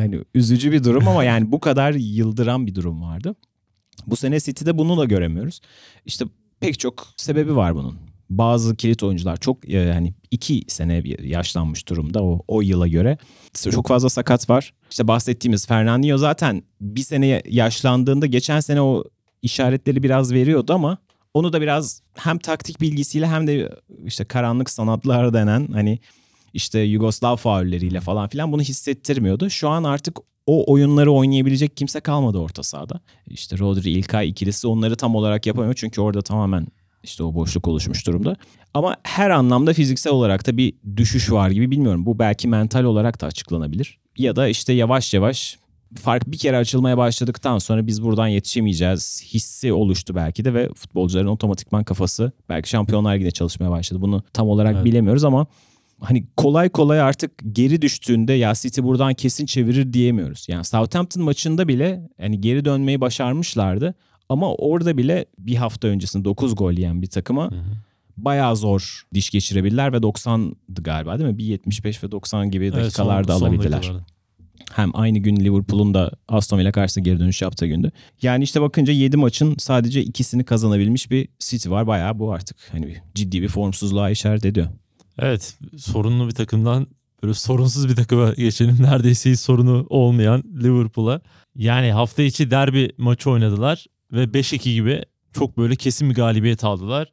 hani 0.00 0.20
üzücü 0.34 0.72
bir 0.72 0.84
durum 0.84 1.08
ama 1.08 1.24
yani 1.24 1.52
bu 1.52 1.60
kadar 1.60 1.92
yıldıran 1.92 2.66
bir 2.66 2.74
durum 2.74 3.02
vardı. 3.02 3.34
Bu 4.06 4.16
sene 4.16 4.40
City'de 4.40 4.78
bunu 4.78 4.98
da 4.98 5.04
göremiyoruz. 5.04 5.60
İşte 6.06 6.24
pek 6.60 6.78
çok 6.78 7.06
sebebi 7.16 7.56
var 7.56 7.74
bunun. 7.74 7.98
Bazı 8.30 8.76
kilit 8.76 9.02
oyuncular 9.02 9.36
çok 9.36 9.70
e, 9.70 9.76
yani 9.76 10.14
iki 10.30 10.62
sene 10.68 11.02
yaşlanmış 11.22 11.88
durumda 11.88 12.24
o, 12.24 12.42
o 12.48 12.62
yıla 12.62 12.88
göre. 12.88 13.18
Çok 13.70 13.88
fazla 13.88 14.08
sakat 14.08 14.50
var. 14.50 14.74
İşte 14.90 15.08
bahsettiğimiz 15.08 15.66
Fernandinho 15.66 16.18
zaten 16.18 16.62
bir 16.80 17.02
sene 17.02 17.42
yaşlandığında 17.48 18.26
geçen 18.26 18.60
sene 18.60 18.80
o 18.80 19.04
işaretleri 19.42 20.02
biraz 20.02 20.32
veriyordu 20.32 20.72
ama 20.72 20.98
onu 21.34 21.52
da 21.52 21.60
biraz 21.60 22.02
hem 22.14 22.38
taktik 22.38 22.80
bilgisiyle 22.80 23.26
hem 23.26 23.46
de 23.46 23.70
işte 24.04 24.24
karanlık 24.24 24.70
sanatlar 24.70 25.34
denen 25.34 25.68
hani 25.72 25.98
işte 26.54 26.78
Yugoslav 26.78 27.36
faulleriyle 27.36 28.00
falan 28.00 28.28
filan 28.28 28.52
bunu 28.52 28.62
hissettirmiyordu. 28.62 29.50
Şu 29.50 29.68
an 29.68 29.84
artık 29.84 30.18
o 30.46 30.72
oyunları 30.72 31.12
oynayabilecek 31.12 31.76
kimse 31.76 32.00
kalmadı 32.00 32.38
orta 32.38 32.62
sahada. 32.62 33.00
İşte 33.26 33.58
Rodri, 33.58 33.90
İlkay 33.90 34.28
ikilisi 34.28 34.66
onları 34.66 34.96
tam 34.96 35.14
olarak 35.14 35.46
yapamıyor 35.46 35.74
çünkü 35.74 36.00
orada 36.00 36.22
tamamen 36.22 36.66
işte 37.02 37.22
o 37.22 37.34
boşluk 37.34 37.68
oluşmuş 37.68 38.06
durumda. 38.06 38.36
Ama 38.74 38.96
her 39.02 39.30
anlamda 39.30 39.72
fiziksel 39.72 40.12
olarak 40.12 40.46
da 40.46 40.56
bir 40.56 40.74
düşüş 40.96 41.32
var 41.32 41.50
gibi 41.50 41.70
bilmiyorum. 41.70 42.06
Bu 42.06 42.18
belki 42.18 42.48
mental 42.48 42.84
olarak 42.84 43.20
da 43.20 43.26
açıklanabilir. 43.26 43.98
Ya 44.18 44.36
da 44.36 44.48
işte 44.48 44.72
yavaş 44.72 45.14
yavaş 45.14 45.58
fark 46.02 46.26
bir 46.26 46.38
kere 46.38 46.56
açılmaya 46.56 46.98
başladıktan 46.98 47.58
sonra 47.58 47.86
biz 47.86 48.02
buradan 48.02 48.26
yetişemeyeceğiz 48.28 49.22
hissi 49.34 49.72
oluştu 49.72 50.14
belki 50.14 50.44
de 50.44 50.54
ve 50.54 50.68
futbolcuların 50.74 51.26
otomatikman 51.26 51.84
kafası 51.84 52.32
belki 52.48 52.68
Şampiyonlar 52.68 53.14
Ligi'nde 53.14 53.30
çalışmaya 53.30 53.70
başladı. 53.70 54.02
Bunu 54.02 54.22
tam 54.32 54.48
olarak 54.48 54.74
Evet. 54.74 54.84
bilemiyoruz 54.84 55.24
ama 55.24 55.46
hani 56.00 56.24
kolay 56.36 56.68
kolay 56.68 57.00
artık 57.00 57.30
geri 57.52 57.82
düştüğünde 57.82 58.32
ya 58.32 58.52
City 58.54 58.80
buradan 58.82 59.14
kesin 59.14 59.46
çevirir 59.46 59.92
diyemiyoruz. 59.92 60.46
Yani 60.48 60.64
Southampton 60.64 61.22
maçında 61.22 61.68
bile 61.68 62.08
hani 62.20 62.40
geri 62.40 62.64
dönmeyi 62.64 63.00
başarmışlardı 63.00 63.94
ama 64.28 64.54
orada 64.54 64.96
bile 64.96 65.24
bir 65.38 65.54
hafta 65.56 65.88
öncesinde 65.88 66.24
9 66.24 66.56
gol 66.56 66.72
yiyen 66.72 67.02
bir 67.02 67.06
takıma 67.06 67.50
Hı 67.50 67.54
hı. 67.54 67.62
bayağı 68.16 68.56
zor 68.56 69.02
diş 69.14 69.30
geçirebilirler 69.30 69.92
ve 69.92 69.96
90'dı 69.96 70.82
galiba 70.82 71.18
değil 71.18 71.30
mi? 71.30 71.38
Bir 71.38 71.44
75 71.44 72.04
ve 72.04 72.10
90 72.10 72.50
gibi 72.50 72.64
Evet, 72.64 72.74
son- 72.74 72.82
dakikalarda 72.84 73.38
son 73.38 73.46
alabildiler. 73.46 73.72
dakikalarda. 73.72 74.06
Hem 74.72 74.90
aynı 74.94 75.18
gün 75.18 75.36
Liverpool'un 75.36 75.94
da 75.94 76.10
Aston 76.28 76.58
Villa 76.58 76.72
karşısında 76.72 77.04
geri 77.04 77.20
dönüş 77.20 77.42
yaptığı 77.42 77.66
gündü. 77.66 77.92
Yani 78.22 78.44
işte 78.44 78.60
bakınca 78.60 78.92
7 78.92 79.16
maçın 79.16 79.54
sadece 79.58 80.02
ikisini 80.02 80.44
kazanabilmiş 80.44 81.10
bir 81.10 81.28
City 81.38 81.70
var. 81.70 81.86
Bayağı 81.86 82.18
bu 82.18 82.32
artık 82.32 82.56
hani 82.72 82.96
ciddi 83.14 83.42
bir 83.42 83.48
formsuzluğa 83.48 84.10
işaret 84.10 84.44
ediyor. 84.44 84.66
Evet 85.18 85.58
sorunlu 85.76 86.28
bir 86.28 86.34
takımdan 86.34 86.86
böyle 87.22 87.34
sorunsuz 87.34 87.88
bir 87.88 87.96
takıma 87.96 88.32
geçelim. 88.32 88.76
Neredeyse 88.82 89.30
hiç 89.30 89.40
sorunu 89.40 89.86
olmayan 89.88 90.42
Liverpool'a. 90.62 91.20
Yani 91.54 91.92
hafta 91.92 92.22
içi 92.22 92.50
derbi 92.50 92.92
maçı 92.98 93.30
oynadılar 93.30 93.86
ve 94.12 94.24
5-2 94.24 94.72
gibi 94.72 95.04
çok 95.32 95.58
böyle 95.58 95.76
kesin 95.76 96.10
bir 96.10 96.14
galibiyet 96.14 96.64
aldılar. 96.64 97.12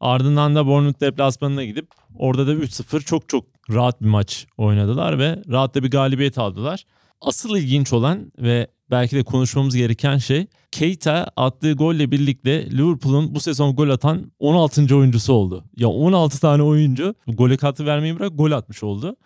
Ardından 0.00 0.54
da 0.54 0.66
Bournemouth 0.66 1.00
deplasmanına 1.00 1.64
gidip 1.64 1.88
orada 2.14 2.46
da 2.46 2.54
3-0 2.54 3.00
çok 3.00 3.28
çok 3.28 3.44
rahat 3.70 4.02
bir 4.02 4.08
maç 4.08 4.46
oynadılar 4.56 5.18
ve 5.18 5.42
rahat 5.48 5.74
da 5.74 5.82
bir 5.82 5.90
galibiyet 5.90 6.38
aldılar. 6.38 6.84
Asıl 7.20 7.56
ilginç 7.56 7.92
olan 7.92 8.32
ve 8.38 8.68
belki 8.90 9.16
de 9.16 9.22
konuşmamız 9.22 9.76
gereken 9.76 10.18
şey 10.18 10.46
Keita 10.70 11.30
attığı 11.36 11.72
golle 11.72 12.10
birlikte 12.10 12.70
Liverpool'un 12.70 13.34
bu 13.34 13.40
sezon 13.40 13.76
gol 13.76 13.88
atan 13.88 14.32
16. 14.38 14.96
oyuncusu 14.96 15.32
oldu. 15.32 15.64
Ya 15.76 15.88
16 15.88 16.40
tane 16.40 16.62
oyuncu 16.62 17.14
gole 17.28 17.56
katkı 17.56 17.86
vermeyi 17.86 18.18
bırak 18.18 18.32
gol 18.34 18.52
atmış 18.52 18.82
oldu. 18.82 19.16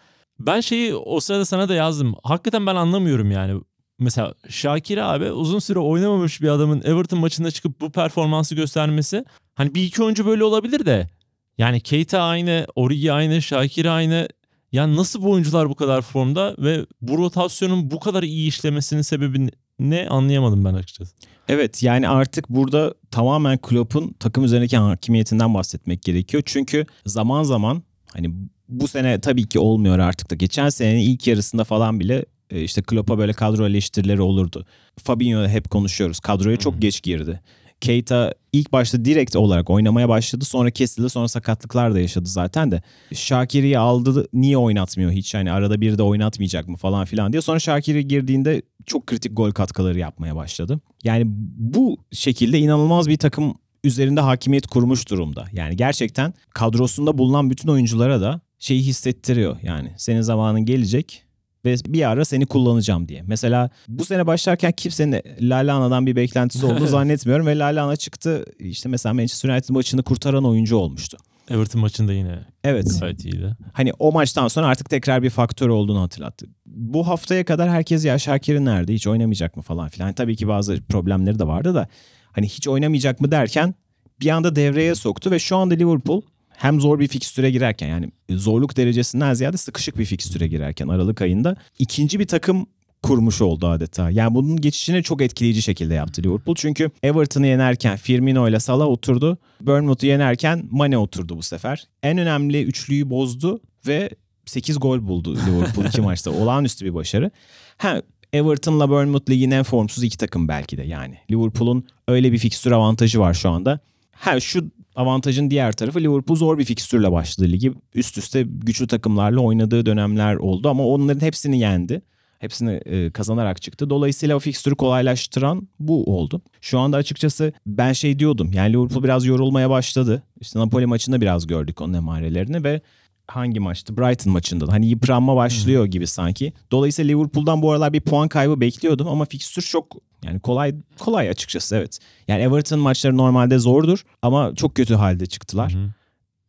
Ben 0.40 0.60
şeyi 0.60 0.94
o 0.94 1.20
sırada 1.20 1.44
sana 1.44 1.68
da 1.68 1.74
yazdım. 1.74 2.14
Hakikaten 2.22 2.66
ben 2.66 2.76
anlamıyorum 2.76 3.30
yani. 3.30 3.60
Mesela 3.98 4.34
Şakir 4.48 4.98
abi 4.98 5.32
uzun 5.32 5.58
süre 5.58 5.78
oynamamış 5.78 6.42
bir 6.42 6.48
adamın 6.48 6.82
Everton 6.84 7.18
maçında 7.18 7.50
çıkıp 7.50 7.80
bu 7.80 7.92
performansı 7.92 8.54
göstermesi. 8.54 9.24
Hani 9.54 9.74
bir 9.74 9.82
iki 9.82 10.02
oyuncu 10.02 10.26
böyle 10.26 10.44
olabilir 10.44 10.86
de. 10.86 11.10
Yani 11.58 11.80
Keita 11.80 12.22
aynı, 12.22 12.66
Origi 12.74 13.12
aynı, 13.12 13.42
Şakir 13.42 13.84
aynı. 13.84 14.28
Yani 14.72 14.96
nasıl 14.96 15.22
bu 15.22 15.30
oyuncular 15.30 15.68
bu 15.68 15.74
kadar 15.74 16.02
formda 16.02 16.54
ve 16.58 16.86
bu 17.00 17.18
rotasyonun 17.18 17.90
bu 17.90 18.00
kadar 18.00 18.22
iyi 18.22 18.48
işlemesinin 18.48 19.02
sebebi 19.02 19.50
ne 19.78 20.08
anlayamadım 20.08 20.64
ben 20.64 20.74
açıkçası. 20.74 21.14
Evet 21.48 21.82
yani 21.82 22.08
artık 22.08 22.48
burada 22.48 22.94
tamamen 23.10 23.58
Klopp'un 23.58 24.12
takım 24.12 24.44
üzerindeki 24.44 24.76
hakimiyetinden 24.76 25.54
bahsetmek 25.54 26.02
gerekiyor. 26.02 26.42
Çünkü 26.46 26.86
zaman 27.06 27.42
zaman 27.42 27.82
hani 28.12 28.30
bu 28.68 28.88
sene 28.88 29.20
tabii 29.20 29.48
ki 29.48 29.58
olmuyor 29.58 29.98
artık 29.98 30.30
da. 30.30 30.34
Geçen 30.34 30.68
senenin 30.68 31.00
ilk 31.00 31.26
yarısında 31.26 31.64
falan 31.64 32.00
bile 32.00 32.24
e, 32.50 32.62
işte 32.62 32.82
Klopp'a 32.82 33.18
böyle 33.18 33.32
kadro 33.32 33.66
eleştirileri 33.66 34.20
olurdu. 34.20 34.66
Fabinho'da 35.04 35.48
hep 35.48 35.70
konuşuyoruz. 35.70 36.20
Kadroya 36.20 36.56
çok 36.56 36.82
geç 36.82 37.02
girdi. 37.02 37.40
Keita 37.80 38.34
ilk 38.52 38.72
başta 38.72 39.04
direkt 39.04 39.36
olarak 39.36 39.70
oynamaya 39.70 40.08
başladı. 40.08 40.44
Sonra 40.44 40.70
kesildi. 40.70 41.10
Sonra 41.10 41.28
sakatlıklar 41.28 41.94
da 41.94 42.00
yaşadı 42.00 42.28
zaten 42.28 42.70
de. 42.70 42.82
Şakir'i 43.14 43.78
aldı. 43.78 44.26
Niye 44.32 44.56
oynatmıyor 44.58 45.12
hiç? 45.12 45.34
Hani 45.34 45.52
arada 45.52 45.80
bir 45.80 45.98
de 45.98 46.02
oynatmayacak 46.02 46.68
mı 46.68 46.76
falan 46.76 47.04
filan 47.04 47.32
diye. 47.32 47.42
Sonra 47.42 47.58
Şakir'i 47.58 48.08
girdiğinde 48.08 48.62
çok 48.86 49.06
kritik 49.06 49.36
gol 49.36 49.50
katkıları 49.50 49.98
yapmaya 49.98 50.36
başladı. 50.36 50.80
Yani 51.04 51.24
bu 51.56 51.98
şekilde 52.12 52.58
inanılmaz 52.58 53.08
bir 53.08 53.16
takım 53.18 53.54
üzerinde 53.84 54.20
hakimiyet 54.20 54.66
kurmuş 54.66 55.10
durumda. 55.10 55.44
Yani 55.52 55.76
gerçekten 55.76 56.34
kadrosunda 56.54 57.18
bulunan 57.18 57.50
bütün 57.50 57.68
oyunculara 57.68 58.20
da 58.20 58.40
şeyi 58.58 58.82
hissettiriyor. 58.82 59.56
Yani 59.62 59.92
senin 59.96 60.20
zamanın 60.20 60.64
gelecek 60.64 61.27
ve 61.64 61.74
bir 61.86 62.08
ara 62.10 62.24
seni 62.24 62.46
kullanacağım 62.46 63.08
diye. 63.08 63.22
Mesela 63.26 63.70
bu 63.88 64.04
sene 64.04 64.26
başlarken 64.26 64.72
kimsenin 64.72 65.22
Lalana'dan 65.40 66.06
bir 66.06 66.16
beklentisi 66.16 66.66
olduğunu 66.66 66.86
zannetmiyorum 66.86 67.46
ve 67.46 67.58
Lalana 67.58 67.96
çıktı 67.96 68.44
işte 68.58 68.88
mesela 68.88 69.14
Manchester 69.14 69.48
United 69.50 69.68
maçını 69.74 70.02
kurtaran 70.02 70.44
oyuncu 70.44 70.76
olmuştu. 70.76 71.18
Everton 71.50 71.80
maçında 71.80 72.12
yine 72.12 72.38
Evet. 72.64 72.96
gayet 73.00 73.24
iyiydi. 73.24 73.56
Hani 73.72 73.92
o 73.98 74.12
maçtan 74.12 74.48
sonra 74.48 74.66
artık 74.66 74.90
tekrar 74.90 75.22
bir 75.22 75.30
faktör 75.30 75.68
olduğunu 75.68 76.00
hatırlattı. 76.00 76.46
Bu 76.66 77.08
haftaya 77.08 77.44
kadar 77.44 77.70
herkes 77.70 78.04
ya 78.04 78.18
Şakir'in 78.18 78.64
nerede 78.64 78.94
hiç 78.94 79.06
oynamayacak 79.06 79.56
mı 79.56 79.62
falan 79.62 79.88
filan. 79.88 80.12
Tabii 80.12 80.36
ki 80.36 80.48
bazı 80.48 80.82
problemleri 80.88 81.38
de 81.38 81.46
vardı 81.46 81.74
da 81.74 81.88
hani 82.32 82.46
hiç 82.48 82.68
oynamayacak 82.68 83.20
mı 83.20 83.30
derken 83.30 83.74
bir 84.20 84.28
anda 84.30 84.56
devreye 84.56 84.94
soktu 84.94 85.30
ve 85.30 85.38
şu 85.38 85.56
anda 85.56 85.74
Liverpool 85.74 86.22
hem 86.58 86.80
zor 86.80 86.98
bir 86.98 87.08
fikstüre 87.08 87.50
girerken 87.50 87.88
yani 87.88 88.10
zorluk 88.30 88.76
derecesinden 88.76 89.34
ziyade 89.34 89.56
sıkışık 89.56 89.98
bir 89.98 90.04
fikstüre 90.04 90.48
girerken 90.48 90.88
Aralık 90.88 91.22
ayında 91.22 91.56
ikinci 91.78 92.20
bir 92.20 92.26
takım 92.26 92.66
kurmuş 93.02 93.40
oldu 93.40 93.66
adeta. 93.66 94.10
Yani 94.10 94.34
bunun 94.34 94.56
geçişini 94.56 95.02
çok 95.02 95.22
etkileyici 95.22 95.62
şekilde 95.62 95.94
yaptı 95.94 96.22
Liverpool. 96.22 96.54
Çünkü 96.54 96.90
Everton'ı 97.02 97.46
yenerken 97.46 97.96
Firmino 97.96 98.48
ile 98.48 98.60
Salah 98.60 98.86
oturdu. 98.86 99.38
Bournemouth'u 99.60 100.06
yenerken 100.06 100.68
Mane 100.70 100.98
oturdu 100.98 101.36
bu 101.36 101.42
sefer. 101.42 101.86
En 102.02 102.18
önemli 102.18 102.62
üçlüyü 102.62 103.10
bozdu 103.10 103.60
ve 103.86 104.10
8 104.46 104.80
gol 104.80 105.08
buldu 105.08 105.36
Liverpool 105.36 105.84
iki 105.86 106.00
maçta. 106.10 106.30
Olağanüstü 106.30 106.84
bir 106.84 106.94
başarı. 106.94 107.30
Ha 107.76 108.02
Everton'la 108.32 108.90
Bournemouth 108.90 109.30
ligin 109.30 109.50
en 109.50 109.62
formsuz 109.62 110.04
iki 110.04 110.18
takım 110.18 110.48
belki 110.48 110.76
de 110.76 110.82
yani. 110.82 111.18
Liverpool'un 111.30 111.84
öyle 112.08 112.32
bir 112.32 112.38
fikstür 112.38 112.70
avantajı 112.72 113.20
var 113.20 113.34
şu 113.34 113.50
anda. 113.50 113.80
Ha 114.12 114.40
şu 114.40 114.70
avantajın 114.98 115.50
diğer 115.50 115.72
tarafı 115.72 116.00
Liverpool 116.00 116.36
zor 116.36 116.58
bir 116.58 116.64
fikstürle 116.64 117.12
başladı 117.12 117.48
ligi. 117.48 117.72
Üst 117.94 118.18
üste 118.18 118.42
güçlü 118.48 118.86
takımlarla 118.86 119.40
oynadığı 119.40 119.86
dönemler 119.86 120.34
oldu 120.34 120.68
ama 120.68 120.86
onların 120.86 121.20
hepsini 121.20 121.58
yendi. 121.58 122.02
Hepsini 122.38 122.70
e, 122.70 123.10
kazanarak 123.10 123.62
çıktı. 123.62 123.90
Dolayısıyla 123.90 124.36
o 124.36 124.38
fikstürü 124.38 124.74
kolaylaştıran 124.74 125.68
bu 125.80 126.18
oldu. 126.18 126.42
Şu 126.60 126.78
anda 126.78 126.96
açıkçası 126.96 127.52
ben 127.66 127.92
şey 127.92 128.18
diyordum. 128.18 128.50
Yani 128.52 128.72
Liverpool 128.72 129.04
biraz 129.04 129.26
yorulmaya 129.26 129.70
başladı. 129.70 130.22
İşte 130.40 130.58
Napoli 130.58 130.86
maçında 130.86 131.20
biraz 131.20 131.46
gördük 131.46 131.80
onun 131.80 131.94
emarelerini 131.94 132.64
ve 132.64 132.80
hangi 133.28 133.60
maçtı? 133.60 133.96
Brighton 133.96 134.32
maçında 134.32 134.66
da. 134.66 134.72
Hani 134.72 134.86
yıpranma 134.86 135.36
başlıyor 135.36 135.84
gibi 135.86 136.06
sanki. 136.06 136.52
Dolayısıyla 136.70 137.16
Liverpool'dan 137.16 137.62
bu 137.62 137.72
aralar 137.72 137.92
bir 137.92 138.00
puan 138.00 138.28
kaybı 138.28 138.60
bekliyordum 138.60 139.08
ama 139.08 139.24
fikstür 139.24 139.62
çok 139.62 139.96
yani 140.24 140.40
kolay 140.40 140.74
kolay 140.98 141.28
açıkçası 141.28 141.76
evet. 141.76 141.98
Yani 142.28 142.42
Everton 142.42 142.80
maçları 142.80 143.16
normalde 143.16 143.58
zordur 143.58 144.04
ama 144.22 144.54
çok 144.54 144.74
kötü 144.74 144.94
halde 144.94 145.26
çıktılar. 145.26 145.74
Hı. 145.74 145.90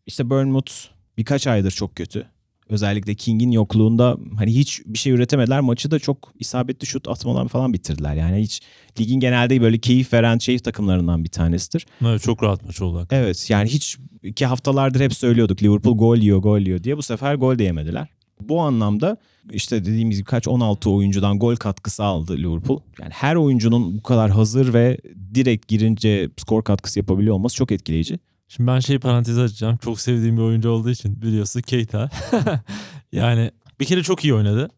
İşte 0.05 0.29
Bournemouth 0.29 0.71
birkaç 1.17 1.47
aydır 1.47 1.71
çok 1.71 1.95
kötü. 1.95 2.27
Özellikle 2.69 3.15
King'in 3.15 3.51
yokluğunda 3.51 4.17
hani 4.37 4.55
hiç 4.55 4.81
bir 4.85 4.97
şey 4.97 5.13
üretemediler. 5.13 5.59
Maçı 5.59 5.91
da 5.91 5.99
çok 5.99 6.33
isabetli 6.39 6.87
şut 6.87 7.07
atmalar 7.07 7.47
falan 7.47 7.73
bitirdiler. 7.73 8.15
Yani 8.15 8.41
hiç 8.41 8.61
ligin 8.99 9.19
genelde 9.19 9.61
böyle 9.61 9.77
keyif 9.77 10.13
veren 10.13 10.37
şey 10.37 10.59
takımlarından 10.59 11.23
bir 11.23 11.29
tanesidir. 11.29 11.85
Evet, 12.05 12.21
çok 12.21 12.43
rahat 12.43 12.65
maç 12.65 12.81
oldu. 12.81 13.07
Evet 13.11 13.49
yani 13.49 13.69
hiç 13.69 13.97
iki 14.23 14.45
haftalardır 14.45 14.99
hep 14.99 15.13
söylüyorduk 15.13 15.63
Liverpool 15.63 15.97
gol 15.97 16.17
yiyor 16.17 16.37
gol 16.37 16.59
yiyor 16.59 16.83
diye. 16.83 16.97
Bu 16.97 17.03
sefer 17.03 17.35
gol 17.35 17.59
de 17.59 17.63
yemediler. 17.63 18.07
Bu 18.41 18.61
anlamda 18.61 19.17
işte 19.51 19.85
dediğimiz 19.85 20.17
gibi 20.17 20.25
kaç 20.25 20.47
16 20.47 20.89
oyuncudan 20.89 21.39
gol 21.39 21.55
katkısı 21.55 22.03
aldı 22.03 22.37
Liverpool. 22.37 22.79
Yani 23.01 23.11
her 23.13 23.35
oyuncunun 23.35 23.97
bu 23.97 24.03
kadar 24.03 24.31
hazır 24.31 24.73
ve 24.73 24.97
direkt 25.33 25.67
girince 25.67 26.29
skor 26.37 26.63
katkısı 26.63 26.99
yapabiliyor 26.99 27.35
olması 27.35 27.55
çok 27.55 27.71
etkileyici. 27.71 28.19
Şimdi 28.49 28.67
ben 28.67 28.79
şey 28.79 28.99
parantezi 28.99 29.41
açacağım. 29.41 29.77
Çok 29.77 30.01
sevdiğim 30.01 30.37
bir 30.37 30.41
oyuncu 30.41 30.69
olduğu 30.69 30.89
için 30.89 31.21
biliyorsun 31.21 31.61
Keita. 31.61 32.09
yani 33.11 33.51
bir 33.79 33.85
kere 33.85 34.03
çok 34.03 34.23
iyi 34.23 34.33
oynadı. 34.33 34.69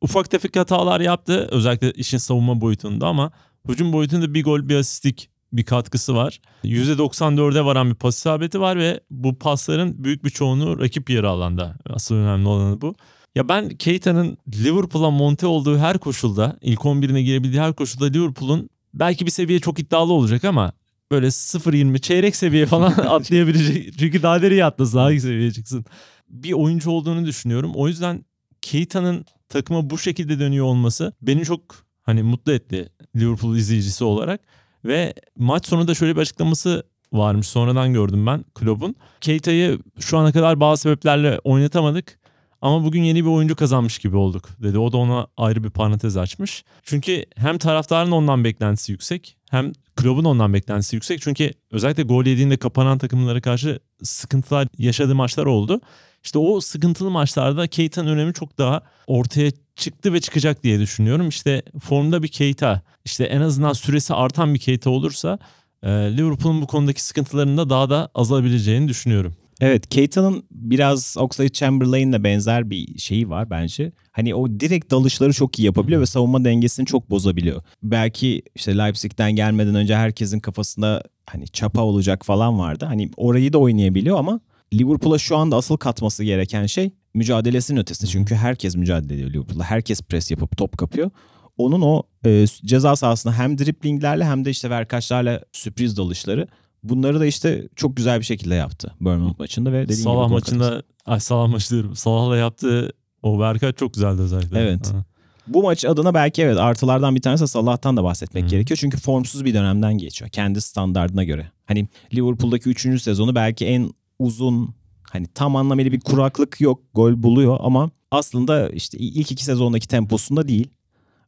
Ufak 0.00 0.30
tefek 0.30 0.56
hatalar 0.56 1.00
yaptı. 1.00 1.48
Özellikle 1.50 1.92
işin 1.92 2.18
savunma 2.18 2.60
boyutunda 2.60 3.06
ama 3.06 3.30
hücum 3.68 3.92
boyutunda 3.92 4.34
bir 4.34 4.44
gol 4.44 4.68
bir 4.68 4.76
asistlik 4.76 5.30
bir 5.52 5.64
katkısı 5.64 6.14
var. 6.14 6.40
%94'e 6.64 7.64
varan 7.64 7.90
bir 7.90 7.94
pas 7.94 8.16
isabeti 8.16 8.60
var 8.60 8.78
ve 8.78 9.00
bu 9.10 9.38
pasların 9.38 10.04
büyük 10.04 10.24
bir 10.24 10.30
çoğunluğu 10.30 10.80
rakip 10.80 11.10
yarı 11.10 11.28
alanda. 11.28 11.76
Asıl 11.90 12.14
önemli 12.14 12.48
olanı 12.48 12.80
bu. 12.80 12.94
Ya 13.34 13.48
ben 13.48 13.68
Keita'nın 13.68 14.38
Liverpool'a 14.54 15.10
monte 15.10 15.46
olduğu 15.46 15.78
her 15.78 15.98
koşulda, 15.98 16.58
ilk 16.60 16.80
11'ine 16.80 17.20
girebildiği 17.20 17.62
her 17.62 17.72
koşulda 17.72 18.04
Liverpool'un 18.04 18.70
belki 18.94 19.26
bir 19.26 19.30
seviye 19.30 19.60
çok 19.60 19.78
iddialı 19.78 20.12
olacak 20.12 20.44
ama 20.44 20.72
böyle 21.14 21.26
0-20 21.26 22.00
çeyrek 22.00 22.36
seviye 22.36 22.66
falan 22.66 22.92
atlayabilecek. 23.08 23.98
Çünkü 23.98 24.22
daha 24.22 24.38
nereye 24.38 24.64
atlasın 24.64 24.98
hangi 24.98 25.20
seviyeye 25.20 25.52
çıksın. 25.52 25.84
Bir 26.28 26.52
oyuncu 26.52 26.90
olduğunu 26.90 27.26
düşünüyorum. 27.26 27.72
O 27.74 27.88
yüzden 27.88 28.24
Keita'nın 28.62 29.24
takıma 29.48 29.90
bu 29.90 29.98
şekilde 29.98 30.38
dönüyor 30.38 30.66
olması 30.66 31.12
beni 31.22 31.44
çok 31.44 31.60
hani 32.02 32.22
mutlu 32.22 32.52
etti 32.52 32.88
Liverpool 33.16 33.56
izleyicisi 33.56 34.04
olarak. 34.04 34.40
Ve 34.84 35.14
maç 35.38 35.66
sonunda 35.66 35.94
şöyle 35.94 36.16
bir 36.16 36.20
açıklaması 36.20 36.84
varmış. 37.12 37.48
Sonradan 37.48 37.92
gördüm 37.92 38.26
ben 38.26 38.44
Klopp'un. 38.54 38.96
Keita'yı 39.20 39.78
şu 40.00 40.18
ana 40.18 40.32
kadar 40.32 40.60
bazı 40.60 40.82
sebeplerle 40.82 41.38
oynatamadık. 41.44 42.18
Ama 42.64 42.84
bugün 42.84 43.02
yeni 43.02 43.24
bir 43.24 43.30
oyuncu 43.30 43.56
kazanmış 43.56 43.98
gibi 43.98 44.16
olduk 44.16 44.48
dedi. 44.62 44.78
O 44.78 44.92
da 44.92 44.96
ona 44.96 45.26
ayrı 45.36 45.64
bir 45.64 45.70
parantez 45.70 46.16
açmış. 46.16 46.64
Çünkü 46.82 47.24
hem 47.36 47.58
taraftarın 47.58 48.10
ondan 48.10 48.44
beklentisi 48.44 48.92
yüksek 48.92 49.36
hem 49.50 49.72
Klopp'un 49.96 50.24
ondan 50.24 50.54
beklentisi 50.54 50.96
yüksek. 50.96 51.22
Çünkü 51.22 51.50
özellikle 51.70 52.02
gol 52.02 52.26
yediğinde 52.26 52.56
kapanan 52.56 52.98
takımlara 52.98 53.40
karşı 53.40 53.80
sıkıntılar 54.02 54.68
yaşadığı 54.78 55.14
maçlar 55.14 55.46
oldu. 55.46 55.80
İşte 56.22 56.38
o 56.38 56.60
sıkıntılı 56.60 57.10
maçlarda 57.10 57.66
Keita'nın 57.66 58.10
önemi 58.10 58.34
çok 58.34 58.58
daha 58.58 58.82
ortaya 59.06 59.50
çıktı 59.76 60.12
ve 60.12 60.20
çıkacak 60.20 60.62
diye 60.62 60.80
düşünüyorum. 60.80 61.28
İşte 61.28 61.62
formda 61.82 62.22
bir 62.22 62.28
Keita, 62.28 62.82
işte 63.04 63.24
en 63.24 63.40
azından 63.40 63.72
süresi 63.72 64.14
artan 64.14 64.54
bir 64.54 64.58
Keita 64.58 64.90
olursa 64.90 65.38
e, 65.82 65.90
Liverpool'un 65.90 66.62
bu 66.62 66.66
konudaki 66.66 67.04
sıkıntılarının 67.04 67.56
da 67.56 67.70
daha 67.70 67.90
da 67.90 68.08
azalabileceğini 68.14 68.88
düşünüyorum. 68.88 69.34
Evet 69.60 69.88
Keita'nın 69.88 70.44
biraz 70.50 71.16
Oxlade 71.18 71.52
Chamberlain'le 71.52 72.24
benzer 72.24 72.70
bir 72.70 72.98
şeyi 72.98 73.30
var 73.30 73.50
bence. 73.50 73.92
Hani 74.12 74.34
o 74.34 74.48
direkt 74.60 74.90
dalışları 74.90 75.32
çok 75.32 75.58
iyi 75.58 75.64
yapabiliyor 75.64 76.00
ve 76.00 76.06
savunma 76.06 76.44
dengesini 76.44 76.86
çok 76.86 77.10
bozabiliyor. 77.10 77.62
Belki 77.82 78.42
işte 78.54 78.78
Leipzig'ten 78.78 79.32
gelmeden 79.32 79.74
önce 79.74 79.96
herkesin 79.96 80.40
kafasında 80.40 81.02
hani 81.26 81.48
çapa 81.48 81.82
olacak 81.82 82.26
falan 82.26 82.58
vardı. 82.58 82.84
Hani 82.84 83.10
orayı 83.16 83.52
da 83.52 83.58
oynayabiliyor 83.58 84.18
ama 84.18 84.40
Liverpool'a 84.74 85.18
şu 85.18 85.36
anda 85.36 85.56
asıl 85.56 85.76
katması 85.76 86.24
gereken 86.24 86.66
şey 86.66 86.90
mücadelesinin 87.14 87.80
ötesinde. 87.80 88.10
Çünkü 88.10 88.34
herkes 88.34 88.76
mücadele 88.76 89.14
ediyor 89.14 89.30
Liverpool'da. 89.30 89.64
Herkes 89.64 90.02
pres 90.02 90.30
yapıp 90.30 90.56
top 90.56 90.78
kapıyor. 90.78 91.10
Onun 91.56 91.80
o 91.80 92.02
e, 92.26 92.46
ceza 92.64 92.96
sahasında 92.96 93.38
hem 93.38 93.58
driplinglerle 93.58 94.24
hem 94.24 94.44
de 94.44 94.50
işte 94.50 94.70
verkaçlarla 94.70 95.40
sürpriz 95.52 95.96
dalışları 95.96 96.48
bunları 96.84 97.20
da 97.20 97.26
işte 97.26 97.68
çok 97.76 97.96
güzel 97.96 98.20
bir 98.20 98.24
şekilde 98.24 98.54
yaptı 98.54 98.94
Bournemouth 99.00 99.38
maçında 99.38 99.72
ve 99.72 99.82
dediğim 99.82 100.02
Salah 100.02 100.24
gibi 100.24 100.34
maçında, 100.34 100.82
ay 101.06 101.20
Salah 101.20 101.48
maçı 101.48 101.70
diyorum. 101.70 101.96
Salah'la 101.96 102.36
yaptığı 102.36 102.92
o 103.22 103.40
verkaç 103.40 103.76
çok 103.76 103.94
güzeldi 103.94 104.22
özellikle. 104.22 104.58
Evet. 104.60 104.92
Ha. 104.92 105.04
Bu 105.46 105.62
maç 105.62 105.84
adına 105.84 106.14
belki 106.14 106.42
evet 106.42 106.56
artılardan 106.56 107.16
bir 107.16 107.20
tanesi 107.20 107.48
Salah'tan 107.48 107.96
da 107.96 108.04
bahsetmek 108.04 108.44
Hı. 108.44 108.48
gerekiyor. 108.48 108.78
Çünkü 108.80 108.98
formsuz 108.98 109.44
bir 109.44 109.54
dönemden 109.54 109.98
geçiyor. 109.98 110.30
Kendi 110.30 110.60
standardına 110.60 111.24
göre. 111.24 111.50
Hani 111.66 111.88
Liverpool'daki 112.14 112.68
3. 112.68 113.02
sezonu 113.02 113.34
belki 113.34 113.66
en 113.66 113.90
uzun 114.18 114.74
hani 115.10 115.26
tam 115.34 115.56
anlamıyla 115.56 115.92
bir 115.92 116.00
kuraklık 116.00 116.60
yok. 116.60 116.80
Gol 116.94 117.22
buluyor 117.22 117.56
ama 117.60 117.90
aslında 118.10 118.68
işte 118.68 118.98
ilk 118.98 119.32
iki 119.32 119.44
sezondaki 119.44 119.88
temposunda 119.88 120.48
değil. 120.48 120.68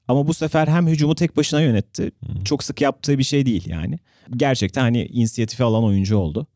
Ama 0.08 0.26
bu 0.26 0.34
sefer 0.34 0.68
hem 0.68 0.86
hücumu 0.86 1.14
tek 1.14 1.36
başına 1.36 1.60
yönetti. 1.60 2.04
Hı. 2.04 2.44
Çok 2.44 2.64
sık 2.64 2.80
yaptığı 2.80 3.18
bir 3.18 3.22
şey 3.22 3.46
değil 3.46 3.68
yani. 3.68 3.98
Gerçekten 4.36 4.82
hani 4.82 5.06
inisiyatifi 5.06 5.64
alan 5.64 5.84
oyuncu 5.84 6.16
oldu. 6.16 6.46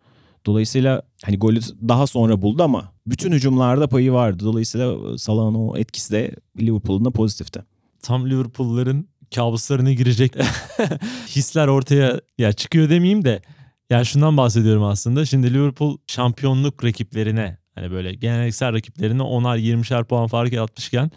Dolayısıyla 0.47 1.03
hani 1.25 1.39
golü 1.39 1.61
daha 1.89 2.07
sonra 2.07 2.43
buldu 2.43 2.63
ama 2.63 2.93
bütün 3.07 3.33
hücumlarda 3.33 3.89
payı 3.89 4.13
vardı. 4.13 4.45
Dolayısıyla 4.45 5.19
Salah'ın 5.19 5.55
o 5.55 5.77
etkisi 5.77 6.13
de 6.13 6.31
Liverpool'un 6.61 7.05
da 7.05 7.11
pozitifti. 7.11 7.63
Tam 8.03 8.31
Liverpool'ların 8.31 9.09
kabuslarına 9.35 9.93
girecek 9.93 10.35
hisler 11.29 11.69
ortaya 11.69 12.21
ya 12.39 12.53
çıkıyor 12.53 12.91
demeyeyim 12.91 13.25
de 13.25 13.43
ya 13.91 14.05
şundan 14.05 14.37
bahsediyorum 14.37 14.85
aslında. 14.85 15.25
Şimdi 15.25 15.55
Liverpool 15.55 15.97
şampiyonluk 16.07 16.85
rakiplerine 16.85 17.59
hani 17.75 17.91
böyle 17.91 18.15
geleneksel 18.15 18.73
rakiplerine 18.73 19.23
10'ar 19.23 19.59
20'şer 19.59 20.05
puan 20.05 20.27
fark 20.27 20.55
atmışken 20.55 21.11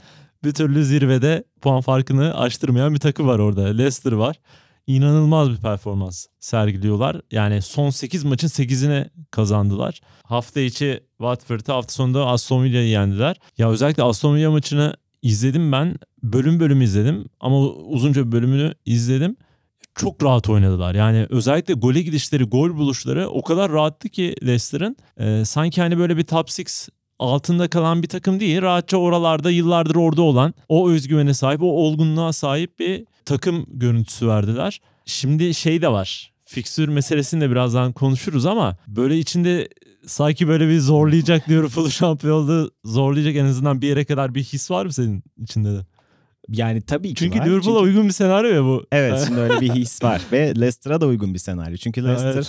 bir 0.44 0.52
türlü 0.52 0.86
zirvede 0.86 1.44
puan 1.62 1.82
farkını 1.82 2.40
aştırmayan 2.40 2.94
bir 2.94 3.00
takım 3.00 3.28
var 3.28 3.40
orada. 3.40 3.62
Leicester 3.62 4.12
var. 4.12 4.40
İnanılmaz 4.88 5.50
bir 5.50 5.58
performans 5.58 6.26
sergiliyorlar. 6.40 7.22
Yani 7.32 7.62
son 7.62 7.90
8 7.90 8.24
maçın 8.24 8.48
8'ine 8.48 9.10
kazandılar. 9.32 10.02
Hafta 10.24 10.60
içi 10.60 11.04
Watford'ı 11.18 11.72
hafta 11.72 11.94
sonunda 11.94 12.26
Aston 12.26 12.64
Villa'yı 12.64 12.88
yendiler. 12.88 13.38
Ya 13.58 13.70
özellikle 13.70 14.04
Aston 14.04 14.36
Villa 14.36 14.52
maçını 14.52 14.96
izledim 15.22 15.72
ben. 15.72 15.96
Bölüm 16.24 16.60
bölüm 16.60 16.82
izledim 16.82 17.26
ama 17.40 17.60
uzunca 17.68 18.28
bir 18.28 18.32
bölümünü 18.32 18.74
izledim. 18.86 19.36
Çok 19.96 20.24
rahat 20.24 20.50
oynadılar. 20.50 20.96
Yani 20.96 21.28
özellikle 21.30 21.74
gole 21.74 22.02
gidişleri, 22.02 22.44
gol 22.44 22.78
buluşları 22.78 23.30
o 23.30 23.42
kadar 23.42 23.72
rahattı 23.72 24.10
ki 24.10 24.36
Leicester'ın. 24.44 24.96
Ee, 25.20 25.46
sanki 25.46 25.82
hani 25.82 25.98
böyle 25.98 26.18
bir 26.18 26.24
top 26.24 26.50
6 26.50 26.92
altında 27.24 27.68
kalan 27.68 28.04
bir 28.04 28.08
takım 28.08 28.40
değil. 28.40 28.62
Rahatça 28.62 28.98
oralarda 28.98 29.52
yıllardır 29.52 29.96
orada 29.96 30.22
olan 30.22 30.54
o 30.70 30.90
özgüvene 30.90 31.34
sahip, 31.34 31.64
o 31.64 31.66
olgunluğa 31.66 32.34
sahip 32.34 32.80
bir 32.80 33.06
takım 33.26 33.66
görüntüsü 33.68 34.28
verdiler. 34.28 34.82
Şimdi 35.06 35.54
şey 35.54 35.82
de 35.82 35.88
var. 35.88 36.32
Fiksür 36.46 36.88
meselesini 36.88 37.42
de 37.42 37.52
birazdan 37.52 37.92
konuşuruz 37.92 38.46
ama 38.46 38.78
böyle 38.88 39.18
içinde 39.18 39.70
sanki 40.06 40.48
böyle 40.48 40.68
bir 40.68 40.80
zorlayacak 40.80 41.50
Liverpool 41.50 41.90
şampiyonluğu 41.90 42.72
zorlayacak 42.86 43.36
en 43.36 43.46
azından 43.46 43.82
bir 43.82 43.88
yere 43.88 44.06
kadar 44.06 44.36
bir 44.36 44.44
his 44.44 44.72
var 44.72 44.86
mı 44.86 44.94
senin 44.94 45.24
içinde 45.44 45.74
de? 45.74 45.86
Yani 46.50 46.82
tabii 46.82 47.10
ki 47.10 47.16
Çünkü. 47.16 47.38
Liverpool'a 47.38 47.62
Çünkü- 47.62 47.90
uygun 47.90 48.08
bir 48.08 48.14
senaryo 48.14 48.54
ya 48.54 48.64
bu. 48.64 48.86
Evet 48.92 49.24
şimdi 49.28 49.40
öyle 49.40 49.62
bir 49.62 49.70
his 49.70 50.04
var 50.04 50.22
ve 50.32 50.48
Leicester'a 50.56 51.02
da 51.02 51.06
uygun 51.06 51.34
bir 51.34 51.40
senaryo. 51.40 51.78
Çünkü 51.78 52.04
Leicester 52.04 52.48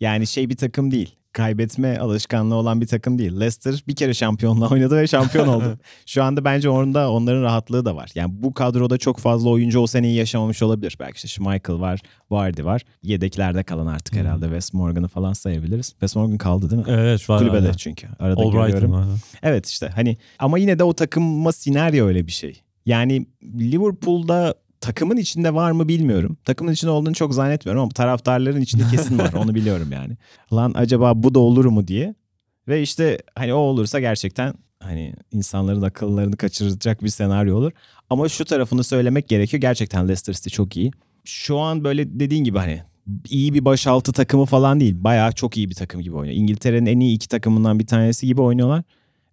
yani 0.00 0.26
şey 0.26 0.50
bir 0.50 0.56
takım 0.56 0.90
değil. 0.90 1.14
Kaybetme 1.36 1.98
alışkanlığı 1.98 2.54
olan 2.54 2.80
bir 2.80 2.86
takım 2.86 3.18
değil. 3.18 3.32
Leicester 3.40 3.84
bir 3.88 3.94
kere 3.96 4.14
şampiyonla 4.14 4.68
oynadı 4.68 4.96
ve 4.96 5.06
şampiyon 5.06 5.48
oldu. 5.48 5.78
Şu 6.06 6.22
anda 6.24 6.44
bence 6.44 6.70
orada 6.70 7.10
onların 7.10 7.42
rahatlığı 7.42 7.84
da 7.84 7.96
var. 7.96 8.10
Yani 8.14 8.32
bu 8.42 8.52
kadroda 8.52 8.98
çok 8.98 9.18
fazla 9.18 9.50
oyuncu 9.50 9.80
o 9.80 9.86
seneyi 9.86 10.16
yaşamamış 10.16 10.62
olabilir. 10.62 10.96
Belki 11.00 11.16
işte 11.16 11.28
Schmeichel 11.28 11.80
var, 11.80 12.00
Vardy 12.30 12.64
var. 12.64 12.82
Yedeklerde 13.02 13.62
kalan 13.62 13.86
artık 13.86 14.14
Hmm. 14.14 14.20
herhalde 14.20 14.44
Wes 14.44 14.72
Morgan'ı 14.74 15.08
falan 15.08 15.32
sayabiliriz. 15.32 15.90
Wes 15.90 16.16
Morgan 16.16 16.38
kaldı 16.38 16.70
değil 16.70 16.82
mi? 16.82 16.88
Evet 16.88 17.30
var. 17.30 17.38
Kulübede 17.38 17.68
var. 17.68 17.74
çünkü. 17.74 18.06
Arada 18.18 18.40
Albright'ın 18.40 18.80
görüyorum. 18.80 19.18
Evet 19.42 19.66
işte 19.66 19.88
hani 19.94 20.16
ama 20.38 20.58
yine 20.58 20.78
de 20.78 20.84
o 20.84 20.92
takıma 20.92 21.52
senaryo 21.52 22.06
öyle 22.06 22.26
bir 22.26 22.32
şey. 22.32 22.62
Yani 22.86 23.26
Liverpool'da 23.58 24.54
takımın 24.86 25.16
içinde 25.16 25.54
var 25.54 25.70
mı 25.70 25.88
bilmiyorum. 25.88 26.36
Takımın 26.44 26.72
içinde 26.72 26.90
olduğunu 26.90 27.14
çok 27.14 27.34
zannetmiyorum 27.34 27.82
ama 27.82 27.90
taraftarların 27.90 28.60
içinde 28.60 28.82
kesin 28.90 29.18
var. 29.18 29.32
Onu 29.32 29.54
biliyorum 29.54 29.92
yani. 29.92 30.16
Lan 30.52 30.72
acaba 30.76 31.22
bu 31.22 31.34
da 31.34 31.38
olur 31.38 31.64
mu 31.64 31.88
diye. 31.88 32.14
Ve 32.68 32.82
işte 32.82 33.18
hani 33.34 33.54
o 33.54 33.58
olursa 33.58 34.00
gerçekten 34.00 34.54
hani 34.80 35.14
insanların 35.32 35.82
akıllarını 35.82 36.36
kaçıracak 36.36 37.04
bir 37.04 37.08
senaryo 37.08 37.56
olur. 37.56 37.72
Ama 38.10 38.28
şu 38.28 38.44
tarafını 38.44 38.84
söylemek 38.84 39.28
gerekiyor. 39.28 39.60
Gerçekten 39.60 40.08
Leicester 40.08 40.34
City 40.34 40.48
çok 40.48 40.76
iyi. 40.76 40.90
Şu 41.24 41.58
an 41.58 41.84
böyle 41.84 42.20
dediğin 42.20 42.44
gibi 42.44 42.58
hani 42.58 42.82
iyi 43.28 43.54
bir 43.54 43.64
başaltı 43.64 44.12
takımı 44.12 44.44
falan 44.44 44.80
değil. 44.80 44.94
Bayağı 44.98 45.32
çok 45.32 45.56
iyi 45.56 45.70
bir 45.70 45.74
takım 45.74 46.00
gibi 46.00 46.16
oynuyor. 46.16 46.36
İngiltere'nin 46.36 46.86
en 46.86 47.00
iyi 47.00 47.16
iki 47.16 47.28
takımından 47.28 47.78
bir 47.78 47.86
tanesi 47.86 48.26
gibi 48.26 48.40
oynuyorlar. 48.40 48.82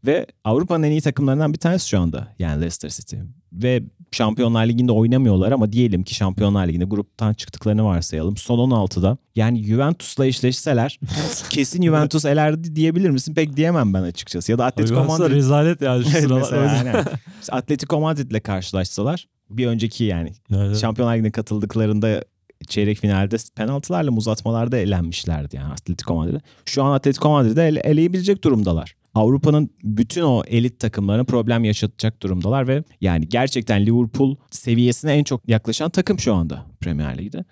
Ve 0.06 0.26
Avrupa'nın 0.44 0.84
en 0.84 0.92
iyi 0.92 1.02
takımlarından 1.02 1.54
bir 1.54 1.60
tanesi 1.60 1.90
şu 1.90 2.00
anda. 2.00 2.28
Yani 2.40 2.62
Leicester 2.62 2.90
City. 2.90 3.16
Ve 3.54 3.84
Şampiyonlar 4.12 4.66
Ligi'nde 4.68 4.92
oynamıyorlar 4.92 5.52
ama 5.52 5.72
diyelim 5.72 6.04
ki 6.04 6.16
Şampiyonlar 6.16 6.68
Ligi'nde 6.68 6.86
gruptan 6.86 7.34
çıktıklarını 7.34 7.86
varsayalım. 7.86 8.38
Son 8.38 8.58
16'da 8.72 9.18
yani 9.36 9.64
Juventus'la 9.64 10.26
eşleşseler 10.26 11.00
kesin 11.50 11.84
Juventus 11.84 12.26
elerdi 12.26 12.76
diyebilir 12.76 13.10
misin? 13.10 13.34
Pek 13.34 13.58
diyemem 13.58 13.94
ben 13.94 14.02
açıkçası. 14.04 14.52
Ya 14.52 14.58
da 14.58 14.66
Atletico 14.66 15.04
Madrid. 15.06 15.36
rezalet 15.36 15.82
yani 15.82 16.04
şu 16.04 16.10
sıralar. 16.46 16.62
mesela. 16.74 17.06
İşte 17.42 17.54
Atletico 17.54 18.00
Madrid'le 18.02 18.44
karşılaşsalar 18.44 19.28
bir 19.50 19.68
önceki 19.68 20.04
yani 20.04 20.32
Evet. 20.56 20.78
Şampiyonlar 20.78 21.16
Ligi'ne 21.16 21.32
katıldıklarında 21.32 22.24
çeyrek 22.68 22.98
finalde 22.98 23.38
penaltılarla 23.56 24.12
uzatmalarda 24.12 24.78
elenmişlerdi 24.78 25.56
yani 25.56 25.74
Atletico 25.74 26.16
Madrid'e. 26.16 26.42
Şu 26.66 26.84
an 26.84 26.92
Atletico 26.92 27.30
Madrid'i 27.30 27.60
ele, 27.60 27.80
eleyebilecek 27.80 28.44
durumdalar. 28.44 28.96
Avrupa'nın 29.16 29.70
bütün 29.84 30.22
o 30.22 30.44
elit 30.48 30.80
takımlarına 30.80 31.24
problem 31.24 31.64
yaşatacak 31.64 32.22
durumdalar 32.24 32.68
ve 32.68 32.84
yani 33.02 33.30
gerçekten 33.30 33.86
Liverpool 33.86 34.36
seviyesine 34.52 35.14
en 35.14 35.24
çok 35.24 35.50
yaklaşan 35.50 35.90
takım 35.90 36.20
şu 36.20 36.34
anda 36.34 36.66
Premier 36.80 37.18
Lig'de. 37.18 37.46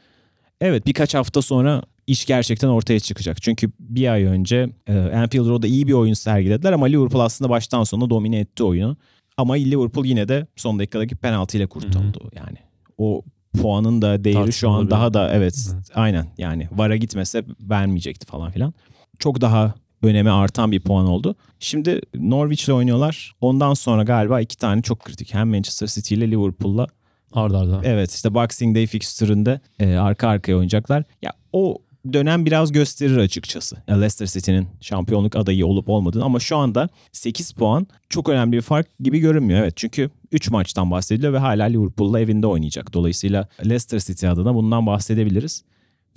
Evet 0.62 0.86
birkaç 0.86 1.16
hafta 1.16 1.42
sonra 1.42 1.82
iş 2.08 2.26
gerçekten 2.26 2.68
ortaya 2.68 3.00
çıkacak. 3.00 3.42
Çünkü 3.42 3.72
bir 3.80 4.08
ay 4.14 4.24
önce 4.24 4.70
e, 4.88 4.98
Anfield 5.00 5.48
Road'da 5.48 5.68
iyi 5.68 5.88
bir 5.88 5.94
oyun 5.94 6.14
sergilediler 6.14 6.72
ama 6.74 6.86
Liverpool 6.86 7.22
aslında 7.22 7.50
baştan 7.50 7.84
sona 7.84 8.10
domine 8.10 8.40
etti 8.40 8.64
oyunu. 8.64 8.98
Ama 9.38 9.54
Liverpool 9.54 10.06
yine 10.06 10.28
de 10.28 10.48
son 10.56 10.80
dakikadaki 10.80 11.16
penaltıyla 11.16 11.68
kurtuldu. 11.68 12.30
Yani 12.36 12.58
o 12.98 13.22
puanın 13.62 14.02
da 14.02 14.24
değeri 14.24 14.36
şu 14.38 14.40
Tartışmalı 14.44 14.78
an 14.78 14.86
bir- 14.86 14.92
daha 14.92 15.14
da 15.14 15.32
evet 15.34 15.56
Evet. 15.74 15.86
aynen 15.94 16.28
yani 16.38 16.68
VAR'a 16.72 16.96
gitmese 16.96 17.44
vermeyecekti 17.62 18.26
falan 18.26 18.52
filan. 18.52 18.74
Çok 19.20 19.42
daha 19.42 19.74
öneme 20.02 20.30
artan 20.30 20.72
bir 20.72 20.80
puan 20.80 21.08
oldu. 21.08 21.36
Şimdi 21.60 22.02
Norwich'le 22.16 22.70
oynuyorlar. 22.70 23.36
Ondan 23.42 23.74
sonra 23.74 24.04
galiba 24.04 24.42
iki 24.42 24.58
tane 24.58 24.82
çok 24.82 25.00
kritik. 25.00 25.34
Hem 25.34 25.50
Manchester 25.50 25.88
City 25.88 26.16
ile 26.16 26.32
Liverpool'la 26.32 26.88
Arda 27.34 27.60
arda. 27.60 27.82
Evet 27.84 28.12
işte 28.12 28.34
Boxing 28.34 28.76
Day 28.76 28.88
fikstüründe 28.88 29.60
e, 29.80 29.96
arka 29.96 30.28
arkaya 30.28 30.56
oynayacaklar. 30.56 31.04
Ya 31.22 31.34
o 31.54 31.78
dönem 32.14 32.46
biraz 32.46 32.72
gösterir 32.72 33.18
açıkçası. 33.18 33.78
Leicester 33.90 34.28
City'nin 34.28 34.68
şampiyonluk 34.82 35.36
adayı 35.36 35.66
olup 35.66 35.90
olmadığını 35.90 36.24
ama 36.24 36.40
şu 36.40 36.58
anda 36.58 36.90
8 37.12 37.52
puan 37.52 37.88
çok 38.10 38.30
önemli 38.30 38.52
bir 38.58 38.62
fark 38.62 38.88
gibi 39.00 39.20
görünmüyor. 39.20 39.60
Evet 39.60 39.78
çünkü 39.78 40.10
3 40.32 40.50
maçtan 40.50 40.92
bahsediliyor 40.92 41.34
ve 41.34 41.38
hala 41.38 41.64
Liverpool'la 41.64 42.20
evinde 42.20 42.48
oynayacak. 42.48 42.94
Dolayısıyla 42.94 43.48
Leicester 43.66 44.00
City 44.00 44.28
adına 44.28 44.56
bundan 44.56 44.86
bahsedebiliriz. 44.86 45.64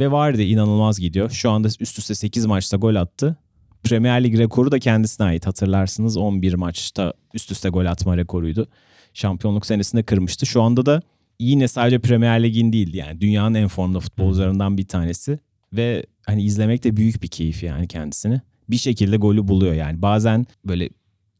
Ve 0.01 0.11
Vardy 0.11 0.53
inanılmaz 0.53 1.01
gidiyor. 1.01 1.31
Şu 1.31 1.51
anda 1.51 1.69
üst 1.81 1.99
üste 1.99 2.15
8 2.15 2.47
maçta 2.47 2.77
gol 2.77 2.95
attı. 2.95 3.37
Premier 3.85 4.25
Lig 4.25 4.39
rekoru 4.39 4.73
da 4.73 4.79
kendisine 4.79 5.27
ait. 5.27 5.47
Hatırlarsınız 5.47 6.17
11 6.17 6.55
maçta 6.55 7.13
üst 7.35 7.51
üste 7.51 7.69
gol 7.69 7.87
atma 7.87 8.17
rekoruydu. 8.17 8.67
Şampiyonluk 9.15 9.67
senesinde 9.67 10.03
kırmıştı. 10.03 10.47
Şu 10.47 10.63
anda 10.63 10.87
da 10.87 11.03
yine 11.41 11.69
sadece 11.69 11.99
Premier 11.99 12.43
Lig'in 12.43 12.73
değil 12.73 12.95
yani 12.95 13.21
dünyanın 13.21 13.55
en 13.55 13.69
formda 13.69 14.01
futbolcularından 14.01 14.79
bir 14.79 14.89
tanesi 14.89 15.39
ve 15.73 16.07
hani 16.27 16.43
izlemek 16.43 16.85
de 16.85 16.97
büyük 16.97 17.23
bir 17.23 17.29
keyif 17.29 17.63
yani 17.63 17.89
kendisini. 17.89 18.41
Bir 18.71 18.77
şekilde 18.77 19.17
golü 19.17 19.49
buluyor 19.49 19.75
yani. 19.75 20.03
Bazen 20.03 20.47
böyle 20.65 20.89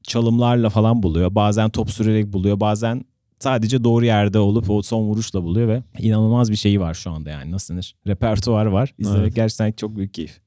çalımlarla 0.03 0.71
falan 0.71 1.03
buluyor. 1.03 1.35
Bazen 1.35 1.71
top 1.71 1.91
sürerek 1.91 2.33
buluyor. 2.33 2.61
Bazen 2.61 3.05
sadece 3.41 3.85
doğru 3.85 4.05
yerde 4.05 4.39
olup 4.39 4.71
o 4.71 4.83
son 4.83 5.03
vuruşla 5.03 5.43
buluyor 5.43 5.69
ve 5.69 5.83
inanılmaz 5.99 6.51
bir 6.51 6.57
şeyi 6.57 6.81
var 6.81 6.95
şu 6.95 7.11
anda 7.11 7.31
yani 7.31 7.51
nasıl 7.51 7.75
denir? 7.75 7.95
Repertuar 8.07 8.67
var. 8.67 8.95
İzlemek 8.99 9.23
Evet. 9.23 9.35
gerçekten 9.35 9.73
çok 9.73 9.97
büyük 9.97 10.15
keyif. 10.15 10.44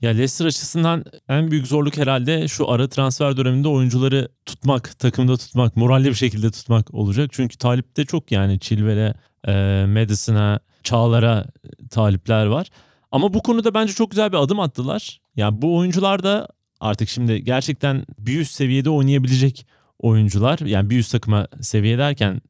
Ya 0.00 0.10
Leicester 0.10 0.46
açısından 0.46 1.04
en 1.28 1.50
büyük 1.50 1.66
zorluk 1.66 1.96
herhalde 1.96 2.48
şu 2.48 2.70
ara 2.70 2.88
transfer 2.88 3.36
döneminde 3.36 3.68
oyuncuları 3.68 4.28
tutmak, 4.46 4.98
takımda 4.98 5.36
tutmak, 5.36 5.76
moralli 5.76 6.08
bir 6.08 6.14
şekilde 6.14 6.50
tutmak 6.50 6.94
olacak. 6.94 7.30
Çünkü 7.32 7.58
talipte 7.58 8.04
çok 8.04 8.32
yani 8.32 8.60
Chilwell'e, 8.60 9.14
e, 9.46 9.86
Madison'a, 9.86 10.60
Çağlar'a 10.82 11.46
talipler 11.90 12.46
var. 12.46 12.68
Ama 13.12 13.34
bu 13.34 13.42
konuda 13.42 13.74
bence 13.74 13.92
çok 13.92 14.10
güzel 14.10 14.32
bir 14.32 14.36
adım 14.36 14.60
attılar. 14.60 15.20
Yani 15.36 15.62
bu 15.62 15.76
oyuncular 15.76 16.22
da 16.22 16.48
artık 16.80 17.08
şimdi 17.08 17.44
gerçekten 17.44 18.04
bir 18.18 18.40
üst 18.40 18.52
seviyede 18.52 18.90
oynayabilecek 18.90 19.66
oyuncular. 19.98 20.58
Yani 20.58 20.90
bir 20.90 20.98
üst 20.98 21.12
takıma 21.12 21.48
seviye 21.60 21.98
derken 21.98 22.40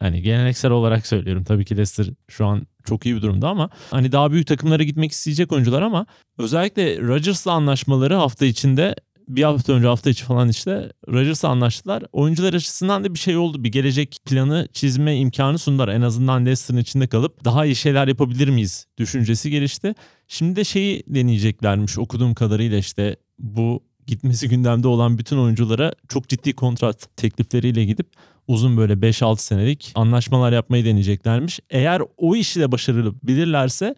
hani 0.00 0.22
geleneksel 0.22 0.70
olarak 0.70 1.06
söylüyorum. 1.06 1.44
Tabii 1.44 1.64
ki 1.64 1.76
Leicester 1.76 2.06
şu 2.28 2.46
an 2.46 2.66
çok 2.84 3.06
iyi 3.06 3.16
bir 3.16 3.22
durumda 3.22 3.48
ama 3.48 3.70
hani 3.90 4.12
daha 4.12 4.32
büyük 4.32 4.46
takımlara 4.46 4.82
gitmek 4.82 5.12
isteyecek 5.12 5.52
oyuncular 5.52 5.82
ama 5.82 6.06
özellikle 6.38 7.00
Rodgers'la 7.00 7.52
anlaşmaları 7.52 8.14
hafta 8.14 8.46
içinde 8.46 8.94
bir 9.28 9.42
hafta 9.42 9.72
önce 9.72 9.86
hafta 9.86 10.10
içi 10.10 10.24
falan 10.24 10.48
işte 10.48 10.92
Rodgers'la 11.08 11.48
anlaştılar. 11.48 12.02
Oyuncular 12.12 12.54
açısından 12.54 13.04
da 13.04 13.14
bir 13.14 13.18
şey 13.18 13.36
oldu. 13.36 13.64
Bir 13.64 13.72
gelecek 13.72 14.18
planı 14.24 14.68
çizme 14.72 15.16
imkanı 15.16 15.58
sundular. 15.58 15.88
En 15.88 16.02
azından 16.02 16.46
Leicester'ın 16.46 16.78
içinde 16.78 17.06
kalıp 17.06 17.44
daha 17.44 17.64
iyi 17.66 17.76
şeyler 17.76 18.08
yapabilir 18.08 18.48
miyiz 18.48 18.86
düşüncesi 18.98 19.50
gelişti. 19.50 19.94
Şimdi 20.28 20.56
de 20.56 20.64
şeyi 20.64 21.02
deneyeceklermiş 21.06 21.98
okuduğum 21.98 22.34
kadarıyla 22.34 22.78
işte 22.78 23.16
bu 23.38 23.82
gitmesi 24.06 24.48
gündemde 24.48 24.88
olan 24.88 25.18
bütün 25.18 25.38
oyunculara 25.38 25.92
çok 26.08 26.28
ciddi 26.28 26.52
kontrat 26.52 27.16
teklifleriyle 27.16 27.84
gidip 27.84 28.06
uzun 28.48 28.76
böyle 28.76 28.92
5-6 28.92 29.38
senelik 29.38 29.92
anlaşmalar 29.94 30.52
yapmayı 30.52 30.84
deneyeceklermiş. 30.84 31.60
Eğer 31.70 32.02
o 32.16 32.36
işi 32.36 32.60
de 32.60 32.72
başarılı 32.72 33.14
bilirlerse 33.22 33.94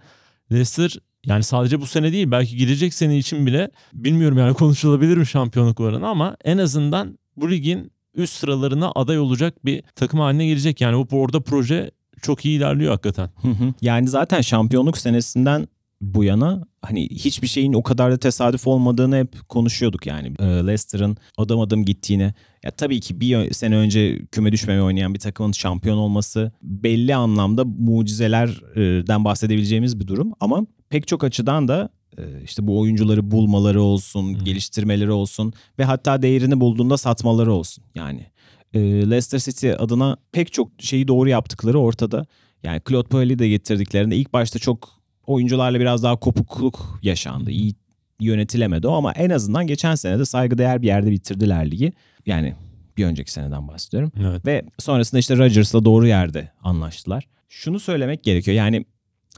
Leicester 0.53 0.99
yani 1.27 1.43
sadece 1.43 1.81
bu 1.81 1.87
sene 1.87 2.13
değil 2.13 2.31
belki 2.31 2.57
gidecek 2.57 2.95
sene 2.95 3.19
için 3.19 3.47
bile 3.47 3.71
bilmiyorum 3.93 4.39
yani 4.39 4.55
konuşulabilir 4.55 5.17
mi 5.17 5.27
şampiyonluk 5.27 5.81
oranı 5.81 6.09
ama 6.09 6.37
en 6.45 6.59
azından 6.59 7.19
bu 7.37 7.51
ligin 7.51 7.93
üst 8.15 8.35
sıralarına 8.35 8.93
aday 8.95 9.19
olacak 9.19 9.65
bir 9.65 9.83
takım 9.95 10.21
haline 10.21 10.47
gelecek. 10.47 10.81
Yani 10.81 11.07
bu 11.11 11.21
orada 11.21 11.41
proje 11.41 11.91
çok 12.23 12.45
iyi 12.45 12.59
ilerliyor 12.59 12.93
hakikaten. 12.93 13.31
Hı 13.43 13.49
hı. 13.49 13.75
Yani 13.81 14.09
zaten 14.09 14.41
şampiyonluk 14.41 14.99
senesinden 14.99 15.69
bu 16.01 16.25
yana 16.25 16.65
hani 16.83 17.09
hiçbir 17.11 17.47
şeyin 17.47 17.73
o 17.73 17.83
kadar 17.83 18.13
da 18.13 18.17
tesadüf 18.17 18.67
olmadığını 18.67 19.17
hep 19.17 19.49
konuşuyorduk 19.49 20.07
yani. 20.07 20.33
Ee, 20.39 20.45
Leicester'ın 20.45 21.17
adım 21.39 21.61
adım 21.61 21.85
gittiğini. 21.85 22.35
Ya 22.65 22.71
tabii 22.71 23.01
ki 23.01 23.21
bir 23.21 23.53
sene 23.55 23.77
önce 23.77 24.27
küme 24.33 24.53
düşmemeye 24.53 24.83
oynayan 24.83 25.15
bir 25.15 25.19
takımın 25.19 25.53
şampiyon 25.53 25.99
olması 25.99 26.53
belli 26.63 27.15
anlamda 27.15 27.65
mucizelerden 27.65 29.25
bahsedebileceğimiz 29.25 30.01
bir 30.01 30.07
durum 30.07 30.33
ama 30.41 30.67
pek 30.89 31.07
çok 31.09 31.25
açıdan 31.25 31.69
da 31.69 31.89
e, 32.19 32.23
işte 32.45 32.67
bu 32.67 32.81
oyuncuları 32.81 33.31
bulmaları 33.31 33.83
olsun, 33.83 34.35
Hı. 34.35 34.45
geliştirmeleri 34.45 35.11
olsun 35.11 35.53
ve 35.79 35.85
hatta 35.85 36.23
değerini 36.23 36.61
bulduğunda 36.61 36.97
satmaları 36.97 37.53
olsun. 37.53 37.85
Yani 37.95 38.27
e, 38.75 38.81
Leicester 38.81 39.39
City 39.39 39.73
adına 39.73 40.17
pek 40.33 40.53
çok 40.53 40.71
şeyi 40.79 41.09
doğru 41.09 41.29
yaptıkları 41.29 41.79
ortada. 41.79 42.27
Yani 42.63 42.81
Claude 42.89 43.09
Puel'i 43.09 43.39
de 43.39 43.49
getirdiklerinde 43.49 44.17
ilk 44.17 44.33
başta 44.33 44.59
çok 44.59 44.96
oyuncularla 45.27 45.81
biraz 45.81 46.03
daha 46.03 46.17
kopukluk 46.17 46.99
yaşandı. 47.03 47.51
İyi 47.51 47.75
yönetilemedi 48.21 48.87
o 48.89 48.93
ama 48.93 49.13
en 49.13 49.31
azından 49.31 49.67
geçen 49.67 49.95
sene 49.95 50.19
de 50.19 50.25
saygıdeğer 50.25 50.83
bir 50.83 50.87
yerde 50.87 51.11
bitirdiler 51.11 51.71
ligi. 51.71 51.93
Yani 52.27 52.55
bir 52.97 53.05
önceki 53.05 53.33
seneden 53.33 53.69
bahsediyorum. 53.69 54.13
Evet. 54.21 54.47
Ve 54.47 54.63
sonrasında 54.79 55.19
işte 55.21 55.37
Rodgers'la 55.37 55.85
doğru 55.85 56.07
yerde 56.07 56.51
anlaştılar. 56.63 57.27
Şunu 57.49 57.81
söylemek 57.81 58.23
gerekiyor 58.25 58.57
yani 58.57 58.85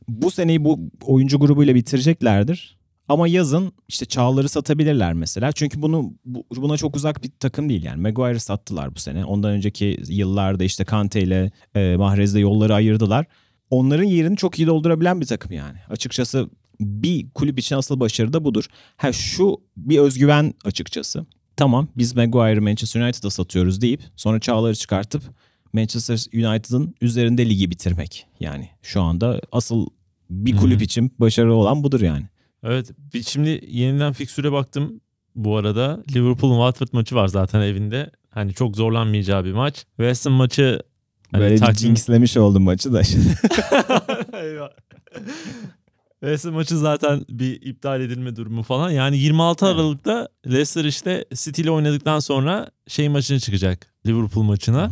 bu 0.08 0.30
seneyi 0.30 0.64
bu 0.64 0.80
oyuncu 1.04 1.38
grubuyla 1.38 1.74
bitireceklerdir. 1.74 2.78
Ama 3.08 3.28
yazın 3.28 3.72
işte 3.88 4.06
Çağlar'ı 4.06 4.48
satabilirler 4.48 5.12
mesela. 5.12 5.52
Çünkü 5.52 5.82
bunu 5.82 6.12
bu- 6.24 6.46
buna 6.56 6.76
çok 6.76 6.96
uzak 6.96 7.22
bir 7.24 7.30
takım 7.40 7.68
değil 7.68 7.82
yani. 7.84 8.00
Maguire'ı 8.02 8.40
sattılar 8.40 8.94
bu 8.94 8.98
sene. 8.98 9.24
Ondan 9.24 9.50
önceki 9.50 10.00
yıllarda 10.08 10.64
işte 10.64 10.84
Kante 10.84 11.20
ile 11.20 11.50
e, 11.74 11.96
Mahrez'le 11.96 12.36
yolları 12.36 12.74
ayırdılar. 12.74 13.26
Onların 13.70 14.04
yerini 14.04 14.36
çok 14.36 14.58
iyi 14.58 14.66
doldurabilen 14.66 15.20
bir 15.20 15.26
takım 15.26 15.52
yani. 15.52 15.78
Açıkçası 15.90 16.50
bir 16.80 17.30
kulüp 17.30 17.58
için 17.58 17.76
asıl 17.76 18.00
başarı 18.00 18.32
da 18.32 18.44
budur. 18.44 18.66
Ha 18.96 19.12
şu 19.12 19.60
bir 19.76 19.98
özgüven 19.98 20.54
açıkçası. 20.64 21.26
Tamam 21.56 21.88
biz 21.96 22.16
Maguire'ı 22.16 22.62
Manchester 22.62 23.00
United'a 23.00 23.30
satıyoruz 23.30 23.80
deyip 23.80 24.02
sonra 24.16 24.40
Çağlar'ı 24.40 24.74
çıkartıp 24.74 25.22
Manchester 25.72 26.14
United'ın 26.34 26.94
üzerinde 27.00 27.48
ligi 27.48 27.70
bitirmek. 27.70 28.26
Yani 28.40 28.68
şu 28.82 29.02
anda 29.02 29.40
asıl 29.52 29.86
bir 30.30 30.56
kulüp 30.56 30.82
için 30.82 31.12
başarılı 31.18 31.54
olan 31.54 31.82
budur 31.82 32.00
yani. 32.00 32.26
Evet. 32.62 32.90
Şimdi 33.26 33.60
yeniden 33.68 34.12
fiksüre 34.12 34.52
baktım 34.52 35.00
bu 35.34 35.56
arada. 35.56 36.02
Liverpool'un 36.14 36.56
Watford 36.56 36.88
maçı 36.92 37.14
var 37.14 37.28
zaten 37.28 37.60
evinde. 37.60 38.10
Hani 38.30 38.54
çok 38.54 38.76
zorlanmayacağı 38.76 39.44
bir 39.44 39.52
maç. 39.52 39.84
West 39.96 40.26
Ham 40.26 40.32
maçı 40.32 40.80
hani 41.32 41.40
Böyle 41.42 41.54
takvim- 41.56 41.78
jinxlemiş 41.78 42.36
oldum 42.36 42.62
maçı 42.62 42.92
da. 42.92 43.02
Eyvah. 44.42 44.68
Ham 46.44 46.52
maçı 46.54 46.78
zaten 46.78 47.24
bir 47.28 47.62
iptal 47.62 48.00
edilme 48.00 48.36
durumu 48.36 48.62
falan. 48.62 48.90
Yani 48.90 49.18
26 49.18 49.66
Evet. 49.66 49.74
Aralık'ta 49.74 50.28
Leicester 50.46 50.84
işte 50.84 51.24
City 51.34 51.62
ile 51.62 51.70
oynadıktan 51.70 52.18
sonra 52.18 52.70
şey 52.88 53.08
maçına 53.08 53.38
çıkacak. 53.38 53.86
Liverpool 54.06 54.44
maçına. 54.44 54.90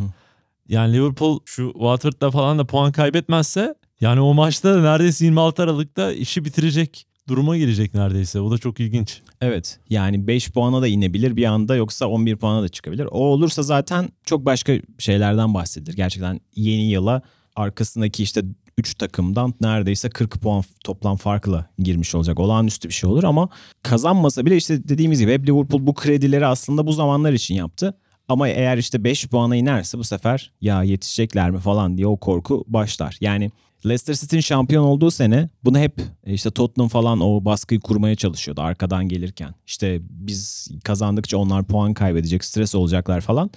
Yani 0.68 0.92
Liverpool 0.92 1.40
şu 1.44 1.72
Watford'da 1.72 2.30
falan 2.30 2.58
da 2.58 2.64
puan 2.66 2.92
kaybetmezse 2.92 3.74
yani 4.00 4.20
o 4.20 4.34
maçta 4.34 4.74
da 4.74 4.80
neredeyse 4.92 5.24
26 5.24 5.62
Aralık'ta 5.62 6.12
işi 6.12 6.44
bitirecek 6.44 7.06
duruma 7.28 7.56
girecek 7.56 7.94
neredeyse. 7.94 8.40
O 8.40 8.50
da 8.50 8.58
çok 8.58 8.80
ilginç. 8.80 9.20
Evet 9.40 9.78
yani 9.90 10.26
5 10.26 10.50
puana 10.50 10.82
da 10.82 10.88
inebilir 10.88 11.36
bir 11.36 11.44
anda 11.44 11.76
yoksa 11.76 12.06
11 12.06 12.36
puana 12.36 12.62
da 12.62 12.68
çıkabilir. 12.68 13.08
O 13.10 13.18
olursa 13.18 13.62
zaten 13.62 14.08
çok 14.24 14.44
başka 14.44 14.72
şeylerden 14.98 15.54
bahsedilir. 15.54 15.96
Gerçekten 15.96 16.40
yeni 16.56 16.90
yıla 16.90 17.22
arkasındaki 17.56 18.22
işte 18.22 18.42
3 18.78 18.94
takımdan 18.94 19.54
neredeyse 19.60 20.10
40 20.10 20.40
puan 20.40 20.64
toplam 20.84 21.16
farkla 21.16 21.66
girmiş 21.78 22.14
olacak. 22.14 22.40
Olağanüstü 22.40 22.88
bir 22.88 22.94
şey 22.94 23.10
olur 23.10 23.24
ama 23.24 23.48
kazanmasa 23.82 24.46
bile 24.46 24.56
işte 24.56 24.88
dediğimiz 24.88 25.20
gibi 25.20 25.30
Liverpool 25.46 25.86
bu 25.86 25.94
kredileri 25.94 26.46
aslında 26.46 26.86
bu 26.86 26.92
zamanlar 26.92 27.32
için 27.32 27.54
yaptı. 27.54 27.94
Ama 28.28 28.48
eğer 28.48 28.78
işte 28.78 29.04
5 29.04 29.26
puana 29.26 29.56
inerse 29.56 29.98
bu 29.98 30.04
sefer 30.04 30.52
ya 30.60 30.82
yetişecekler 30.82 31.50
mi 31.50 31.58
falan 31.58 31.96
diye 31.96 32.06
o 32.06 32.16
korku 32.16 32.64
başlar. 32.66 33.16
Yani 33.20 33.50
Leicester 33.84 34.14
City'nin 34.14 34.40
şampiyon 34.40 34.84
olduğu 34.84 35.10
sene 35.10 35.48
bunu 35.64 35.78
hep 35.78 36.00
e, 36.24 36.32
işte 36.32 36.50
Tottenham 36.50 36.88
falan 36.88 37.20
o 37.20 37.44
baskıyı 37.44 37.80
kurmaya 37.80 38.16
çalışıyordu 38.16 38.60
arkadan 38.60 39.08
gelirken. 39.08 39.54
İşte 39.66 39.98
biz 40.10 40.68
kazandıkça 40.84 41.38
onlar 41.38 41.64
puan 41.64 41.94
kaybedecek, 41.94 42.44
stres 42.44 42.74
olacaklar 42.74 43.20
falan. 43.20 43.50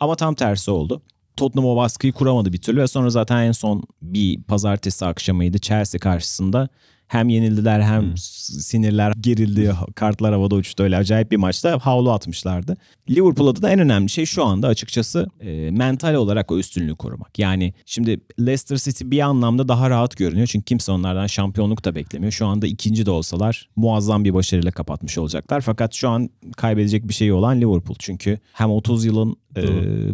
Ama 0.00 0.16
tam 0.16 0.34
tersi 0.34 0.70
oldu. 0.70 1.02
Tottenham 1.36 1.70
o 1.70 1.76
baskıyı 1.76 2.12
kuramadı 2.12 2.52
bir 2.52 2.58
türlü 2.58 2.80
ve 2.80 2.86
sonra 2.86 3.10
zaten 3.10 3.42
en 3.42 3.52
son 3.52 3.82
bir 4.02 4.42
pazartesi 4.42 5.06
akşamıydı 5.06 5.58
Chelsea 5.58 5.98
karşısında. 5.98 6.68
Hem 7.08 7.28
yenildiler 7.28 7.80
hem 7.80 8.02
Hmm. 8.02 8.16
sinirler 8.16 9.12
gerildi, 9.20 9.72
kartlar 9.94 10.32
havada 10.34 10.54
uçtu 10.54 10.82
öyle 10.82 10.96
acayip 10.96 11.30
bir 11.30 11.36
maçta 11.36 11.78
havlu 11.82 12.12
atmışlardı. 12.12 12.76
Liverpool 13.10 13.48
adına 13.48 13.70
en 13.70 13.78
önemli 13.78 14.08
şey 14.08 14.26
şu 14.26 14.44
anda 14.44 14.68
açıkçası 14.68 15.26
e, 15.40 15.70
mental 15.70 16.14
olarak 16.14 16.50
o 16.52 16.58
üstünlüğü 16.58 16.96
korumak. 16.96 17.38
Yani 17.38 17.74
şimdi 17.86 18.20
Leicester 18.40 18.76
City 18.76 19.04
bir 19.10 19.20
anlamda 19.20 19.68
daha 19.68 19.90
rahat 19.90 20.16
görünüyor 20.16 20.46
çünkü 20.46 20.64
kimse 20.64 20.92
onlardan 20.92 21.26
şampiyonluk 21.26 21.84
da 21.84 21.94
beklemiyor. 21.94 22.32
Şu 22.32 22.46
anda 22.46 22.66
ikinci 22.66 23.06
de 23.06 23.10
olsalar 23.10 23.68
muazzam 23.76 24.24
bir 24.24 24.34
başarıyla 24.34 24.70
kapatmış 24.70 25.18
olacaklar. 25.18 25.60
Fakat 25.60 25.94
şu 25.94 26.08
an 26.08 26.30
kaybedecek 26.56 27.08
bir 27.08 27.14
şey 27.14 27.32
olan 27.32 27.60
Liverpool. 27.60 27.96
Çünkü 27.98 28.38
hem 28.52 28.70
30 28.70 29.04
yılın 29.04 29.36
e, 29.56 29.62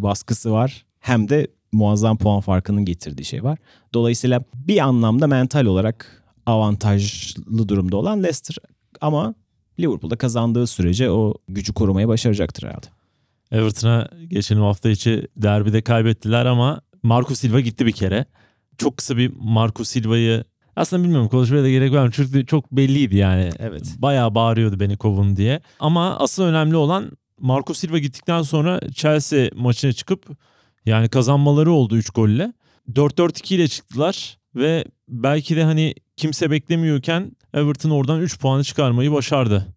baskısı 0.03 0.53
var 0.53 0.85
hem 1.01 1.29
de 1.29 1.47
muazzam 1.73 2.17
puan 2.19 2.41
farkının 2.41 2.85
getirdiği 2.85 3.25
şey 3.25 3.45
var. 3.45 3.59
Dolayısıyla 3.95 4.45
bir 4.55 4.79
anlamda 4.79 5.27
mental 5.27 5.65
olarak 5.67 6.24
avantajlı 6.47 7.69
durumda 7.69 7.97
olan 7.97 8.23
Leicester 8.23 8.57
ama 9.01 9.35
Liverpool'da 9.81 10.17
kazandığı 10.17 10.67
sürece 10.67 11.11
o 11.11 11.35
gücü 11.49 11.73
korumayı 11.73 12.09
başaracaktır 12.09 12.63
herhalde. 12.63 12.87
Everton'a 13.51 14.09
geçen 14.29 14.57
hafta 14.57 14.91
içi 14.91 15.29
derbide 15.37 15.83
kaybettiler 15.83 16.47
ama 16.47 16.81
Marco 17.03 17.35
Silva 17.35 17.61
gitti 17.61 17.87
bir 17.87 17.93
kere. 17.93 18.25
Çok 18.79 18.97
kısa 18.97 19.17
bir 19.17 19.33
Marco 19.37 19.85
Silva'yı 19.85 20.45
aslında 20.77 21.03
bilmiyorum 21.03 21.29
konuşmaya 21.29 21.63
da 21.63 21.71
gerek 21.71 21.93
var 21.93 22.07
mı? 22.07 22.11
Çünkü 22.15 22.47
çok 22.47 22.73
belliydi 22.73 23.17
yani. 23.17 23.51
Evet. 23.59 23.95
Bayağı 23.99 24.35
bağırıyordu 24.35 24.81
beni 24.81 24.97
kovun 24.97 25.37
diye. 25.37 25.61
Ama 25.81 26.19
asıl 26.19 26.43
önemli 26.43 26.77
olan 26.77 27.11
Marco 27.41 27.75
Silva 27.75 27.99
gittikten 27.99 28.43
sonra 28.43 28.81
Chelsea 28.95 29.51
maçına 29.55 29.93
çıkıp 29.93 30.27
yani 30.87 31.09
kazanmaları 31.09 31.73
oldu 31.73 31.97
3 31.97 32.11
golle. 32.11 32.53
4-4-2 32.93 33.55
ile 33.55 33.69
çıktılar 33.69 34.39
ve 34.55 34.85
belki 35.09 35.57
de 35.57 35.65
hani 35.65 35.95
kimse 36.17 36.51
beklemiyorken 36.51 37.33
Everton 37.55 37.91
oradan 37.91 38.21
3 38.21 38.39
puanı 38.39 38.65
çıkarmayı 38.65 39.13
başardı. 39.13 39.75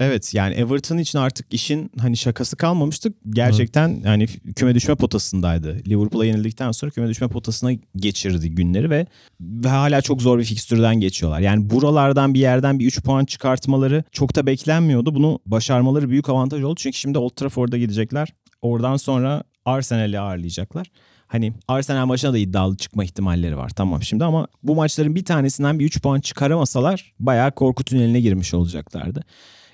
Evet 0.00 0.34
yani 0.34 0.54
Everton 0.54 0.98
için 0.98 1.18
artık 1.18 1.54
işin 1.54 1.90
hani 1.98 2.16
şakası 2.16 2.56
kalmamıştı. 2.56 3.12
Gerçekten 3.30 4.02
yani 4.04 4.26
küme 4.56 4.74
düşme 4.74 4.94
potasındaydı. 4.94 5.76
Liverpool'a 5.88 6.24
yenildikten 6.24 6.72
sonra 6.72 6.90
küme 6.90 7.08
düşme 7.08 7.28
potasına 7.28 7.70
geçirdi 7.96 8.50
günleri 8.50 8.90
ve, 8.90 9.06
ve 9.40 9.68
hala 9.68 10.00
çok 10.00 10.22
zor 10.22 10.38
bir 10.38 10.44
fikstürden 10.44 11.00
geçiyorlar. 11.00 11.40
Yani 11.40 11.70
buralardan 11.70 12.34
bir 12.34 12.40
yerden 12.40 12.78
bir 12.78 12.86
3 12.86 13.02
puan 13.02 13.24
çıkartmaları 13.24 14.04
çok 14.12 14.34
da 14.34 14.46
beklenmiyordu. 14.46 15.14
Bunu 15.14 15.38
başarmaları 15.46 16.10
büyük 16.10 16.28
avantaj 16.28 16.62
oldu. 16.62 16.74
Çünkü 16.78 16.98
şimdi 16.98 17.18
Old 17.18 17.34
Trafford'a 17.36 17.78
gidecekler. 17.78 18.28
Oradan 18.62 18.96
sonra 18.96 19.42
Arsenal'i 19.64 20.20
ağırlayacaklar. 20.20 20.86
Hani 21.28 21.52
Arsenal 21.68 22.06
maçına 22.06 22.32
da 22.32 22.38
iddialı 22.38 22.76
çıkma 22.76 23.04
ihtimalleri 23.04 23.56
var 23.56 23.70
tamam 23.70 24.02
şimdi 24.02 24.24
ama 24.24 24.46
bu 24.62 24.74
maçların 24.74 25.14
bir 25.14 25.24
tanesinden 25.24 25.78
bir 25.78 25.84
3 25.84 26.02
puan 26.02 26.20
çıkaramasalar 26.20 27.12
bayağı 27.20 27.52
korku 27.52 27.84
tüneline 27.84 28.20
girmiş 28.20 28.54
olacaklardı. 28.54 29.24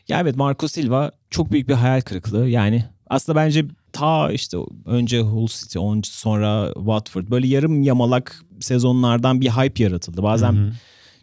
Ya 0.08 0.20
evet 0.20 0.36
Marco 0.36 0.68
Silva 0.68 1.10
çok 1.30 1.52
büyük 1.52 1.68
bir 1.68 1.74
hayal 1.74 2.00
kırıklığı. 2.00 2.48
Yani 2.48 2.84
aslında 3.10 3.36
bence 3.36 3.64
ta 3.92 4.32
işte 4.32 4.56
önce 4.86 5.20
Hull 5.20 5.46
City 5.46 5.78
on- 5.78 6.02
sonra 6.04 6.72
Watford 6.74 7.30
böyle 7.30 7.46
yarım 7.46 7.82
yamalak 7.82 8.42
sezonlardan 8.60 9.40
bir 9.40 9.50
hype 9.50 9.82
yaratıldı. 9.84 10.22
Bazen 10.22 10.52
Hı 10.52 10.56
hı. 10.66 10.72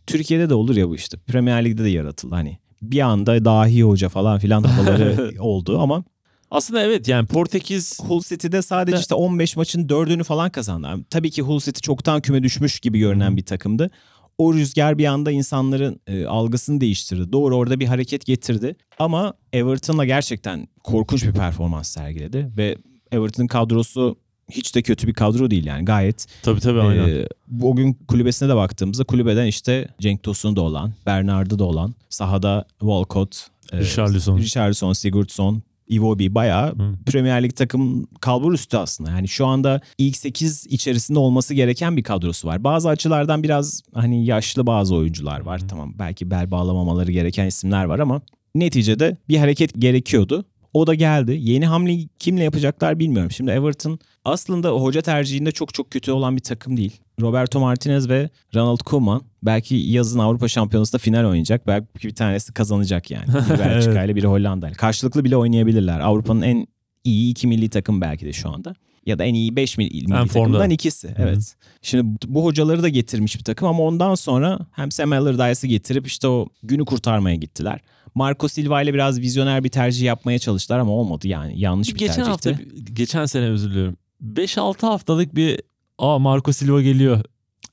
Türkiye'de 0.08 0.50
de 0.50 0.54
olur 0.54 0.76
ya 0.76 0.90
bu 0.90 0.96
işte. 0.96 1.18
Premier 1.18 1.66
Lig'de 1.66 1.84
de 1.84 1.90
yaratıldı. 1.90 2.36
Hani 2.36 2.58
bir 2.82 3.00
anda 3.00 3.46
dahi 3.46 3.84
hoca 3.84 4.10
falan 4.10 4.40
filan 4.40 4.64
havaları 4.64 5.34
oldu 5.40 5.80
ama 5.80 6.04
Aslında 6.52 6.82
evet 6.82 7.08
yani 7.08 7.28
Portekiz 7.28 8.00
Hull 8.00 8.22
City'de 8.22 8.62
sadece 8.62 9.00
işte 9.00 9.16
15 9.16 9.56
maçın 9.56 9.88
4'ünü 9.88 10.24
falan 10.24 10.50
kazandı. 10.50 10.88
Yani 10.88 11.04
tabii 11.10 11.32
ki 11.32 11.42
Hull 11.42 11.60
City 11.60 11.80
çoktan 11.80 12.22
küme 12.22 12.44
düşmüş 12.44 12.80
gibi 12.80 13.00
görünen 13.00 13.38
bir 13.38 13.46
takımdı. 13.46 13.92
O 14.38 14.54
rüzgar 14.54 14.98
bir 14.98 15.06
anda 15.06 15.32
insanların 15.32 16.00
e, 16.08 16.26
algısını 16.26 16.82
değiştirdi. 16.82 17.32
Doğru 17.32 17.58
orada 17.58 17.80
bir 17.80 17.86
hareket 17.86 18.26
getirdi. 18.26 18.76
Ama 19.00 19.34
Everton'la 19.54 20.06
gerçekten 20.06 20.68
korkunç 20.84 21.24
bir 21.24 21.32
performans 21.32 21.90
sergiledi. 21.90 22.52
Ve 22.58 22.78
Everton'ın 23.12 23.48
kadrosu 23.48 24.16
hiç 24.52 24.76
de 24.76 24.82
kötü 24.82 25.08
bir 25.08 25.14
kadro 25.14 25.52
değil 25.52 25.66
yani 25.66 25.86
gayet. 25.86 26.28
tabii 26.44 26.60
tabii 26.60 26.82
aynen. 26.82 27.10
e, 27.10 27.28
bugün 27.48 27.94
kulübesine 27.94 28.50
de 28.50 28.56
baktığımızda 28.56 29.04
kulübeden 29.04 29.46
işte 29.46 29.88
Cenk 30.00 30.24
Tosun 30.24 30.56
da 30.56 30.62
olan, 30.62 30.94
Bernard'ı 31.06 31.60
da 31.60 31.64
olan, 31.64 31.96
sahada 32.10 32.66
Walcott, 32.80 33.48
e, 33.72 33.80
Richarlison. 33.80 34.38
Richarlison, 34.38 34.94
Sigurdsson, 34.94 35.64
Iwobi 35.92 36.36
bayağı 36.36 36.72
Hı. 36.72 36.96
Premier 37.06 37.44
Lig 37.44 37.56
takım 37.56 38.08
kalbur 38.22 38.54
üstü 38.54 38.78
aslında. 38.78 39.10
Yani 39.10 39.28
şu 39.28 39.46
anda 39.46 39.82
ilk 39.98 40.18
8 40.18 40.68
içerisinde 40.68 41.20
olması 41.20 41.54
gereken 41.54 41.98
bir 41.98 42.04
kadrosu 42.04 42.48
var. 42.48 42.64
Bazı 42.64 42.90
açılardan 42.90 43.44
biraz 43.44 43.82
hani 43.94 44.26
yaşlı 44.26 44.68
bazı 44.68 44.96
oyuncular 44.96 45.40
var. 45.40 45.62
Tamam 45.68 45.94
belki 46.00 46.32
bel 46.32 46.52
bağlamamaları 46.52 47.12
gereken 47.12 47.48
isimler 47.48 47.86
var 47.86 48.00
ama 48.00 48.22
neticede 48.56 49.18
bir 49.30 49.38
hareket 49.38 49.82
gerekiyordu. 49.82 50.46
O 50.74 50.88
da 50.88 50.96
geldi. 50.96 51.38
Yeni 51.42 51.66
hamleyi 51.66 52.10
kimle 52.20 52.44
yapacaklar 52.44 53.00
bilmiyorum. 53.00 53.32
Şimdi 53.32 53.52
Everton 53.52 54.00
aslında 54.26 54.70
hoca 54.70 55.02
tercihinde 55.02 55.52
çok 55.52 55.74
çok 55.74 55.92
kötü 55.92 56.12
olan 56.12 56.36
bir 56.36 56.42
takım 56.42 56.78
değil. 56.78 57.00
Roberto 57.22 57.60
Martinez 57.60 58.10
ve 58.10 58.30
Ronald 58.56 58.80
Koeman 58.80 59.22
belki 59.44 59.76
yazın 59.76 60.20
Avrupa 60.20 60.48
Şampiyonası'nda 60.48 61.00
final 61.00 61.26
oynayacak. 61.26 61.68
Belki 61.68 62.08
bir 62.08 62.16
tanesi 62.16 62.54
kazanacak 62.54 63.12
yani. 63.12 63.28
Biri 63.50 63.60
Belçika 63.60 64.04
ile 64.04 64.16
biri 64.16 64.28
Hollanda 64.28 64.68
ile. 64.68 64.76
Karşılıklı 64.76 65.24
bile 65.24 65.38
oynayabilirler. 65.38 66.00
Avrupa'nın 66.00 66.42
en 66.42 66.68
iyi 67.04 67.32
iki 67.32 67.48
milli 67.48 67.70
takım 67.70 68.02
belki 68.02 68.26
de 68.26 68.34
şu 68.34 68.50
anda. 68.50 68.76
Ya 69.06 69.20
da 69.20 69.26
en 69.26 69.34
iyi 69.34 69.56
5 69.56 69.78
milli, 69.78 70.08
milli 70.08 70.28
takımdan 70.28 70.70
ikisi. 70.70 71.16
Evet. 71.18 71.56
Şimdi 71.82 72.18
bu 72.28 72.46
hocaları 72.46 72.84
da 72.84 72.90
getirmiş 72.90 73.40
bir 73.40 73.44
takım 73.44 73.68
ama 73.68 73.84
ondan 73.84 74.16
sonra 74.16 74.60
hem 74.72 74.92
Sam 74.92 75.12
Allardyce'ı 75.12 75.70
getirip 75.70 76.08
işte 76.08 76.28
o 76.28 76.48
günü 76.64 76.86
kurtarmaya 76.86 77.36
gittiler. 77.36 77.80
Marco 78.16 78.48
Silva 78.48 78.82
ile 78.82 78.94
biraz 78.94 79.20
vizyoner 79.20 79.64
bir 79.64 79.70
tercih 79.70 80.06
yapmaya 80.06 80.40
çalıştılar 80.40 80.80
ama 80.80 80.92
olmadı 80.92 81.28
yani. 81.28 81.60
Yanlış 81.60 81.94
bir 81.94 82.00
geçen 82.00 82.26
tercihti. 82.26 82.50
hafta 82.50 82.64
geçen 82.94 83.26
sene 83.26 83.46
özür 83.46 83.70
diliyorum. 83.70 83.98
5-6 84.24 84.86
haftalık 84.86 85.36
bir 85.36 85.60
Aa 85.98 86.20
Marco 86.20 86.54
Silva 86.54 86.82
geliyor. 86.82 87.24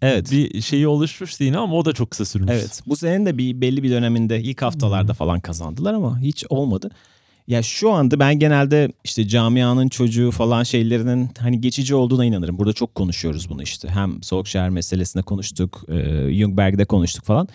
Evet. 0.02 0.32
Bir 0.32 0.62
şeyi 0.62 0.88
oluşmuştu 0.88 1.44
yine 1.44 1.58
ama 1.58 1.74
o 1.74 1.84
da 1.84 1.92
çok 1.92 2.10
kısa 2.10 2.24
sürmüş. 2.24 2.50
Evet. 2.52 2.82
Bu 2.86 2.96
senenin 2.96 3.26
de 3.26 3.38
bir 3.38 3.60
belli 3.60 3.82
bir 3.82 3.90
döneminde 3.90 4.42
ilk 4.42 4.62
haftalarda 4.62 5.14
falan 5.14 5.40
kazandılar 5.40 5.94
ama 5.94 6.20
hiç 6.20 6.44
olmadı. 6.48 6.90
Ya 7.48 7.62
şu 7.62 7.90
anda 7.90 8.18
ben 8.18 8.38
genelde 8.38 8.88
işte 9.04 9.28
camianın 9.28 9.88
çocuğu 9.88 10.30
falan 10.30 10.62
şeylerinin 10.62 11.30
hani 11.38 11.60
geçici 11.60 11.94
olduğuna 11.94 12.24
inanırım. 12.24 12.58
Burada 12.58 12.72
çok 12.72 12.94
konuşuyoruz 12.94 13.50
bunu 13.50 13.62
işte. 13.62 13.88
Hem 13.88 14.22
Solskjaer 14.22 14.70
meselesinde 14.70 15.22
konuştuk, 15.22 15.84
e, 15.88 15.94
Ljungberg'de 16.38 16.84
konuştuk 16.84 17.24
falan. 17.24 17.48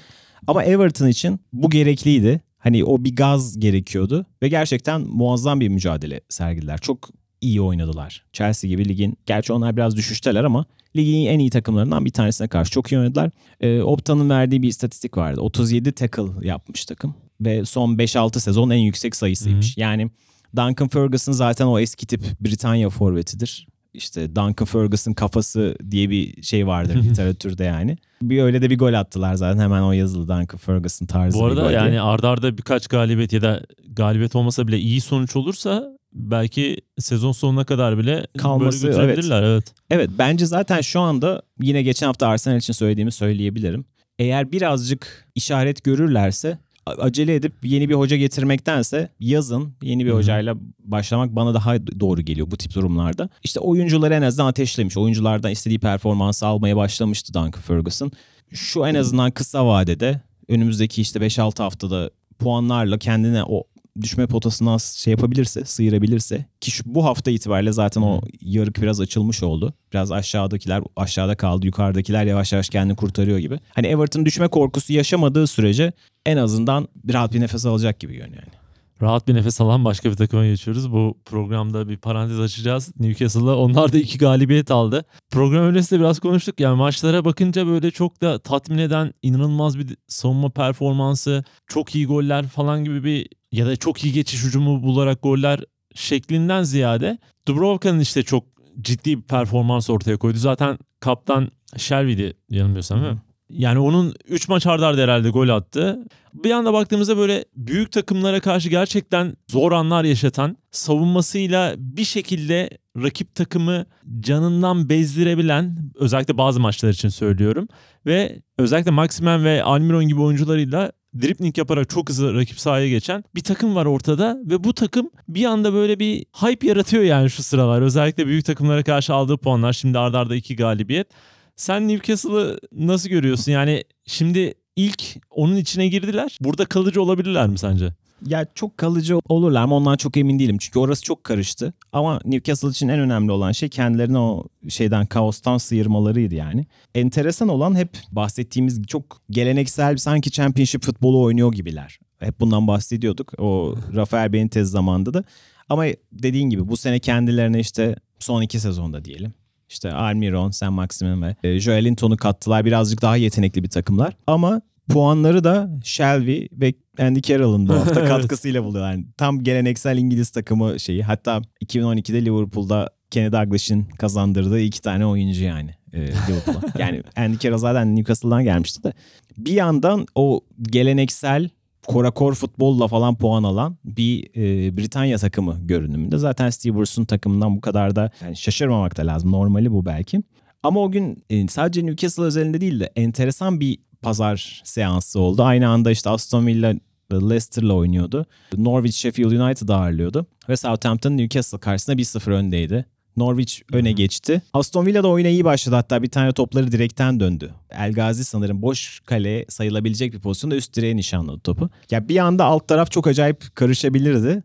Ama 0.48 0.64
Everton 0.64 1.08
için 1.08 1.40
bu 1.54 1.70
gerekliydi. 1.70 2.42
Hani 2.58 2.84
o 2.84 3.04
bir 3.04 3.16
gaz 3.16 3.60
gerekiyordu 3.60 4.26
ve 4.44 4.48
gerçekten 4.48 5.02
muazzam 5.02 5.60
bir 5.60 5.68
mücadele 5.68 6.22
sergilediler. 6.30 6.78
Çok 6.78 7.10
iyi 7.42 7.62
oynadılar. 7.62 8.26
Chelsea 8.34 8.70
gibi 8.70 8.90
ligin, 8.90 9.18
gerçi 9.26 9.54
onlar 9.54 9.78
biraz 9.78 9.96
düşüşteler 9.96 10.44
ama 10.44 10.66
ligin 10.96 11.26
en 11.26 11.40
iyi 11.40 11.50
takımlarından 11.50 12.06
bir 12.06 12.12
tanesine 12.12 12.48
karşı 12.48 12.72
çok 12.72 12.92
iyi 12.92 13.00
oynadılar. 13.00 13.32
E, 13.62 13.82
Opta'nın 13.82 14.30
verdiği 14.30 14.62
bir 14.62 14.68
istatistik 14.68 15.18
vardı. 15.18 15.42
37 15.42 15.92
tackle 15.92 16.48
yapmış 16.48 16.86
takım 16.86 17.16
ve 17.46 17.66
son 17.66 17.96
5-6 17.98 18.40
sezon 18.40 18.70
en 18.70 18.78
yüksek 18.78 19.16
sayısıymış. 19.16 19.78
Yani 19.78 20.12
Duncan 20.56 20.88
Ferguson 20.88 21.32
zaten 21.32 21.66
o 21.66 21.80
eski 21.80 22.08
tip 22.08 22.24
Britanya 22.42 22.90
forvetidir. 22.90 23.68
İşte 23.94 24.36
Duncan 24.36 24.66
Ferguson 24.66 25.14
kafası 25.14 25.78
diye 25.92 26.10
bir 26.10 26.44
şey 26.44 26.68
vardır 26.68 26.96
literatürde 26.96 27.64
yani. 27.64 27.98
Bir 28.22 28.42
öyle 28.42 28.62
de 28.62 28.70
bir 28.70 28.78
gol 28.78 28.94
attılar 28.94 29.36
zaten 29.36 29.60
hemen 29.60 29.82
o 29.82 29.92
yazılı 29.92 30.24
Duncan 30.24 30.58
Ferguson 30.58 31.06
tarzı 31.06 31.40
Bu 31.40 31.46
arada 31.46 31.72
yani 31.72 32.02
ardarda 32.02 32.48
arda 32.48 32.58
birkaç 32.58 32.88
galibiyet 32.88 33.34
ya 33.34 33.42
da 33.42 33.64
galibiyet 33.90 34.36
olmasa 34.36 34.68
bile 34.68 34.80
iyi 34.80 35.02
sonuç 35.02 35.36
olursa 35.36 35.98
belki 36.14 36.78
sezon 37.00 37.32
sonuna 37.32 37.64
kadar 37.64 37.98
bile 37.98 38.28
Kalması, 38.38 38.88
böyle 38.88 38.98
götürebilirler. 38.98 39.44
Evet. 39.44 39.74
Evet 39.90 40.10
bence 40.18 40.46
zaten 40.46 40.82
şu 40.82 41.00
anda 41.00 41.42
yine 41.62 41.84
geçen 41.84 42.08
hafta 42.08 42.28
Arsenal 42.28 42.58
için 42.58 42.74
söylediğimi 42.74 43.12
söyleyebilirim. 43.12 43.86
Eğer 44.20 44.52
birazcık 44.52 45.28
işaret 45.36 45.84
görürlerse 45.84 46.58
acele 46.86 47.36
edip 47.36 47.54
yeni 47.64 47.90
bir 47.90 47.94
hoca 47.94 48.18
getirmektense 48.18 49.10
yazın 49.20 49.74
yeni 49.82 50.06
bir 50.06 50.12
hocayla 50.12 50.56
başlamak 50.80 51.36
bana 51.36 51.54
daha 51.54 51.88
doğru 52.00 52.22
geliyor 52.22 52.52
bu 52.52 52.58
tip 52.58 52.76
durumlarda. 52.76 53.30
İşte 53.44 53.60
oyuncuları 53.60 54.14
en 54.14 54.22
azından 54.22 54.48
ateşlemiş. 54.48 54.98
Oyunculardan 54.98 55.52
istediği 55.52 55.80
performansı 55.80 56.48
almaya 56.48 56.76
başlamıştı 56.76 57.34
Duncan 57.34 57.52
Ferguson. 57.52 58.12
Şu 58.52 58.86
en 58.86 58.96
azından 58.96 59.32
kısa 59.32 59.68
vadede 59.68 60.22
önümüzdeki 60.48 61.02
işte 61.02 61.20
5-6 61.20 61.64
haftada 61.64 62.10
puanlarla 62.40 62.98
kendine 62.98 63.44
o 63.44 63.64
düşme 64.02 64.28
potasından 64.28 64.78
şey 64.78 65.12
yapabilirse, 65.12 65.66
sıyırabilirse 65.66 66.46
ki 66.62 66.72
şu, 66.72 66.84
bu 66.86 67.06
hafta 67.06 67.32
itibariyle 67.32 67.72
zaten 67.72 68.02
o 68.02 68.22
yarık 68.42 68.82
biraz 68.82 69.02
açılmış 69.02 69.44
oldu. 69.44 69.74
Biraz 69.94 70.12
aşağıdakiler 70.12 70.84
aşağıda 70.96 71.36
kaldı, 71.36 71.66
yukarıdakiler 71.66 72.26
yavaş 72.26 72.54
yavaş 72.54 72.70
kendini 72.70 72.96
kurtarıyor 72.96 73.38
gibi. 73.38 73.60
Hani 73.70 73.88
Everton 73.88 74.26
düşme 74.26 74.48
korkusu 74.48 74.94
yaşamadığı 74.94 75.48
sürece 75.48 75.92
en 76.26 76.38
azından 76.38 76.88
rahat 77.14 77.34
bir 77.34 77.40
nefes 77.40 77.66
alacak 77.66 78.00
gibi 78.00 78.14
görünüyor 78.14 78.44
yani. 78.44 78.64
Rahat 79.02 79.28
bir 79.28 79.34
nefes 79.34 79.62
alan 79.62 79.86
başka 79.86 80.12
bir 80.12 80.16
takıma 80.16 80.46
geçiyoruz. 80.46 80.92
Bu 80.92 81.18
programda 81.26 81.90
bir 81.90 81.98
parantez 81.98 82.40
açacağız. 82.40 82.92
Newcastle'da 83.00 83.58
onlar 83.58 83.94
da 83.94 83.98
iki 83.98 84.18
galibiyet 84.18 84.72
aldı. 84.72 85.06
Program 85.32 85.64
öncesinde 85.64 86.00
biraz 86.00 86.20
konuştuk. 86.20 86.60
Yani 86.60 86.78
maçlara 86.78 87.26
bakınca 87.26 87.68
böyle 87.68 87.92
çok 87.92 88.22
da 88.22 88.40
tatmin 88.40 88.78
eden 88.78 89.14
inanılmaz 89.22 89.80
bir 89.80 89.98
savunma 90.08 90.50
performansı, 90.50 91.44
çok 91.68 91.96
iyi 91.96 92.06
goller 92.06 92.48
falan 92.48 92.84
gibi 92.84 93.04
bir 93.04 93.28
ya 93.54 93.66
da 93.66 93.76
çok 93.76 94.04
iyi 94.04 94.14
geçiş 94.14 94.44
hücumu 94.44 94.84
bularak 94.84 95.24
goller 95.24 95.60
şeklinden 95.96 96.64
ziyade 96.64 97.18
Dubrovka'nın 97.48 98.00
işte 98.00 98.24
çok 98.24 98.44
ciddi 98.82 99.18
bir 99.18 99.24
performans 99.24 99.90
ortaya 99.90 100.18
koydu. 100.18 100.38
Zaten 100.38 100.78
kaptan 101.00 101.52
Shelby'di 101.78 102.34
yanılmıyorsam 102.50 103.02
değil 103.02 103.14
mi? 103.14 103.22
Yani 103.50 103.80
onun 103.80 104.14
3 104.28 104.48
maç 104.48 104.68
arda 104.68 104.88
arda 104.88 105.02
herhalde 105.02 105.30
gol 105.30 105.50
attı. 105.50 106.00
Bir 106.34 106.52
anda 106.52 106.74
baktığımızda 106.74 107.18
böyle 107.18 107.46
büyük 107.56 107.92
takımlara 107.92 108.40
karşı 108.40 108.70
gerçekten 108.70 109.36
zor 109.52 109.72
anlar 109.72 110.04
yaşatan, 110.04 110.58
savunmasıyla 110.72 111.76
bir 111.78 112.04
şekilde 112.04 112.70
rakip 112.98 113.36
takımı 113.36 113.86
canından 114.20 114.90
bezdirebilen, 114.90 115.92
özellikle 115.96 116.38
bazı 116.38 116.60
maçlar 116.60 116.90
için 116.90 117.10
söylüyorum. 117.10 117.68
Ve 118.06 118.40
özellikle 118.58 118.92
Maximen 118.92 119.44
ve 119.44 119.64
Almiron 119.64 120.08
gibi 120.08 120.22
oyuncularıyla 120.22 120.92
dripling 121.22 121.58
yaparak 121.58 121.90
çok 121.90 122.10
hızlı 122.10 122.34
rakip 122.34 122.60
sahaya 122.60 122.90
geçen 122.90 123.24
bir 123.36 123.42
takım 123.42 123.76
var 123.76 123.86
ortada 123.86 124.40
ve 124.46 124.64
bu 124.64 124.74
takım 124.74 125.10
bir 125.28 125.46
anda 125.46 125.74
böyle 125.74 126.00
bir 126.00 126.26
hype 126.34 126.68
yaratıyor 126.68 127.04
yani 127.04 127.30
şu 127.30 127.44
sıralar. 127.44 127.82
Özellikle 127.82 128.28
büyük 128.28 128.46
takımlara 128.46 128.84
karşı 128.84 129.14
aldığı 129.14 129.38
puanlar 129.38 129.74
şimdi 129.74 130.00
ardarda 130.00 130.20
arda 130.20 130.36
iki 130.36 130.56
galibiyet. 130.56 131.08
Sen 131.56 131.88
Newcastle'ı 131.88 132.60
nasıl 132.72 133.10
görüyorsun? 133.10 133.52
Yani 133.52 133.84
şimdi 134.06 134.54
ilk 134.76 135.04
onun 135.30 135.56
içine 135.56 135.88
girdiler. 135.88 136.38
Burada 136.42 136.66
kalıcı 136.66 137.02
olabilirler 137.02 137.48
mi 137.48 137.58
sence? 137.58 137.94
Ya 138.28 138.46
çok 138.56 138.78
kalıcı 138.78 139.20
olurlar 139.30 139.66
mı 139.66 139.76
ondan 139.76 139.98
çok 139.98 140.18
emin 140.18 140.40
değilim. 140.40 140.58
Çünkü 140.58 140.80
orası 140.80 141.04
çok 141.04 141.24
karıştı. 141.24 141.74
Ama 141.94 142.20
Newcastle 142.26 142.70
için 142.70 142.88
en 142.88 143.00
önemli 143.00 143.32
olan 143.32 143.52
şey 143.52 143.70
kendilerini 143.70 144.18
o 144.18 144.46
şeyden 144.70 145.06
kaostan 145.06 145.58
sıyırmalarıydı 145.58 146.36
yani. 146.36 146.66
Enteresan 146.96 147.50
olan 147.50 147.76
hep 147.76 147.90
bahsettiğimiz 148.12 148.84
çok 148.88 149.22
geleneksel 149.30 149.98
sanki 149.98 150.32
championship 150.32 150.84
futbolu 150.84 151.22
oynuyor 151.22 151.54
gibiler. 151.54 152.00
Hep 152.20 152.40
bundan 152.40 152.68
bahsediyorduk. 152.68 153.34
O 153.40 153.76
Rafael 153.96 154.34
Benitez 154.34 154.70
zamanında 154.72 155.14
da. 155.14 155.24
Ama 155.70 155.86
dediğin 156.12 156.50
gibi 156.50 156.68
bu 156.68 156.78
sene 156.78 157.00
kendilerine 157.00 157.60
işte 157.60 157.96
son 158.20 158.42
iki 158.42 158.60
sezonda 158.60 159.06
diyelim. 159.06 159.34
İşte 159.70 159.92
Almiron, 159.92 160.52
Sam 160.52 160.74
Maximin 160.74 161.22
ve 161.22 161.36
e, 161.44 161.60
Joelinton'u 161.60 162.18
kattılar. 162.18 162.66
Birazcık 162.66 163.02
daha 163.02 163.18
yetenekli 163.18 163.64
bir 163.64 163.70
takımlar. 163.70 164.18
Ama 164.28 164.62
puanları 164.90 165.44
da 165.44 165.70
Shelby 165.84 166.46
ve 166.52 166.74
Andy 167.00 167.22
Carroll'ın 167.22 167.68
bu 167.68 167.74
hafta 167.80 168.06
katkısıyla 168.06 168.64
buluyorlar. 168.64 168.92
Yani 168.92 169.06
tam 169.18 169.44
geleneksel 169.44 169.98
İngiliz 169.98 170.30
takımı 170.30 170.80
şeyi. 170.80 171.04
Hatta 171.04 171.42
2012'de 171.66 172.26
Liverpool'da 172.26 172.90
Kenny 173.12 173.32
Dalglish'in 173.32 173.84
kazandırdığı 173.84 174.60
iki 174.60 174.82
tane 174.82 175.06
oyuncu 175.06 175.44
yani 175.44 175.72
e, 175.94 176.00
Liverpool'a. 176.02 176.62
yani 176.80 177.04
Andy 177.16 177.38
Carroll 177.38 177.58
zaten 177.58 177.96
Newcastle'dan 177.96 178.44
gelmişti 178.44 178.84
de. 178.84 178.94
Bir 179.38 179.54
yandan 179.54 180.06
o 180.16 180.42
geleneksel 180.62 181.50
korakor 181.88 182.34
futbolla 182.34 182.88
falan 182.88 183.16
puan 183.16 183.44
alan 183.44 183.78
bir 183.86 184.28
e, 184.36 184.78
Britanya 184.78 185.18
takımı 185.18 185.58
görünümünde. 185.62 186.18
Zaten 186.18 186.50
Steve 186.50 186.78
Bruce'un 186.78 187.06
takımından 187.06 187.56
bu 187.58 187.62
kadar 187.62 187.96
da 187.96 188.12
yani 188.22 188.38
şaşırmamak 188.38 188.98
da 188.98 189.08
lazım. 189.08 189.32
Normali 189.32 189.72
bu 189.72 189.86
belki. 189.86 190.24
Ama 190.64 190.80
o 190.80 190.92
gün 190.92 191.24
e, 191.30 191.48
sadece 191.48 191.86
Newcastle 191.86 192.24
özelinde 192.24 192.62
değil 192.62 192.80
de 192.80 192.92
enteresan 192.96 193.60
bir 193.60 193.78
pazar 194.04 194.62
seansı 194.64 195.20
oldu. 195.20 195.44
Aynı 195.44 195.70
anda 195.70 195.92
işte 195.92 196.10
Aston 196.10 196.48
Villa 196.48 196.74
Leicester'la 197.12 197.74
oynuyordu. 197.74 198.26
Norwich 198.58 198.96
Sheffield 198.96 199.32
United 199.32 199.70
ağırlıyordu. 199.70 200.26
Ve 200.50 200.58
Southampton 200.58 201.18
Newcastle 201.18 201.58
karşısında 201.58 201.96
1-0 201.96 202.32
öndeydi. 202.32 202.86
Norwich 203.18 203.62
öne 203.72 203.92
geçti. 203.92 204.42
Aston 204.54 204.86
Villa 204.86 205.04
da 205.04 205.08
oyuna 205.08 205.28
iyi 205.28 205.46
başladı. 205.46 205.76
Hatta 205.76 206.04
bir 206.04 206.10
tane 206.10 206.32
topları 206.32 206.72
direkten 206.72 207.20
döndü. 207.20 207.54
El 207.72 207.94
Gazi 207.94 208.24
sanırım 208.24 208.62
boş 208.62 209.00
kale 209.06 209.46
sayılabilecek 209.50 210.14
bir 210.14 210.20
pozisyonda 210.20 210.56
üst 210.56 210.76
direğe 210.76 210.96
nişanladı 210.96 211.40
topu. 211.40 211.70
Ya 211.92 212.10
bir 212.10 212.18
anda 212.18 212.46
alt 212.46 212.68
taraf 212.68 212.92
çok 212.92 213.08
acayip 213.08 213.56
karışabilirdi. 213.56 214.44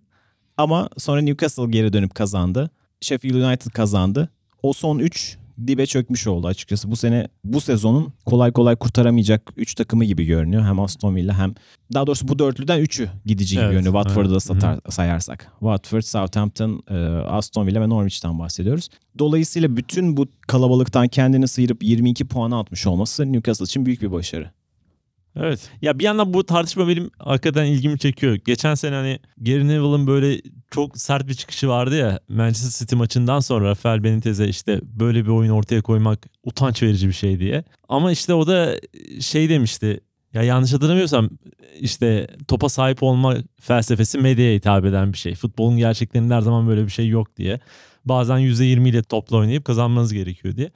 Ama 0.57 0.89
sonra 0.99 1.21
Newcastle 1.21 1.71
geri 1.71 1.93
dönüp 1.93 2.15
kazandı. 2.15 2.71
Sheffield 3.01 3.35
United 3.35 3.71
kazandı. 3.71 4.29
O 4.63 4.73
son 4.73 4.99
3 4.99 5.39
dibe 5.67 5.87
çökmüş 5.87 6.27
oldu 6.27 6.47
açıkçası. 6.47 6.91
Bu 6.91 6.97
sene 6.97 7.29
bu 7.45 7.61
sezonun 7.61 8.13
kolay 8.27 8.53
kolay 8.53 8.77
kurtaramayacak 8.77 9.53
3 9.57 9.75
takımı 9.75 10.05
gibi 10.05 10.25
görünüyor. 10.25 10.63
Hem 10.63 10.81
Aston 10.81 11.17
Villa 11.17 11.39
hem 11.39 11.55
daha 11.95 12.07
doğrusu 12.07 12.29
bu 12.29 12.39
dörtlüden 12.39 12.81
3'ü 12.81 13.09
gidici 13.27 13.55
gibi 13.55 13.65
Evet, 13.65 13.73
görünüyor. 13.73 13.95
Watford'u 13.95 14.29
da 14.29 14.33
evet. 14.33 14.43
satar, 14.43 14.81
sayarsak. 14.89 15.53
Watford, 15.61 16.03
Southampton, 16.03 16.83
e, 16.91 16.95
Aston 17.27 17.67
Villa 17.67 17.81
ve 17.81 17.89
Norwich'ten 17.89 18.39
bahsediyoruz. 18.39 18.89
Dolayısıyla 19.19 19.77
bütün 19.77 20.17
bu 20.17 20.27
kalabalıktan 20.47 21.09
kendini 21.09 21.49
sıyırıp 21.49 21.83
22 21.83 22.25
puanı 22.25 22.59
atmış 22.59 22.87
olması 22.87 23.33
Newcastle 23.33 23.65
için 23.65 23.87
büyük 23.87 24.03
bir 24.03 24.13
başarı. 24.13 24.51
Evet. 25.39 25.71
Ya 25.83 25.99
bir 25.99 26.05
yandan 26.05 26.35
bu 26.35 26.47
tartışma 26.47 26.89
benim 26.89 27.11
hakikaten 27.19 27.65
ilgimi 27.65 27.99
çekiyor. 27.99 28.35
Geçen 28.35 28.75
sene 28.75 28.95
hani 28.95 29.19
Gary 29.41 29.69
Neville'ın 29.69 30.07
böyle 30.07 30.41
çok 30.71 30.99
sert 30.99 31.29
bir 31.29 31.35
çıkışı 31.35 31.69
vardı 31.69 31.97
ya 31.97 32.21
Manchester 32.29 32.71
City 32.79 32.95
maçından 32.95 33.41
sonra 33.41 33.69
Rafael 33.69 34.05
Benitez'e 34.05 34.49
işte 34.49 34.81
böyle 34.83 35.25
bir 35.25 35.31
oyun 35.31 35.51
ortaya 35.51 35.83
koymak 35.83 36.27
utanç 36.45 36.83
verici 36.83 37.09
bir 37.09 37.13
şey 37.13 37.41
diye. 37.41 37.65
Ama 37.89 38.13
işte 38.13 38.35
o 38.35 38.47
da 38.47 38.81
şey 39.21 39.49
demişti. 39.49 40.01
Ya 40.35 40.43
yanlış 40.43 40.73
hatırlamıyorsam 40.73 41.31
işte 41.81 42.27
topa 42.49 42.69
sahip 42.69 43.03
olma 43.03 43.37
felsefesi 43.61 44.19
medyaya 44.19 44.55
hitap 44.55 44.85
eden 44.85 45.13
bir 45.13 45.19
şey. 45.19 45.35
Futbolun 45.35 45.77
gerçeklerinde 45.77 46.35
her 46.35 46.41
zaman 46.41 46.69
böyle 46.69 46.85
bir 46.85 46.91
şey 46.91 47.09
yok 47.09 47.37
diye. 47.37 47.61
Bazen 48.05 48.39
%20 48.39 48.89
ile 48.89 49.03
topla 49.03 49.37
oynayıp 49.37 49.65
kazanmanız 49.65 50.13
gerekiyor 50.13 50.57
diye. 50.57 50.71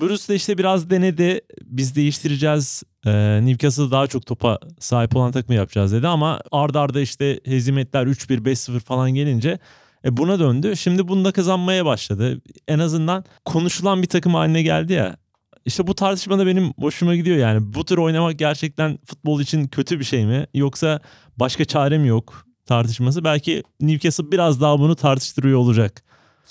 Bruce 0.00 0.28
de 0.28 0.34
işte 0.34 0.58
biraz 0.58 0.90
denedi. 0.90 1.40
Biz 1.62 1.96
değiştireceğiz. 1.96 2.82
Ee, 3.06 3.40
Newcastle 3.44 3.90
daha 3.90 4.06
çok 4.06 4.26
topa 4.26 4.58
sahip 4.78 5.16
olan 5.16 5.32
takımı 5.32 5.54
yapacağız 5.54 5.92
dedi 5.92 6.08
ama 6.08 6.40
ardarda 6.52 6.80
arda 6.80 7.00
işte 7.00 7.40
hezimetler 7.44 8.06
3-1 8.06 8.44
5-0 8.44 8.80
falan 8.80 9.10
gelince 9.14 9.58
e, 10.04 10.16
buna 10.16 10.38
döndü. 10.38 10.76
Şimdi 10.76 11.08
bunda 11.08 11.32
kazanmaya 11.32 11.84
başladı. 11.84 12.40
En 12.68 12.78
azından 12.78 13.24
konuşulan 13.44 14.02
bir 14.02 14.08
takım 14.08 14.34
haline 14.34 14.62
geldi 14.62 14.92
ya. 14.92 15.16
İşte 15.64 15.86
bu 15.86 15.94
tartışmada 15.94 16.46
benim 16.46 16.72
hoşuma 16.78 17.16
gidiyor 17.16 17.36
yani. 17.36 17.74
Bu 17.74 17.84
tür 17.84 17.98
oynamak 17.98 18.38
gerçekten 18.38 18.98
futbol 19.06 19.40
için 19.40 19.66
kötü 19.66 19.98
bir 19.98 20.04
şey 20.04 20.26
mi? 20.26 20.46
Yoksa 20.54 21.00
başka 21.36 21.64
çarem 21.64 22.04
yok 22.04 22.46
tartışması. 22.66 23.24
Belki 23.24 23.62
Newcastle 23.80 24.32
biraz 24.32 24.60
daha 24.60 24.78
bunu 24.78 24.96
tartıştırıyor 24.96 25.58
olacak. 25.58 26.04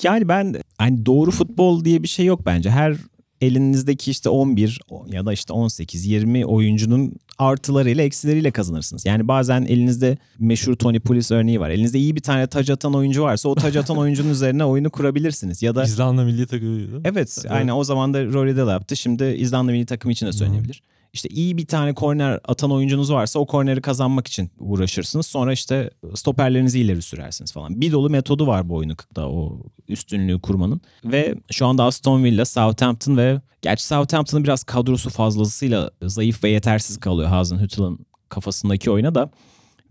Yani 0.03 0.27
ben 0.27 0.55
hani 0.77 1.05
doğru 1.05 1.31
futbol 1.31 1.85
diye 1.85 2.03
bir 2.03 2.07
şey 2.07 2.25
yok 2.25 2.45
bence. 2.45 2.69
Her 2.69 2.95
elinizdeki 3.43 4.11
işte 4.11 4.29
11 4.29 4.79
ya 5.11 5.25
da 5.25 5.33
işte 5.33 5.53
18 5.53 6.05
20 6.05 6.45
oyuncunun 6.45 7.13
artılarıyla 7.37 8.03
eksileriyle 8.03 8.51
kazanırsınız. 8.51 9.05
Yani 9.05 9.27
bazen 9.27 9.61
elinizde 9.61 10.17
meşhur 10.39 10.75
Tony 10.75 10.99
Pulis 10.99 11.31
örneği 11.31 11.59
var. 11.59 11.69
Elinizde 11.69 11.99
iyi 11.99 12.15
bir 12.15 12.21
tane 12.21 12.47
taç 12.47 12.69
atan 12.69 12.93
oyuncu 12.93 13.23
varsa 13.23 13.49
o 13.49 13.55
taç 13.55 13.75
atan 13.75 13.97
oyuncunun 14.03 14.29
üzerine 14.29 14.65
oyunu 14.65 14.89
kurabilirsiniz. 14.89 15.63
Ya 15.63 15.75
da 15.75 15.83
İzlanda 15.83 16.23
milli 16.23 16.47
takımıydı. 16.47 17.01
evet 17.03 17.45
aynı 17.49 17.77
o 17.77 17.83
zaman 17.83 18.13
da 18.13 18.25
Rory 18.25 18.55
Dell 18.57 18.69
yaptı. 18.69 18.95
Şimdi 18.95 19.23
İzlanda 19.23 19.71
milli 19.71 19.85
takımı 19.85 20.11
için 20.11 20.27
de 20.27 20.31
söylenebilir. 20.31 20.81
İşte 21.13 21.29
iyi 21.29 21.57
bir 21.57 21.65
tane 21.65 21.93
korner 21.93 22.39
atan 22.45 22.71
oyuncunuz 22.71 23.11
varsa 23.11 23.39
o 23.39 23.45
korneri 23.45 23.81
kazanmak 23.81 24.27
için 24.27 24.51
uğraşırsınız. 24.59 25.27
Sonra 25.27 25.53
işte 25.53 25.89
stoperlerinizi 26.15 26.79
ileri 26.79 27.01
sürersiniz 27.01 27.51
falan. 27.51 27.81
Bir 27.81 27.91
dolu 27.91 28.09
metodu 28.09 28.47
var 28.47 28.69
bu 28.69 28.75
oyunda 28.75 28.95
o 29.29 29.59
üstünlüğü 29.87 30.41
kurmanın. 30.41 30.81
Ve 31.05 31.35
şu 31.51 31.65
anda 31.65 31.83
Aston 31.83 32.23
Villa, 32.23 32.45
Southampton 32.45 33.17
ve 33.17 33.41
gerçi 33.61 33.85
Southampton'ın 33.85 34.43
biraz 34.43 34.63
kadrosu 34.63 35.09
fazlasıyla 35.09 35.91
zayıf 36.01 36.43
ve 36.43 36.49
yetersiz 36.49 36.99
kalıyor 36.99 37.29
Hasenhüttl'ın 37.29 38.05
kafasındaki 38.29 38.91
oyuna 38.91 39.15
da. 39.15 39.29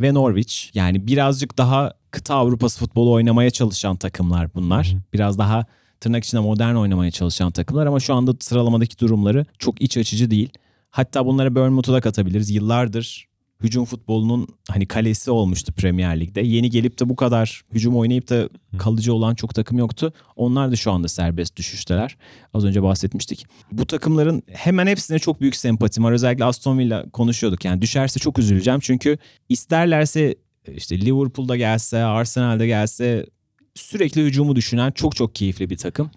Ve 0.01 0.15
Norwich 0.15 0.55
yani 0.75 1.07
birazcık 1.07 1.59
daha 1.59 1.93
kıta 2.11 2.35
Avrupası 2.35 2.79
futbolu 2.79 3.13
oynamaya 3.13 3.51
çalışan 3.51 3.97
takımlar 3.97 4.55
bunlar. 4.55 4.95
Biraz 5.13 5.39
daha 5.39 5.67
tırnak 6.01 6.25
içinde 6.25 6.41
modern 6.41 6.75
oynamaya 6.75 7.11
çalışan 7.11 7.53
takımlar 7.53 7.87
ama 7.87 8.01
şu 8.01 8.15
anda 8.15 8.33
sıralamadaki 8.41 8.99
durumları 8.99 9.47
çok 9.59 9.83
iç 9.83 9.97
açıcı 9.97 10.31
değil. 10.31 10.51
Hatta 10.93 11.27
bunlara 11.27 11.55
Bournemouth'u 11.55 11.93
da 11.93 12.01
katabiliriz. 12.01 12.51
Yıllardır 12.51 13.27
hücum 13.63 13.85
futbolunun 13.85 14.47
hani 14.69 14.87
kalesi 14.87 15.31
olmuştu 15.31 15.73
Premier 15.73 16.21
Lig'de. 16.21 16.41
Yeni 16.41 16.71
gelip 16.71 17.01
de 17.01 17.09
bu 17.09 17.17
kadar 17.17 17.63
hücum 17.73 17.97
oynayıp 17.97 18.29
da 18.29 18.49
kalıcı 18.79 19.15
olan 19.15 19.35
çok 19.35 19.55
takım 19.55 19.79
yoktu. 19.79 20.13
Onlar 20.37 20.73
da 20.73 20.77
şu 20.77 20.93
anda 20.93 21.09
serbest 21.09 21.57
düşüşteler. 21.57 22.17
Az 22.55 22.65
önce 22.65 22.83
bahsetmiştik. 22.83 23.47
Bu 23.73 23.87
takımların 23.87 24.43
hemen 24.49 24.87
hepsine 24.87 25.19
çok 25.19 25.41
büyük 25.41 25.57
sempatim 25.57 26.05
var. 26.05 26.13
Özellikle 26.13 26.45
Aston 26.45 26.79
Villa 26.79 27.11
konuşuyorduk. 27.11 27.65
Yani 27.65 27.83
düşerse 27.83 28.21
çok 28.21 28.39
üzüleceğim. 28.39 28.81
Çünkü 28.81 29.19
isterlerse 29.49 30.35
işte 30.77 31.01
Liverpool'da 31.01 31.57
gelse, 31.57 32.05
Arsenal'da 32.05 32.67
gelse 32.67 33.27
sürekli 33.75 34.25
hücumu 34.25 34.57
düşünen 34.57 34.91
çok 34.91 35.17
çok 35.17 35.35
keyifli 35.35 35.71
bir 35.71 35.77
takım. 35.77 36.11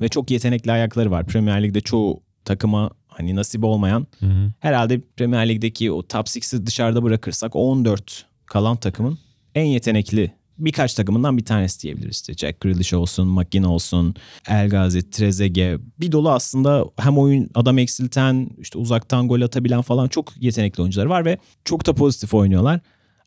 Ve 0.00 0.08
çok 0.08 0.30
yetenekli 0.30 0.72
ayakları 0.72 1.10
var. 1.10 1.26
Premier 1.26 1.62
Lig'de 1.62 1.80
çoğu 1.80 2.22
takıma 2.44 2.90
hani 3.10 3.36
nasip 3.36 3.64
olmayan 3.64 4.06
Hı 4.20 4.26
hı. 4.26 4.52
herhalde 4.60 5.00
Premier 5.16 5.48
Lig'deki 5.48 5.92
o 5.92 6.02
top 6.02 6.26
6'ı 6.26 6.66
dışarıda 6.66 7.02
bırakırsak 7.02 7.56
14 7.56 8.26
kalan 8.46 8.76
takımın 8.76 9.18
en 9.54 9.64
yetenekli 9.64 10.32
birkaç 10.58 10.94
takımından 10.94 11.36
bir 11.38 11.44
tanesi 11.44 11.82
diyebiliriz. 11.82 12.16
İşte 12.16 12.34
Jack 12.34 12.60
Grealish 12.60 12.94
olsun, 12.94 13.28
McGinn 13.28 13.62
olsun, 13.62 14.14
El 14.48 14.68
Ghazi, 14.68 15.10
Trezeguet. 15.10 15.80
Bir 16.00 16.12
dolu 16.12 16.30
aslında 16.30 16.84
hem 16.96 17.18
oyun 17.18 17.50
adam 17.54 17.78
eksilten, 17.78 18.50
işte 18.58 18.78
uzaktan 18.78 19.28
gol 19.28 19.40
atabilen 19.40 19.82
falan 19.82 20.08
çok 20.08 20.32
yetenekli 20.42 20.82
oyuncular 20.82 21.06
var 21.06 21.24
ve 21.24 21.38
çok 21.64 21.86
da 21.86 21.94
pozitif 21.94 22.34
oynuyorlar. 22.34 22.80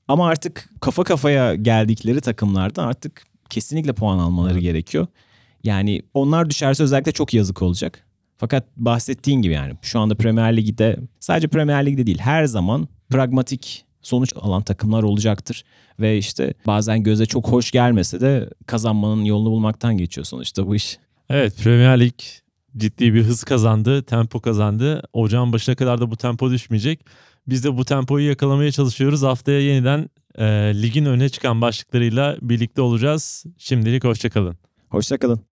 Ama 0.08 0.28
artık 0.28 0.70
kafa 0.82 1.04
kafaya 1.04 1.56
geldikleri 1.56 2.22
takımlardan 2.22 2.88
artık 2.88 3.24
kesinlikle 3.50 3.94
puan 3.94 4.20
almaları 4.20 4.60
gerekiyor. 4.60 5.08
Yani 5.64 6.02
onlar 6.14 6.50
düşerse 6.50 6.84
özellikle 6.84 7.12
çok 7.12 7.34
yazık 7.34 7.62
olacak. 7.62 8.06
Fakat 8.44 8.66
bahsettiğin 8.78 9.42
gibi 9.42 9.54
yani 9.54 9.74
şu 9.82 10.00
anda 10.00 10.16
Premier 10.16 10.58
Lig'de 10.58 11.00
sadece 11.20 11.48
Premier 11.48 11.86
Lig'de 11.86 12.06
değil 12.06 12.18
her 12.18 12.46
zaman 12.46 12.88
pragmatik 13.10 13.86
sonuç 14.02 14.34
alan 14.36 14.64
takımlar 14.64 15.04
olacaktır. 15.04 15.64
Ve 16.00 16.18
işte 16.18 16.54
bazen 16.68 17.04
göze 17.04 17.26
çok 17.26 17.48
hoş 17.48 17.72
gelmese 17.72 18.22
de 18.22 18.50
kazanmanın 18.66 19.24
yolunu 19.24 19.52
bulmaktan 19.52 19.98
geçiyor 19.98 20.26
sonuçta 20.26 20.68
bu 20.68 20.76
iş. 20.76 20.98
Evet 21.30 21.58
Premier 21.64 22.00
Lig 22.00 22.14
ciddi 22.78 23.14
bir 23.14 23.24
hız 23.24 23.44
kazandı, 23.44 24.04
tempo 24.04 24.40
kazandı. 24.40 25.04
Ocağın 25.14 25.54
başına 25.54 25.76
kadar 25.76 26.02
da 26.02 26.12
bu 26.12 26.18
tempo 26.18 26.52
düşmeyecek. 26.52 27.06
Biz 27.48 27.64
de 27.64 27.78
bu 27.78 27.86
tempoyu 27.86 28.30
yakalamaya 28.30 28.72
çalışıyoruz. 28.72 29.24
Haftaya 29.24 29.60
yeniden 29.62 30.10
e, 30.36 30.46
ligin 30.82 31.06
öne 31.06 31.30
çıkan 31.30 31.62
başlıklarıyla 31.62 32.38
birlikte 32.42 32.82
olacağız. 32.82 33.46
Şimdilik 33.58 34.04
hoşçakalın. 34.04 34.58
Hoşçakalın. 34.90 35.53